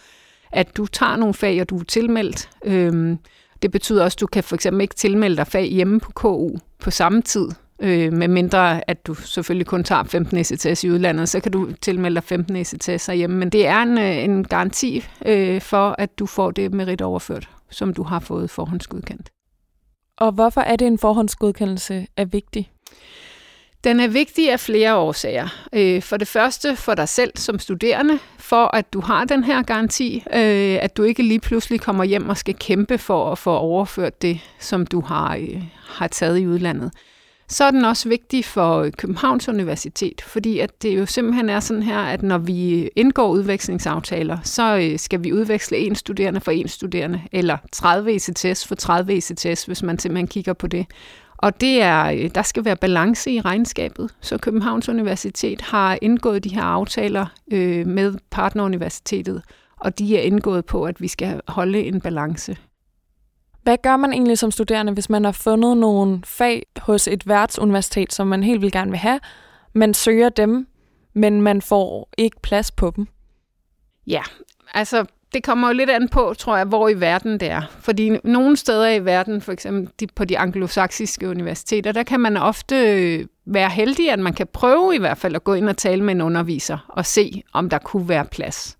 at 0.51 0.77
du 0.77 0.85
tager 0.85 1.15
nogle 1.15 1.33
fag, 1.33 1.61
og 1.61 1.69
du 1.69 1.77
er 1.77 1.83
tilmeldt. 1.83 2.49
Øhm, 2.65 3.17
det 3.61 3.71
betyder 3.71 4.03
også, 4.03 4.15
at 4.15 4.19
du 4.19 4.27
kan 4.27 4.43
for 4.43 4.55
eksempel 4.55 4.81
ikke 4.81 4.95
tilmelde 4.95 5.37
dig 5.37 5.47
fag 5.47 5.65
hjemme 5.65 5.99
på 5.99 6.11
KU 6.11 6.49
på 6.79 6.91
samme 6.91 7.21
tid, 7.21 7.49
Øh, 7.83 8.13
med 8.13 8.27
mindre 8.27 8.89
at 8.89 9.07
du 9.07 9.13
selvfølgelig 9.13 9.67
kun 9.67 9.83
tager 9.83 10.03
15 10.03 10.37
ECTS 10.37 10.83
i 10.83 10.89
udlandet, 10.89 11.29
så 11.29 11.39
kan 11.39 11.51
du 11.51 11.71
tilmelde 11.81 12.15
dig 12.15 12.23
15 12.23 12.55
ECTS 12.55 13.05
hjemme. 13.05 13.37
Men 13.37 13.49
det 13.49 13.67
er 13.67 13.81
en, 13.81 13.97
øh, 13.97 14.23
en 14.23 14.43
garanti 14.43 15.05
øh, 15.25 15.61
for, 15.61 15.95
at 15.97 16.19
du 16.19 16.25
får 16.25 16.51
det 16.51 16.73
merit 16.73 17.01
overført, 17.01 17.49
som 17.69 17.93
du 17.93 18.03
har 18.03 18.19
fået 18.19 18.49
forhåndsgodkendt. 18.49 19.29
Og 20.17 20.31
hvorfor 20.31 20.61
er 20.61 20.75
det 20.75 20.87
en 20.87 20.97
forhåndsgodkendelse 20.97 22.07
er 22.17 22.25
vigtig? 22.25 22.71
Den 23.83 23.99
er 23.99 24.07
vigtig 24.07 24.51
af 24.51 24.59
flere 24.59 24.95
årsager. 24.95 25.47
Øh, 25.73 26.01
for 26.01 26.17
det 26.17 26.27
første 26.27 26.75
for 26.75 26.95
dig 26.95 27.09
selv 27.09 27.31
som 27.35 27.59
studerende, 27.59 28.19
for 28.37 28.75
at 28.75 28.93
du 28.93 29.01
har 29.01 29.25
den 29.25 29.43
her 29.43 29.63
garanti, 29.63 30.23
øh, 30.33 30.77
at 30.81 30.97
du 30.97 31.03
ikke 31.03 31.23
lige 31.23 31.39
pludselig 31.39 31.81
kommer 31.81 32.03
hjem 32.03 32.29
og 32.29 32.37
skal 32.37 32.55
kæmpe 32.55 32.97
for 32.97 33.31
at 33.31 33.37
få 33.37 33.51
overført 33.57 34.21
det, 34.21 34.39
som 34.59 34.85
du 34.85 35.01
har, 35.01 35.39
har 35.87 36.07
taget 36.07 36.39
i 36.39 36.47
udlandet 36.47 36.91
så 37.53 37.63
er 37.63 37.71
den 37.71 37.85
også 37.85 38.09
vigtig 38.09 38.45
for 38.45 38.89
Københavns 38.97 39.49
Universitet, 39.49 40.21
fordi 40.21 40.59
at 40.59 40.81
det 40.81 40.97
jo 40.97 41.05
simpelthen 41.05 41.49
er 41.49 41.59
sådan 41.59 41.83
her, 41.83 41.99
at 41.99 42.23
når 42.23 42.37
vi 42.37 42.89
indgår 42.95 43.29
udvekslingsaftaler, 43.29 44.37
så 44.43 44.77
øh, 44.77 44.99
skal 44.99 45.23
vi 45.23 45.33
udveksle 45.33 45.77
en 45.77 45.95
studerende 45.95 46.41
for 46.41 46.51
en 46.51 46.67
studerende, 46.67 47.21
eller 47.31 47.57
30 47.71 48.15
ECTS 48.15 48.67
for 48.67 48.75
30 48.75 49.13
ECTS, 49.13 49.65
hvis 49.65 49.83
man 49.83 49.99
simpelthen 49.99 50.27
kigger 50.27 50.53
på 50.53 50.67
det. 50.67 50.85
Og 51.37 51.61
det 51.61 51.81
er, 51.81 52.05
øh, 52.05 52.29
der 52.35 52.41
skal 52.41 52.65
være 52.65 52.75
balance 52.75 53.31
i 53.31 53.41
regnskabet, 53.41 54.09
så 54.21 54.37
Københavns 54.37 54.89
Universitet 54.89 55.61
har 55.61 55.97
indgået 56.01 56.43
de 56.43 56.55
her 56.55 56.63
aftaler 56.63 57.25
øh, 57.51 57.87
med 57.87 58.13
partneruniversitetet, 58.31 59.41
og 59.77 59.99
de 59.99 60.17
er 60.17 60.21
indgået 60.21 60.65
på, 60.65 60.83
at 60.83 61.01
vi 61.01 61.07
skal 61.07 61.41
holde 61.47 61.83
en 61.83 62.01
balance. 62.01 62.57
Hvad 63.63 63.77
gør 63.83 63.97
man 63.97 64.13
egentlig 64.13 64.37
som 64.37 64.51
studerende, 64.51 64.93
hvis 64.93 65.09
man 65.09 65.25
har 65.25 65.31
fundet 65.31 65.77
nogle 65.77 66.21
fag 66.25 66.65
hos 66.77 67.07
et 67.07 67.27
værtsuniversitet, 67.27 68.13
som 68.13 68.27
man 68.27 68.43
helt 68.43 68.61
vil 68.61 68.71
gerne 68.71 68.91
vil 68.91 68.99
have? 68.99 69.19
Man 69.73 69.93
søger 69.93 70.29
dem, 70.29 70.67
men 71.13 71.41
man 71.41 71.61
får 71.61 72.09
ikke 72.17 72.41
plads 72.41 72.71
på 72.71 72.93
dem. 72.95 73.07
Ja, 74.07 74.21
altså 74.73 75.05
det 75.33 75.43
kommer 75.43 75.67
jo 75.67 75.73
lidt 75.73 75.89
an 75.89 76.09
på, 76.09 76.33
tror 76.37 76.57
jeg, 76.57 76.65
hvor 76.65 76.89
i 76.89 76.99
verden 76.99 77.39
det 77.39 77.49
er. 77.49 77.61
Fordi 77.79 78.17
nogle 78.23 78.57
steder 78.57 78.89
i 78.89 79.05
verden, 79.05 79.41
for 79.41 79.51
eksempel 79.51 79.89
de, 79.99 80.07
på 80.15 80.25
de 80.25 80.37
anglosaksiske 80.37 81.29
universiteter, 81.29 81.91
der 81.91 82.03
kan 82.03 82.19
man 82.19 82.37
ofte 82.37 82.75
øh, 82.75 83.25
være 83.45 83.69
heldig, 83.69 84.11
at 84.11 84.19
man 84.19 84.33
kan 84.33 84.47
prøve 84.53 84.95
i 84.95 84.99
hvert 84.99 85.17
fald 85.17 85.35
at 85.35 85.43
gå 85.43 85.53
ind 85.53 85.69
og 85.69 85.77
tale 85.77 86.03
med 86.03 86.15
en 86.15 86.21
underviser 86.21 86.77
og 86.89 87.05
se, 87.05 87.43
om 87.53 87.69
der 87.69 87.77
kunne 87.77 88.09
være 88.09 88.25
plads. 88.25 88.77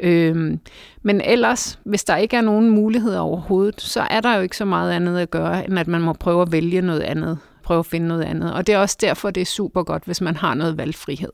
Øhm, 0.00 0.60
men 1.02 1.20
ellers, 1.20 1.78
hvis 1.84 2.04
der 2.04 2.16
ikke 2.16 2.36
er 2.36 2.40
nogen 2.40 2.70
muligheder 2.70 3.20
overhovedet, 3.20 3.80
så 3.80 4.00
er 4.10 4.20
der 4.20 4.34
jo 4.36 4.42
ikke 4.42 4.56
så 4.56 4.64
meget 4.64 4.92
andet 4.92 5.18
at 5.18 5.30
gøre, 5.30 5.64
end 5.64 5.78
at 5.78 5.88
man 5.88 6.00
må 6.00 6.12
prøve 6.12 6.42
at 6.42 6.52
vælge 6.52 6.80
noget 6.80 7.00
andet, 7.00 7.38
prøve 7.62 7.78
at 7.78 7.86
finde 7.86 8.08
noget 8.08 8.22
andet. 8.22 8.52
Og 8.52 8.66
det 8.66 8.74
er 8.74 8.78
også 8.78 8.96
derfor, 9.00 9.30
det 9.30 9.40
er 9.40 9.44
super 9.44 9.82
godt, 9.82 10.04
hvis 10.04 10.20
man 10.20 10.36
har 10.36 10.54
noget 10.54 10.78
valgfrihed. 10.78 11.32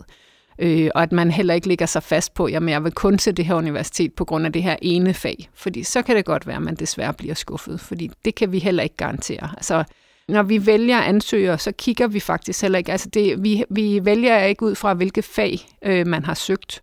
Øh, 0.59 0.91
og 0.95 1.03
at 1.03 1.13
man 1.13 1.31
heller 1.31 1.55
ikke 1.55 1.69
ligger 1.69 1.87
sig 1.87 2.03
fast 2.03 2.35
på, 2.35 2.49
jamen 2.49 2.69
jeg 2.69 2.85
vil 2.85 2.93
kun 2.93 3.19
til 3.19 3.37
det 3.37 3.45
her 3.45 3.55
universitet 3.55 4.13
på 4.13 4.25
grund 4.25 4.47
af 4.47 4.53
det 4.53 4.63
her 4.63 4.77
ene 4.83 5.15
fag. 5.15 5.49
Fordi 5.55 5.83
så 5.83 6.03
kan 6.03 6.17
det 6.17 6.25
godt 6.25 6.47
være, 6.47 6.57
at 6.57 6.63
man 6.63 6.75
desværre 6.75 7.13
bliver 7.13 7.35
skuffet, 7.35 7.81
fordi 7.81 8.11
det 8.25 8.35
kan 8.35 8.53
vi 8.53 8.59
heller 8.59 8.83
ikke 8.83 8.97
garantere. 8.97 9.51
Altså, 9.57 9.85
når 10.29 10.43
vi 10.43 10.67
vælger 10.67 11.01
ansøgere, 11.01 11.59
så 11.59 11.73
kigger 11.73 12.07
vi 12.07 12.21
faktisk 12.21 12.63
heller 12.63 12.79
ikke, 12.79 12.93
altså 12.93 13.09
det, 13.09 13.45
vi, 13.45 13.65
vi 13.71 14.01
vælger 14.03 14.45
ikke 14.45 14.63
ud 14.63 14.75
fra, 14.75 14.95
hvilke 14.95 15.23
fag 15.23 15.59
øh, 15.85 16.07
man 16.07 16.25
har 16.25 16.35
søgt. 16.35 16.81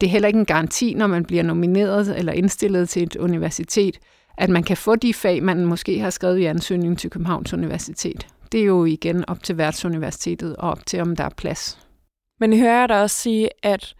Det 0.00 0.06
er 0.06 0.10
heller 0.10 0.28
ikke 0.28 0.38
en 0.38 0.46
garanti, 0.46 0.94
når 0.94 1.06
man 1.06 1.24
bliver 1.24 1.42
nomineret 1.42 2.18
eller 2.18 2.32
indstillet 2.32 2.88
til 2.88 3.02
et 3.02 3.16
universitet, 3.16 3.98
at 4.36 4.50
man 4.50 4.62
kan 4.62 4.76
få 4.76 4.96
de 4.96 5.14
fag, 5.14 5.42
man 5.42 5.66
måske 5.66 6.00
har 6.00 6.10
skrevet 6.10 6.38
i 6.38 6.44
ansøgningen 6.44 6.96
til 6.96 7.10
Københavns 7.10 7.52
Universitet. 7.52 8.26
Det 8.52 8.60
er 8.60 8.64
jo 8.64 8.84
igen 8.84 9.28
op 9.28 9.42
til 9.42 9.58
værtsuniversitetet 9.58 10.56
og 10.56 10.70
op 10.70 10.86
til, 10.86 11.00
om 11.00 11.16
der 11.16 11.24
er 11.24 11.28
plads. 11.36 11.78
Men 12.40 12.52
I 12.52 12.58
hører 12.58 12.86
dig 12.86 13.02
også 13.02 13.16
sige, 13.16 13.48
at 13.62 13.94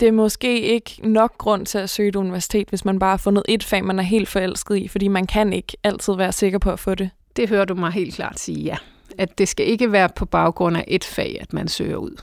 det 0.00 0.08
er 0.08 0.12
måske 0.12 0.60
ikke 0.60 1.08
nok 1.08 1.38
grund 1.38 1.66
til 1.66 1.78
at 1.78 1.90
søge 1.90 2.08
et 2.08 2.16
universitet, 2.16 2.68
hvis 2.68 2.84
man 2.84 2.98
bare 2.98 3.10
har 3.10 3.16
fundet 3.16 3.42
et 3.48 3.64
fag, 3.64 3.84
man 3.84 3.98
er 3.98 4.02
helt 4.02 4.28
forelsket 4.28 4.76
i, 4.76 4.88
fordi 4.88 5.08
man 5.08 5.26
kan 5.26 5.52
ikke 5.52 5.76
altid 5.84 6.14
være 6.16 6.32
sikker 6.32 6.58
på 6.58 6.70
at 6.70 6.78
få 6.78 6.94
det. 6.94 7.10
Det 7.36 7.48
hører 7.48 7.64
du 7.64 7.74
mig 7.74 7.92
helt 7.92 8.14
klart 8.14 8.40
sige, 8.40 8.60
ja. 8.60 8.76
At 9.18 9.38
det 9.38 9.48
skal 9.48 9.66
ikke 9.66 9.92
være 9.92 10.08
på 10.16 10.24
baggrund 10.24 10.76
af 10.76 10.84
et 10.88 11.04
fag, 11.04 11.38
at 11.40 11.52
man 11.52 11.68
søger 11.68 11.96
ud. 11.96 12.16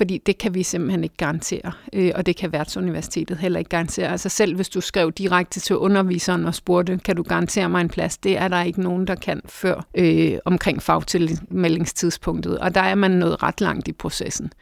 Fordi 0.00 0.18
det 0.18 0.38
kan 0.38 0.54
vi 0.54 0.62
simpelthen 0.62 1.04
ikke 1.04 1.16
garantere, 1.16 1.72
øh, 1.92 2.12
og 2.14 2.26
det 2.26 2.36
kan 2.36 2.52
Værtsuniversitetet 2.52 3.36
heller 3.36 3.58
ikke 3.58 3.68
garantere. 3.68 4.08
Altså 4.08 4.28
selv 4.28 4.56
hvis 4.56 4.68
du 4.68 4.80
skrev 4.80 5.12
direkte 5.12 5.60
til 5.60 5.76
underviseren 5.76 6.46
og 6.46 6.54
spurgte, 6.54 7.00
kan 7.04 7.16
du 7.16 7.22
garantere 7.22 7.68
mig 7.68 7.80
en 7.80 7.88
plads, 7.88 8.18
det 8.18 8.38
er 8.38 8.48
der 8.48 8.62
ikke 8.62 8.82
nogen, 8.82 9.06
der 9.06 9.14
kan 9.14 9.40
før 9.46 9.86
øh, 9.94 10.38
omkring 10.44 10.82
fagtilmeldingstidspunktet, 10.82 12.58
og 12.58 12.74
der 12.74 12.80
er 12.80 12.94
man 12.94 13.10
nået 13.10 13.42
ret 13.42 13.60
langt 13.60 13.88
i 13.88 13.92
processen. 13.92 14.52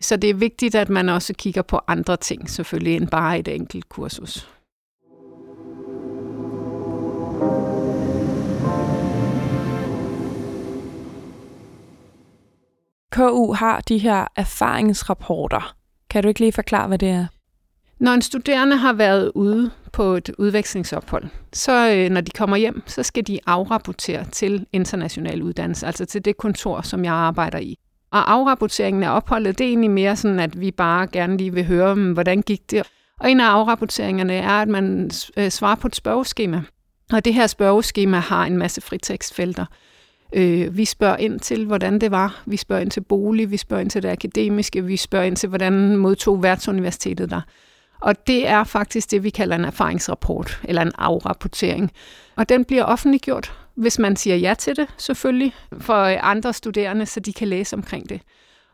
Så 0.00 0.16
det 0.16 0.30
er 0.30 0.34
vigtigt, 0.34 0.74
at 0.74 0.88
man 0.88 1.08
også 1.08 1.34
kigger 1.34 1.62
på 1.62 1.80
andre 1.86 2.16
ting, 2.16 2.50
selvfølgelig, 2.50 2.96
end 2.96 3.08
bare 3.08 3.38
et 3.38 3.48
enkelt 3.48 3.88
kursus. 3.88 4.48
KU 13.12 13.52
har 13.52 13.80
de 13.80 13.98
her 13.98 14.26
erfaringsrapporter. 14.36 15.74
Kan 16.10 16.22
du 16.22 16.28
ikke 16.28 16.40
lige 16.40 16.52
forklare, 16.52 16.88
hvad 16.88 16.98
det 16.98 17.08
er? 17.08 17.26
Når 18.00 18.12
en 18.12 18.22
studerende 18.22 18.76
har 18.76 18.92
været 18.92 19.32
ude 19.34 19.70
på 19.92 20.02
et 20.02 20.30
udvekslingsophold, 20.38 21.24
så 21.52 21.90
øh, 21.90 22.10
når 22.10 22.20
de 22.20 22.30
kommer 22.30 22.56
hjem, 22.56 22.82
så 22.86 23.02
skal 23.02 23.26
de 23.26 23.38
afrapportere 23.46 24.24
til 24.24 24.66
international 24.72 25.42
uddannelse, 25.42 25.86
altså 25.86 26.04
til 26.04 26.24
det 26.24 26.36
kontor, 26.36 26.80
som 26.80 27.04
jeg 27.04 27.12
arbejder 27.12 27.58
i. 27.58 27.78
Og 28.10 28.32
afrapporteringen 28.32 29.02
af 29.02 29.16
opholdet, 29.16 29.58
det 29.58 29.64
er 29.64 29.68
egentlig 29.68 29.90
mere 29.90 30.16
sådan, 30.16 30.40
at 30.40 30.60
vi 30.60 30.70
bare 30.70 31.06
gerne 31.06 31.36
lige 31.36 31.52
vil 31.52 31.66
høre, 31.66 31.94
hvordan 31.94 32.42
gik 32.42 32.70
det. 32.70 32.82
Og 33.20 33.30
en 33.30 33.40
af 33.40 33.46
afrapporteringerne 33.46 34.34
er, 34.34 34.50
at 34.50 34.68
man 34.68 35.10
øh, 35.36 35.50
svarer 35.50 35.74
på 35.74 35.86
et 35.86 35.96
spørgeskema. 35.96 36.62
Og 37.12 37.24
det 37.24 37.34
her 37.34 37.46
spørgeskema 37.46 38.18
har 38.18 38.44
en 38.44 38.56
masse 38.56 38.80
fritekstfelter. 38.80 39.64
Øh, 40.32 40.76
vi 40.76 40.84
spørger 40.84 41.16
ind 41.16 41.40
til, 41.40 41.66
hvordan 41.66 41.98
det 41.98 42.10
var. 42.10 42.42
Vi 42.46 42.56
spørger 42.56 42.82
ind 42.82 42.90
til 42.90 43.00
bolig, 43.00 43.50
vi 43.50 43.56
spørger 43.56 43.80
ind 43.80 43.90
til 43.90 44.02
det 44.02 44.08
akademiske, 44.08 44.84
vi 44.84 44.96
spørger 44.96 45.24
ind 45.24 45.36
til, 45.36 45.48
hvordan 45.48 45.96
modtog 45.96 46.42
værtsuniversitetet 46.42 47.30
der. 47.30 47.40
Og 48.00 48.26
det 48.26 48.48
er 48.48 48.64
faktisk 48.64 49.10
det, 49.10 49.22
vi 49.22 49.30
kalder 49.30 49.56
en 49.56 49.64
erfaringsrapport, 49.64 50.60
eller 50.64 50.82
en 50.82 50.92
afrapportering. 50.98 51.92
Og 52.36 52.48
den 52.48 52.64
bliver 52.64 52.84
offentliggjort, 52.84 53.52
hvis 53.74 53.98
man 53.98 54.16
siger 54.16 54.36
ja 54.36 54.54
til 54.58 54.76
det, 54.76 54.88
selvfølgelig, 54.98 55.54
for 55.78 55.94
andre 56.22 56.52
studerende, 56.52 57.06
så 57.06 57.20
de 57.20 57.32
kan 57.32 57.48
læse 57.48 57.76
omkring 57.76 58.08
det. 58.08 58.20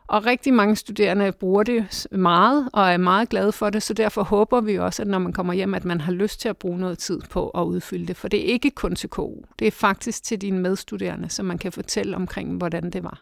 Og 0.07 0.25
rigtig 0.25 0.53
mange 0.53 0.75
studerende 0.75 1.31
bruger 1.31 1.63
det 1.63 2.07
meget 2.11 2.69
og 2.73 2.89
er 2.89 2.97
meget 2.97 3.29
glade 3.29 3.51
for 3.51 3.69
det, 3.69 3.83
så 3.83 3.93
derfor 3.93 4.23
håber 4.23 4.61
vi 4.61 4.79
også, 4.79 5.01
at 5.01 5.07
når 5.07 5.19
man 5.19 5.33
kommer 5.33 5.53
hjem, 5.53 5.73
at 5.73 5.85
man 5.85 6.01
har 6.01 6.11
lyst 6.11 6.41
til 6.41 6.49
at 6.49 6.57
bruge 6.57 6.79
noget 6.79 6.97
tid 6.97 7.21
på 7.29 7.49
at 7.49 7.63
udfylde 7.63 8.05
det. 8.05 8.17
For 8.17 8.27
det 8.27 8.39
er 8.39 8.53
ikke 8.53 8.71
kun 8.71 8.95
til 8.95 9.09
KU, 9.09 9.35
det 9.59 9.67
er 9.67 9.71
faktisk 9.71 10.23
til 10.23 10.41
dine 10.41 10.59
medstuderende, 10.59 11.29
så 11.29 11.43
man 11.43 11.57
kan 11.57 11.71
fortælle 11.71 12.15
omkring, 12.15 12.57
hvordan 12.57 12.89
det 12.89 13.03
var. 13.03 13.21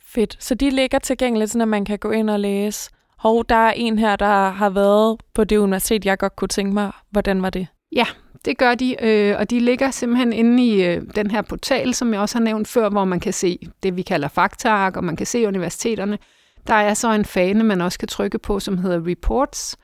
Fedt. 0.00 0.36
Så 0.40 0.54
de 0.54 0.70
ligger 0.70 0.98
tilgængeligt, 0.98 1.50
så 1.50 1.66
man 1.66 1.84
kan 1.84 1.98
gå 1.98 2.10
ind 2.10 2.30
og 2.30 2.40
læse. 2.40 2.90
Hov, 3.18 3.44
der 3.48 3.54
er 3.54 3.72
en 3.76 3.98
her, 3.98 4.16
der 4.16 4.50
har 4.50 4.70
været 4.70 5.20
på 5.34 5.44
det 5.44 5.56
universitet, 5.56 6.04
jeg 6.06 6.18
godt 6.18 6.36
kunne 6.36 6.48
tænke 6.48 6.74
mig. 6.74 6.92
Hvordan 7.10 7.42
var 7.42 7.50
det? 7.50 7.66
Ja, 7.92 8.06
det 8.44 8.58
gør 8.58 8.74
de, 8.74 9.04
øh, 9.04 9.36
og 9.38 9.50
de 9.50 9.60
ligger 9.60 9.90
simpelthen 9.90 10.32
inde 10.32 10.66
i 10.66 10.84
øh, 10.84 11.02
den 11.14 11.30
her 11.30 11.42
portal, 11.42 11.94
som 11.94 12.12
jeg 12.12 12.20
også 12.20 12.38
har 12.38 12.44
nævnt 12.44 12.68
før, 12.68 12.88
hvor 12.88 13.04
man 13.04 13.20
kan 13.20 13.32
se 13.32 13.58
det, 13.82 13.96
vi 13.96 14.02
kalder 14.02 14.28
faktaark, 14.28 14.96
og 14.96 15.04
man 15.04 15.16
kan 15.16 15.26
se 15.26 15.48
universiteterne. 15.48 16.18
Der 16.66 16.74
er 16.74 16.94
så 16.94 17.12
en 17.12 17.24
fane, 17.24 17.64
man 17.64 17.80
også 17.80 17.98
kan 17.98 18.08
trykke 18.08 18.38
på, 18.38 18.60
som 18.60 18.78
hedder 18.78 19.06
Reports, 19.06 19.76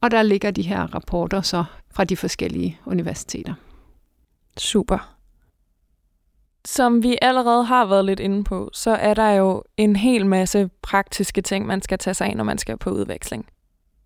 og 0.00 0.10
der 0.10 0.22
ligger 0.22 0.50
de 0.50 0.62
her 0.62 0.94
rapporter 0.94 1.40
så 1.40 1.64
fra 1.90 2.04
de 2.04 2.16
forskellige 2.16 2.78
universiteter. 2.86 3.54
Super. 4.58 5.16
Som 6.64 7.02
vi 7.02 7.18
allerede 7.22 7.64
har 7.64 7.86
været 7.86 8.04
lidt 8.04 8.20
inde 8.20 8.44
på, 8.44 8.70
så 8.72 8.90
er 8.90 9.14
der 9.14 9.30
jo 9.30 9.62
en 9.76 9.96
hel 9.96 10.26
masse 10.26 10.70
praktiske 10.82 11.40
ting, 11.40 11.66
man 11.66 11.82
skal 11.82 11.98
tage 11.98 12.14
sig 12.14 12.26
af, 12.26 12.36
når 12.36 12.44
man 12.44 12.58
skal 12.58 12.76
på 12.76 12.90
udveksling. 12.90 13.46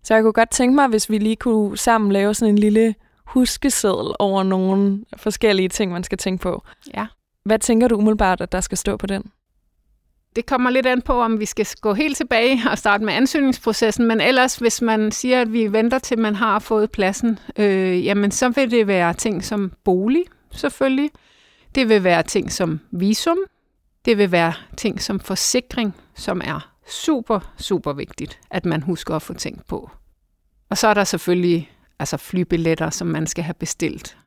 Så 0.03 0.13
jeg 0.13 0.23
kunne 0.23 0.33
godt 0.33 0.51
tænke 0.51 0.75
mig, 0.75 0.87
hvis 0.87 1.09
vi 1.09 1.17
lige 1.17 1.35
kunne 1.35 1.77
sammen 1.77 2.11
lave 2.11 2.33
sådan 2.33 2.53
en 2.53 2.59
lille 2.59 2.95
huskeseddel 3.25 4.15
over 4.19 4.43
nogle 4.43 5.05
forskellige 5.17 5.69
ting, 5.69 5.91
man 5.91 6.03
skal 6.03 6.17
tænke 6.17 6.41
på. 6.41 6.63
Ja. 6.93 7.07
Hvad 7.45 7.59
tænker 7.59 7.87
du 7.87 7.95
umiddelbart, 7.95 8.41
at 8.41 8.51
der 8.51 8.61
skal 8.61 8.77
stå 8.77 8.97
på 8.97 9.07
den? 9.07 9.31
Det 10.35 10.45
kommer 10.45 10.69
lidt 10.69 10.85
an 10.85 11.01
på, 11.01 11.21
om 11.21 11.39
vi 11.39 11.45
skal 11.45 11.67
gå 11.81 11.93
helt 11.93 12.17
tilbage 12.17 12.61
og 12.71 12.77
starte 12.77 13.03
med 13.03 13.13
ansøgningsprocessen, 13.13 14.07
men 14.07 14.21
ellers, 14.21 14.55
hvis 14.55 14.81
man 14.81 15.11
siger, 15.11 15.41
at 15.41 15.53
vi 15.53 15.71
venter 15.71 15.99
til, 15.99 16.19
man 16.19 16.35
har 16.35 16.59
fået 16.59 16.91
pladsen, 16.91 17.39
øh, 17.57 18.05
jamen 18.05 18.31
så 18.31 18.49
vil 18.49 18.71
det 18.71 18.87
være 18.87 19.13
ting 19.13 19.43
som 19.43 19.71
bolig, 19.83 20.23
selvfølgelig. 20.51 21.09
Det 21.75 21.89
vil 21.89 22.03
være 22.03 22.23
ting 22.23 22.51
som 22.51 22.79
visum. 22.91 23.37
Det 24.05 24.17
vil 24.17 24.31
være 24.31 24.53
ting 24.77 25.01
som 25.01 25.19
forsikring, 25.19 25.95
som 26.15 26.41
er 26.43 26.71
super, 26.87 27.53
super 27.57 27.93
vigtigt, 27.93 28.39
at 28.51 28.65
man 28.65 28.81
husker 28.81 29.15
at 29.15 29.21
få 29.21 29.33
tænkt 29.33 29.67
på. 29.67 29.89
Og 30.69 30.77
så 30.77 30.87
er 30.87 30.93
der 30.93 31.03
selvfølgelig 31.03 31.71
altså 31.99 32.17
flybilletter, 32.17 32.89
som 32.89 33.07
man 33.07 33.27
skal 33.27 33.43
have 33.43 33.53
bestilt. 33.53 34.17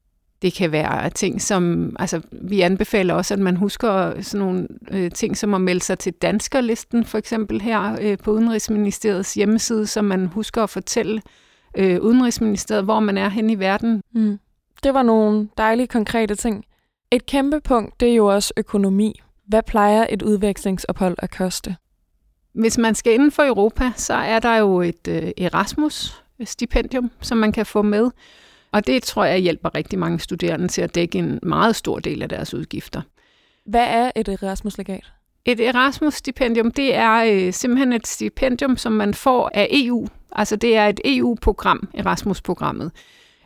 Det 0.42 0.54
kan 0.54 0.72
være 0.72 1.10
ting, 1.10 1.42
som, 1.42 1.96
altså 1.98 2.20
vi 2.32 2.60
anbefaler 2.60 3.14
også, 3.14 3.34
at 3.34 3.40
man 3.40 3.56
husker 3.56 4.22
sådan 4.22 4.46
nogle 4.46 4.68
øh, 4.90 5.10
ting, 5.10 5.36
som 5.36 5.54
at 5.54 5.60
melde 5.60 5.84
sig 5.84 5.98
til 5.98 6.12
danskerlisten, 6.12 7.04
for 7.04 7.18
eksempel 7.18 7.60
her 7.60 7.98
øh, 8.00 8.18
på 8.18 8.30
Udenrigsministeriets 8.30 9.34
hjemmeside, 9.34 9.86
så 9.86 10.02
man 10.02 10.26
husker 10.26 10.62
at 10.62 10.70
fortælle 10.70 11.22
øh, 11.78 12.00
Udenrigsministeriet, 12.00 12.84
hvor 12.84 13.00
man 13.00 13.18
er 13.18 13.28
hen 13.28 13.50
i 13.50 13.58
verden. 13.58 14.02
Mm. 14.14 14.38
Det 14.82 14.94
var 14.94 15.02
nogle 15.02 15.48
dejlige, 15.58 15.86
konkrete 15.86 16.34
ting. 16.34 16.64
Et 17.10 17.26
kæmpe 17.26 17.60
punkt, 17.60 18.00
det 18.00 18.10
er 18.10 18.14
jo 18.14 18.26
også 18.26 18.52
økonomi. 18.56 19.20
Hvad 19.46 19.62
plejer 19.62 20.06
et 20.10 20.22
udvekslingsophold 20.22 21.16
at 21.18 21.30
koste? 21.30 21.76
Hvis 22.52 22.78
man 22.78 22.94
skal 22.94 23.14
inden 23.14 23.30
for 23.30 23.42
Europa, 23.42 23.92
så 23.96 24.14
er 24.14 24.38
der 24.38 24.56
jo 24.56 24.80
et 24.80 25.08
øh, 25.08 25.30
Erasmus 25.36 26.22
stipendium, 26.44 27.10
som 27.20 27.38
man 27.38 27.52
kan 27.52 27.66
få 27.66 27.82
med. 27.82 28.10
Og 28.72 28.86
det 28.86 29.02
tror 29.02 29.24
jeg 29.24 29.38
hjælper 29.38 29.74
rigtig 29.74 29.98
mange 29.98 30.20
studerende 30.20 30.68
til 30.68 30.82
at 30.82 30.94
dække 30.94 31.18
en 31.18 31.38
meget 31.42 31.76
stor 31.76 31.98
del 31.98 32.22
af 32.22 32.28
deres 32.28 32.54
udgifter. 32.54 33.02
Hvad 33.64 33.86
er 33.88 34.10
et 34.16 34.28
Erasmus-legat? 34.28 35.12
Et 35.44 35.60
Erasmus-stipendium, 35.60 36.70
det 36.70 36.94
er 36.94 37.24
øh, 37.26 37.52
simpelthen 37.52 37.92
et 37.92 38.06
stipendium, 38.06 38.76
som 38.76 38.92
man 38.92 39.14
får 39.14 39.50
af 39.54 39.68
EU. 39.70 40.08
Altså 40.32 40.56
det 40.56 40.76
er 40.76 40.86
et 40.86 41.00
EU-program, 41.04 41.88
Erasmus-programmet. 41.94 42.90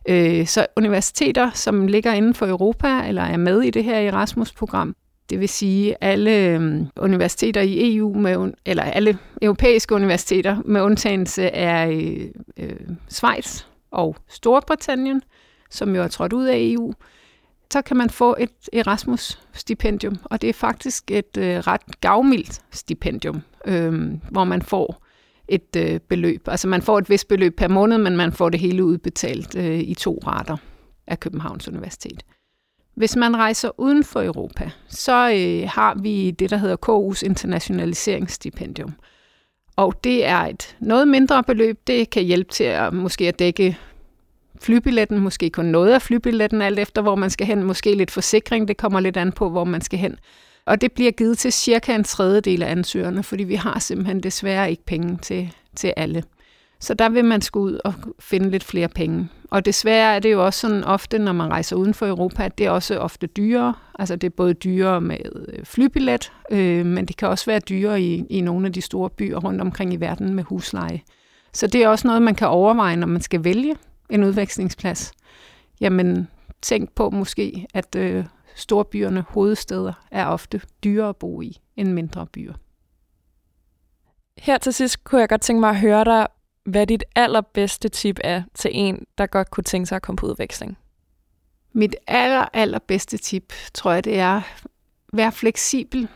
Øh, 0.08 0.46
så 0.46 0.66
universiteter, 0.76 1.50
som 1.50 1.86
ligger 1.86 2.12
inden 2.12 2.34
for 2.34 2.46
Europa, 2.46 3.02
eller 3.08 3.22
er 3.22 3.36
med 3.36 3.62
i 3.62 3.70
det 3.70 3.84
her 3.84 3.98
Erasmus-program, 3.98 4.94
det 5.32 5.40
vil 5.40 5.48
sige 5.48 5.96
alle 6.00 6.46
øhm, 6.46 6.86
universiteter 6.96 7.60
i 7.60 7.96
EU, 7.96 8.14
med, 8.14 8.52
eller 8.66 8.82
alle 8.82 9.18
europæiske 9.42 9.94
universiteter, 9.94 10.56
med 10.64 10.80
undtagelse 10.80 11.50
af 11.50 11.90
øh, 12.56 12.76
Schweiz 13.08 13.64
og 13.90 14.16
Storbritannien, 14.28 15.22
som 15.70 15.94
jo 15.94 16.02
er 16.02 16.08
trådt 16.08 16.32
ud 16.32 16.44
af 16.44 16.56
EU, 16.58 16.92
så 17.72 17.82
kan 17.82 17.96
man 17.96 18.10
få 18.10 18.36
et 18.40 18.50
Erasmus-stipendium, 18.72 20.16
og 20.24 20.42
det 20.42 20.48
er 20.48 20.54
faktisk 20.54 21.10
et 21.10 21.36
øh, 21.38 21.58
ret 21.58 22.00
gavmildt 22.00 22.60
stipendium, 22.70 23.42
øh, 23.66 24.12
hvor 24.30 24.44
man 24.44 24.62
får 24.62 25.04
et 25.48 25.76
øh, 25.76 26.00
beløb. 26.00 26.48
Altså 26.48 26.68
man 26.68 26.82
får 26.82 26.98
et 26.98 27.10
vist 27.10 27.28
beløb 27.28 27.56
per 27.56 27.68
måned, 27.68 27.98
men 27.98 28.16
man 28.16 28.32
får 28.32 28.48
det 28.48 28.60
hele 28.60 28.84
udbetalt 28.84 29.56
øh, 29.56 29.78
i 29.78 29.94
to 29.94 30.20
rater 30.26 30.56
af 31.06 31.20
Københavns 31.20 31.68
Universitet. 31.68 32.24
Hvis 32.94 33.16
man 33.16 33.36
rejser 33.36 33.80
uden 33.80 34.04
for 34.04 34.22
Europa, 34.22 34.70
så 34.88 35.32
øh, 35.34 35.68
har 35.68 35.94
vi 36.02 36.30
det, 36.30 36.50
der 36.50 36.56
hedder 36.56 36.76
KU's 36.88 37.24
internationaliseringsstipendium. 37.24 38.94
Og 39.76 40.04
det 40.04 40.26
er 40.26 40.38
et 40.38 40.76
noget 40.80 41.08
mindre 41.08 41.44
beløb. 41.44 41.78
Det 41.86 42.10
kan 42.10 42.22
hjælpe 42.22 42.52
til 42.52 42.64
at 42.64 42.94
måske 42.94 43.28
at 43.28 43.38
dække 43.38 43.78
flybilletten, 44.60 45.18
måske 45.18 45.50
kun 45.50 45.64
noget 45.64 45.92
af 45.92 46.02
flybilletten, 46.02 46.62
alt 46.62 46.78
efter 46.78 47.02
hvor 47.02 47.14
man 47.14 47.30
skal 47.30 47.46
hen. 47.46 47.62
Måske 47.62 47.94
lidt 47.94 48.10
forsikring, 48.10 48.68
det 48.68 48.76
kommer 48.76 49.00
lidt 49.00 49.16
an 49.16 49.32
på, 49.32 49.50
hvor 49.50 49.64
man 49.64 49.80
skal 49.80 49.98
hen. 49.98 50.16
Og 50.66 50.80
det 50.80 50.92
bliver 50.92 51.10
givet 51.10 51.38
til 51.38 51.52
cirka 51.52 51.94
en 51.94 52.04
tredjedel 52.04 52.62
af 52.62 52.70
ansøgerne, 52.70 53.22
fordi 53.22 53.44
vi 53.44 53.54
har 53.54 53.78
simpelthen 53.78 54.22
desværre 54.22 54.70
ikke 54.70 54.84
penge 54.84 55.18
til, 55.22 55.54
til 55.76 55.92
alle. 55.96 56.22
Så 56.82 56.94
der 56.94 57.08
vil 57.08 57.24
man 57.24 57.40
skulle 57.40 57.74
ud 57.74 57.80
og 57.84 57.94
finde 58.18 58.50
lidt 58.50 58.64
flere 58.64 58.88
penge. 58.88 59.28
Og 59.50 59.64
desværre 59.64 60.14
er 60.14 60.18
det 60.18 60.32
jo 60.32 60.44
også 60.44 60.60
sådan 60.60 60.84
ofte, 60.84 61.18
når 61.18 61.32
man 61.32 61.50
rejser 61.50 61.76
uden 61.76 61.94
for 61.94 62.06
Europa, 62.06 62.44
at 62.44 62.58
det 62.58 62.66
er 62.66 62.70
også 62.70 62.98
ofte 62.98 63.26
dyrere. 63.26 63.74
Altså 63.98 64.16
det 64.16 64.26
er 64.26 64.30
både 64.36 64.54
dyrere 64.54 65.00
med 65.00 65.16
øh, 65.48 65.64
flybillet, 65.64 66.32
øh, 66.50 66.86
men 66.86 67.06
det 67.06 67.16
kan 67.16 67.28
også 67.28 67.46
være 67.46 67.60
dyrere 67.60 68.02
i, 68.02 68.24
i 68.30 68.40
nogle 68.40 68.66
af 68.66 68.72
de 68.72 68.80
store 68.80 69.10
byer 69.10 69.38
rundt 69.38 69.60
omkring 69.60 69.92
i 69.92 69.96
verden 69.96 70.34
med 70.34 70.44
husleje. 70.44 71.00
Så 71.52 71.66
det 71.66 71.82
er 71.82 71.88
også 71.88 72.08
noget, 72.08 72.22
man 72.22 72.34
kan 72.34 72.48
overveje, 72.48 72.96
når 72.96 73.06
man 73.06 73.20
skal 73.20 73.44
vælge 73.44 73.76
en 74.10 74.24
udvekslingsplads. 74.24 75.12
Jamen, 75.80 76.28
tænk 76.62 76.94
på 76.94 77.10
måske, 77.10 77.66
at 77.74 77.96
øh, 77.96 78.24
storbyerne, 78.54 79.24
hovedsteder, 79.28 79.92
er 80.10 80.26
ofte 80.26 80.60
dyrere 80.84 81.08
at 81.08 81.16
bo 81.16 81.42
i 81.42 81.56
end 81.76 81.92
mindre 81.92 82.26
byer. 82.26 82.54
Her 84.38 84.58
til 84.58 84.72
sidst 84.72 85.04
kunne 85.04 85.20
jeg 85.20 85.28
godt 85.28 85.40
tænke 85.40 85.60
mig 85.60 85.70
at 85.70 85.80
høre 85.80 86.04
dig, 86.04 86.26
hvad 86.64 86.86
dit 86.86 87.04
allerbedste 87.16 87.88
tip 87.88 88.18
er 88.24 88.42
til 88.54 88.70
en, 88.74 89.06
der 89.18 89.26
godt 89.26 89.50
kunne 89.50 89.64
tænke 89.64 89.86
sig 89.86 89.96
at 89.96 90.02
komme 90.02 90.16
på 90.16 90.26
udveksling. 90.26 90.78
Mit 91.72 91.96
aller, 92.06 92.46
allerbedste 92.52 93.18
tip, 93.18 93.52
tror 93.74 93.92
jeg, 93.92 94.04
det 94.04 94.18
er 94.18 94.40
vær 95.12 95.30
fleksibel. 95.30 96.08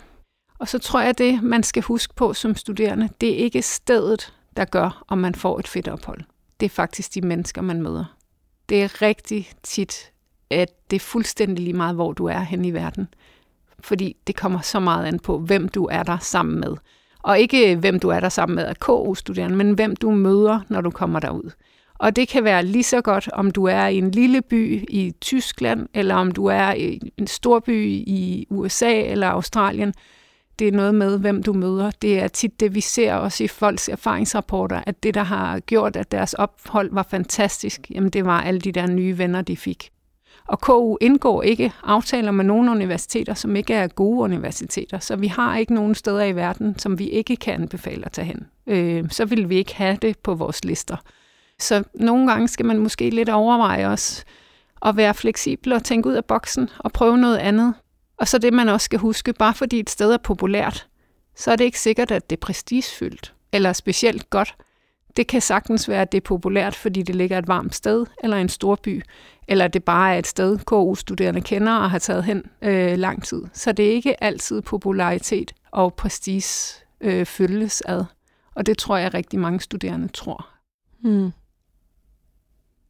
Og 0.58 0.68
så 0.68 0.78
tror 0.78 1.00
jeg, 1.00 1.18
det 1.18 1.42
man 1.42 1.62
skal 1.62 1.82
huske 1.82 2.14
på 2.14 2.34
som 2.34 2.54
studerende, 2.54 3.08
det 3.20 3.28
er 3.28 3.36
ikke 3.36 3.62
stedet, 3.62 4.34
der 4.56 4.64
gør, 4.64 5.04
om 5.08 5.18
man 5.18 5.34
får 5.34 5.58
et 5.58 5.68
fedt 5.68 5.88
ophold. 5.88 6.20
Det 6.60 6.66
er 6.66 6.70
faktisk 6.70 7.14
de 7.14 7.20
mennesker, 7.20 7.62
man 7.62 7.82
møder. 7.82 8.16
Det 8.68 8.82
er 8.82 9.02
rigtig 9.02 9.50
tit, 9.62 10.12
at 10.50 10.90
det 10.90 10.96
er 10.96 11.00
fuldstændig 11.00 11.64
lige 11.64 11.76
meget, 11.76 11.94
hvor 11.94 12.12
du 12.12 12.26
er 12.26 12.40
hen 12.40 12.64
i 12.64 12.70
verden. 12.70 13.08
Fordi 13.80 14.16
det 14.26 14.36
kommer 14.36 14.60
så 14.60 14.80
meget 14.80 15.06
an 15.06 15.18
på, 15.18 15.38
hvem 15.38 15.68
du 15.68 15.84
er 15.84 16.02
der 16.02 16.18
sammen 16.18 16.60
med. 16.60 16.76
Og 17.26 17.38
ikke 17.38 17.72
øh, 17.72 17.78
hvem 17.78 18.00
du 18.00 18.08
er 18.08 18.20
der 18.20 18.28
sammen 18.28 18.56
med 18.56 18.64
af 18.64 18.78
KU-studerende, 18.78 19.56
men 19.56 19.72
hvem 19.72 19.96
du 19.96 20.10
møder, 20.10 20.60
når 20.68 20.80
du 20.80 20.90
kommer 20.90 21.20
derud. 21.20 21.50
Og 21.94 22.16
det 22.16 22.28
kan 22.28 22.44
være 22.44 22.64
lige 22.64 22.84
så 22.84 23.00
godt, 23.00 23.28
om 23.32 23.50
du 23.50 23.64
er 23.64 23.86
i 23.86 23.98
en 23.98 24.10
lille 24.10 24.42
by 24.42 24.84
i 24.88 25.14
Tyskland, 25.20 25.88
eller 25.94 26.14
om 26.14 26.30
du 26.32 26.46
er 26.46 26.72
i 26.72 27.12
en 27.16 27.26
stor 27.26 27.60
by 27.60 27.86
i 28.06 28.46
USA 28.50 29.00
eller 29.00 29.28
Australien. 29.28 29.94
Det 30.58 30.68
er 30.68 30.72
noget 30.72 30.94
med, 30.94 31.18
hvem 31.18 31.42
du 31.42 31.52
møder. 31.52 31.90
Det 32.02 32.18
er 32.18 32.28
tit 32.28 32.60
det, 32.60 32.74
vi 32.74 32.80
ser 32.80 33.14
også 33.14 33.44
i 33.44 33.48
folks 33.48 33.88
erfaringsrapporter, 33.88 34.82
at 34.86 35.02
det, 35.02 35.14
der 35.14 35.22
har 35.22 35.60
gjort, 35.60 35.96
at 35.96 36.12
deres 36.12 36.34
ophold 36.34 36.90
var 36.92 37.06
fantastisk, 37.10 37.90
jamen 37.90 38.10
det 38.10 38.24
var 38.24 38.40
alle 38.40 38.60
de 38.60 38.72
der 38.72 38.86
nye 38.86 39.18
venner, 39.18 39.42
de 39.42 39.56
fik. 39.56 39.90
Og 40.48 40.60
KU 40.60 40.96
indgår 41.00 41.42
ikke 41.42 41.72
aftaler 41.82 42.30
med 42.30 42.44
nogle 42.44 42.70
universiteter, 42.70 43.34
som 43.34 43.56
ikke 43.56 43.74
er 43.74 43.86
gode 43.88 44.20
universiteter. 44.20 44.98
Så 44.98 45.16
vi 45.16 45.26
har 45.26 45.56
ikke 45.56 45.74
nogen 45.74 45.94
steder 45.94 46.24
i 46.24 46.36
verden, 46.36 46.78
som 46.78 46.98
vi 46.98 47.08
ikke 47.08 47.36
kan 47.36 47.54
anbefale 47.54 48.04
at 48.04 48.12
tage 48.12 48.24
hen. 48.24 48.46
Øh, 48.66 49.10
så 49.10 49.24
vil 49.24 49.48
vi 49.48 49.56
ikke 49.56 49.74
have 49.74 49.98
det 50.02 50.18
på 50.18 50.34
vores 50.34 50.64
lister. 50.64 50.96
Så 51.58 51.84
nogle 51.94 52.30
gange 52.30 52.48
skal 52.48 52.66
man 52.66 52.78
måske 52.78 53.10
lidt 53.10 53.28
overveje 53.28 53.86
os 53.86 54.24
at 54.86 54.96
være 54.96 55.14
fleksibel 55.14 55.72
og 55.72 55.84
tænke 55.84 56.08
ud 56.08 56.14
af 56.14 56.24
boksen 56.24 56.70
og 56.78 56.92
prøve 56.92 57.18
noget 57.18 57.36
andet. 57.36 57.74
Og 58.16 58.28
så 58.28 58.38
det, 58.38 58.52
man 58.52 58.68
også 58.68 58.84
skal 58.84 58.98
huske, 58.98 59.32
bare 59.32 59.54
fordi 59.54 59.80
et 59.80 59.90
sted 59.90 60.12
er 60.12 60.16
populært, 60.16 60.86
så 61.36 61.50
er 61.50 61.56
det 61.56 61.64
ikke 61.64 61.80
sikkert, 61.80 62.10
at 62.10 62.30
det 62.30 62.36
er 62.36 62.40
prestigefyldt 62.40 63.34
eller 63.52 63.72
specielt 63.72 64.30
godt. 64.30 64.54
Det 65.16 65.26
kan 65.26 65.40
sagtens 65.40 65.88
være, 65.88 66.02
at 66.02 66.12
det 66.12 66.18
er 66.18 66.24
populært, 66.24 66.74
fordi 66.74 67.02
det 67.02 67.14
ligger 67.14 67.38
et 67.38 67.48
varmt 67.48 67.74
sted 67.74 68.06
eller 68.22 68.36
en 68.36 68.48
stor 68.48 68.78
by, 68.82 69.02
eller 69.48 69.68
det 69.68 69.84
bare 69.84 70.14
er 70.14 70.18
et 70.18 70.26
sted, 70.26 70.58
KU-studerende 70.58 71.40
kender 71.40 71.72
og 71.72 71.90
har 71.90 71.98
taget 71.98 72.24
hen 72.24 72.42
øh, 72.62 72.98
lang 72.98 73.24
tid. 73.24 73.42
Så 73.52 73.72
det 73.72 73.86
er 73.86 73.90
ikke 73.90 74.24
altid 74.24 74.62
popularitet 74.62 75.52
og 75.70 75.94
prestige 75.94 76.84
øh, 77.00 77.26
følges 77.26 77.82
ad. 77.86 78.04
Og 78.54 78.66
det 78.66 78.78
tror 78.78 78.96
jeg 78.96 79.14
rigtig 79.14 79.38
mange 79.38 79.60
studerende 79.60 80.08
tror. 80.08 80.48
Hmm. 81.02 81.32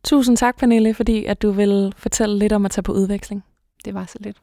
Tusind 0.04 0.36
tak, 0.36 0.56
Pernille, 0.58 0.94
fordi 0.94 1.24
at 1.24 1.42
du 1.42 1.50
vil 1.50 1.94
fortælle 1.96 2.38
lidt 2.38 2.52
om 2.52 2.64
at 2.64 2.70
tage 2.70 2.82
på 2.82 2.92
udveksling. 2.92 3.44
Det 3.84 3.94
var 3.94 4.04
så 4.04 4.18
lidt. 4.20 4.36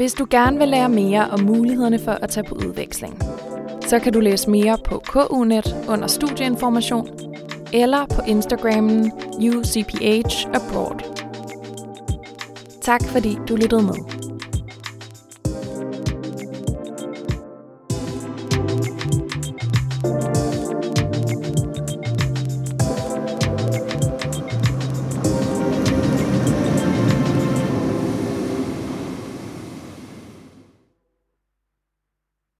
Hvis 0.00 0.14
du 0.14 0.26
gerne 0.30 0.58
vil 0.58 0.68
lære 0.68 0.88
mere 0.88 1.30
om 1.30 1.40
mulighederne 1.40 1.98
for 1.98 2.12
at 2.12 2.28
tage 2.28 2.44
på 2.44 2.54
udveksling, 2.54 3.18
så 3.86 3.98
kan 3.98 4.12
du 4.12 4.20
læse 4.20 4.50
mere 4.50 4.78
på 4.84 5.02
KUNet 5.06 5.76
under 5.88 6.06
studieinformation 6.06 7.08
eller 7.72 8.06
på 8.06 8.22
Instagrammen 8.26 9.12
UCPH 9.38 10.46
Abroad. 10.54 11.00
Tak 12.82 13.04
fordi 13.04 13.38
du 13.48 13.56
lyttede 13.56 13.82
med. 13.82 14.19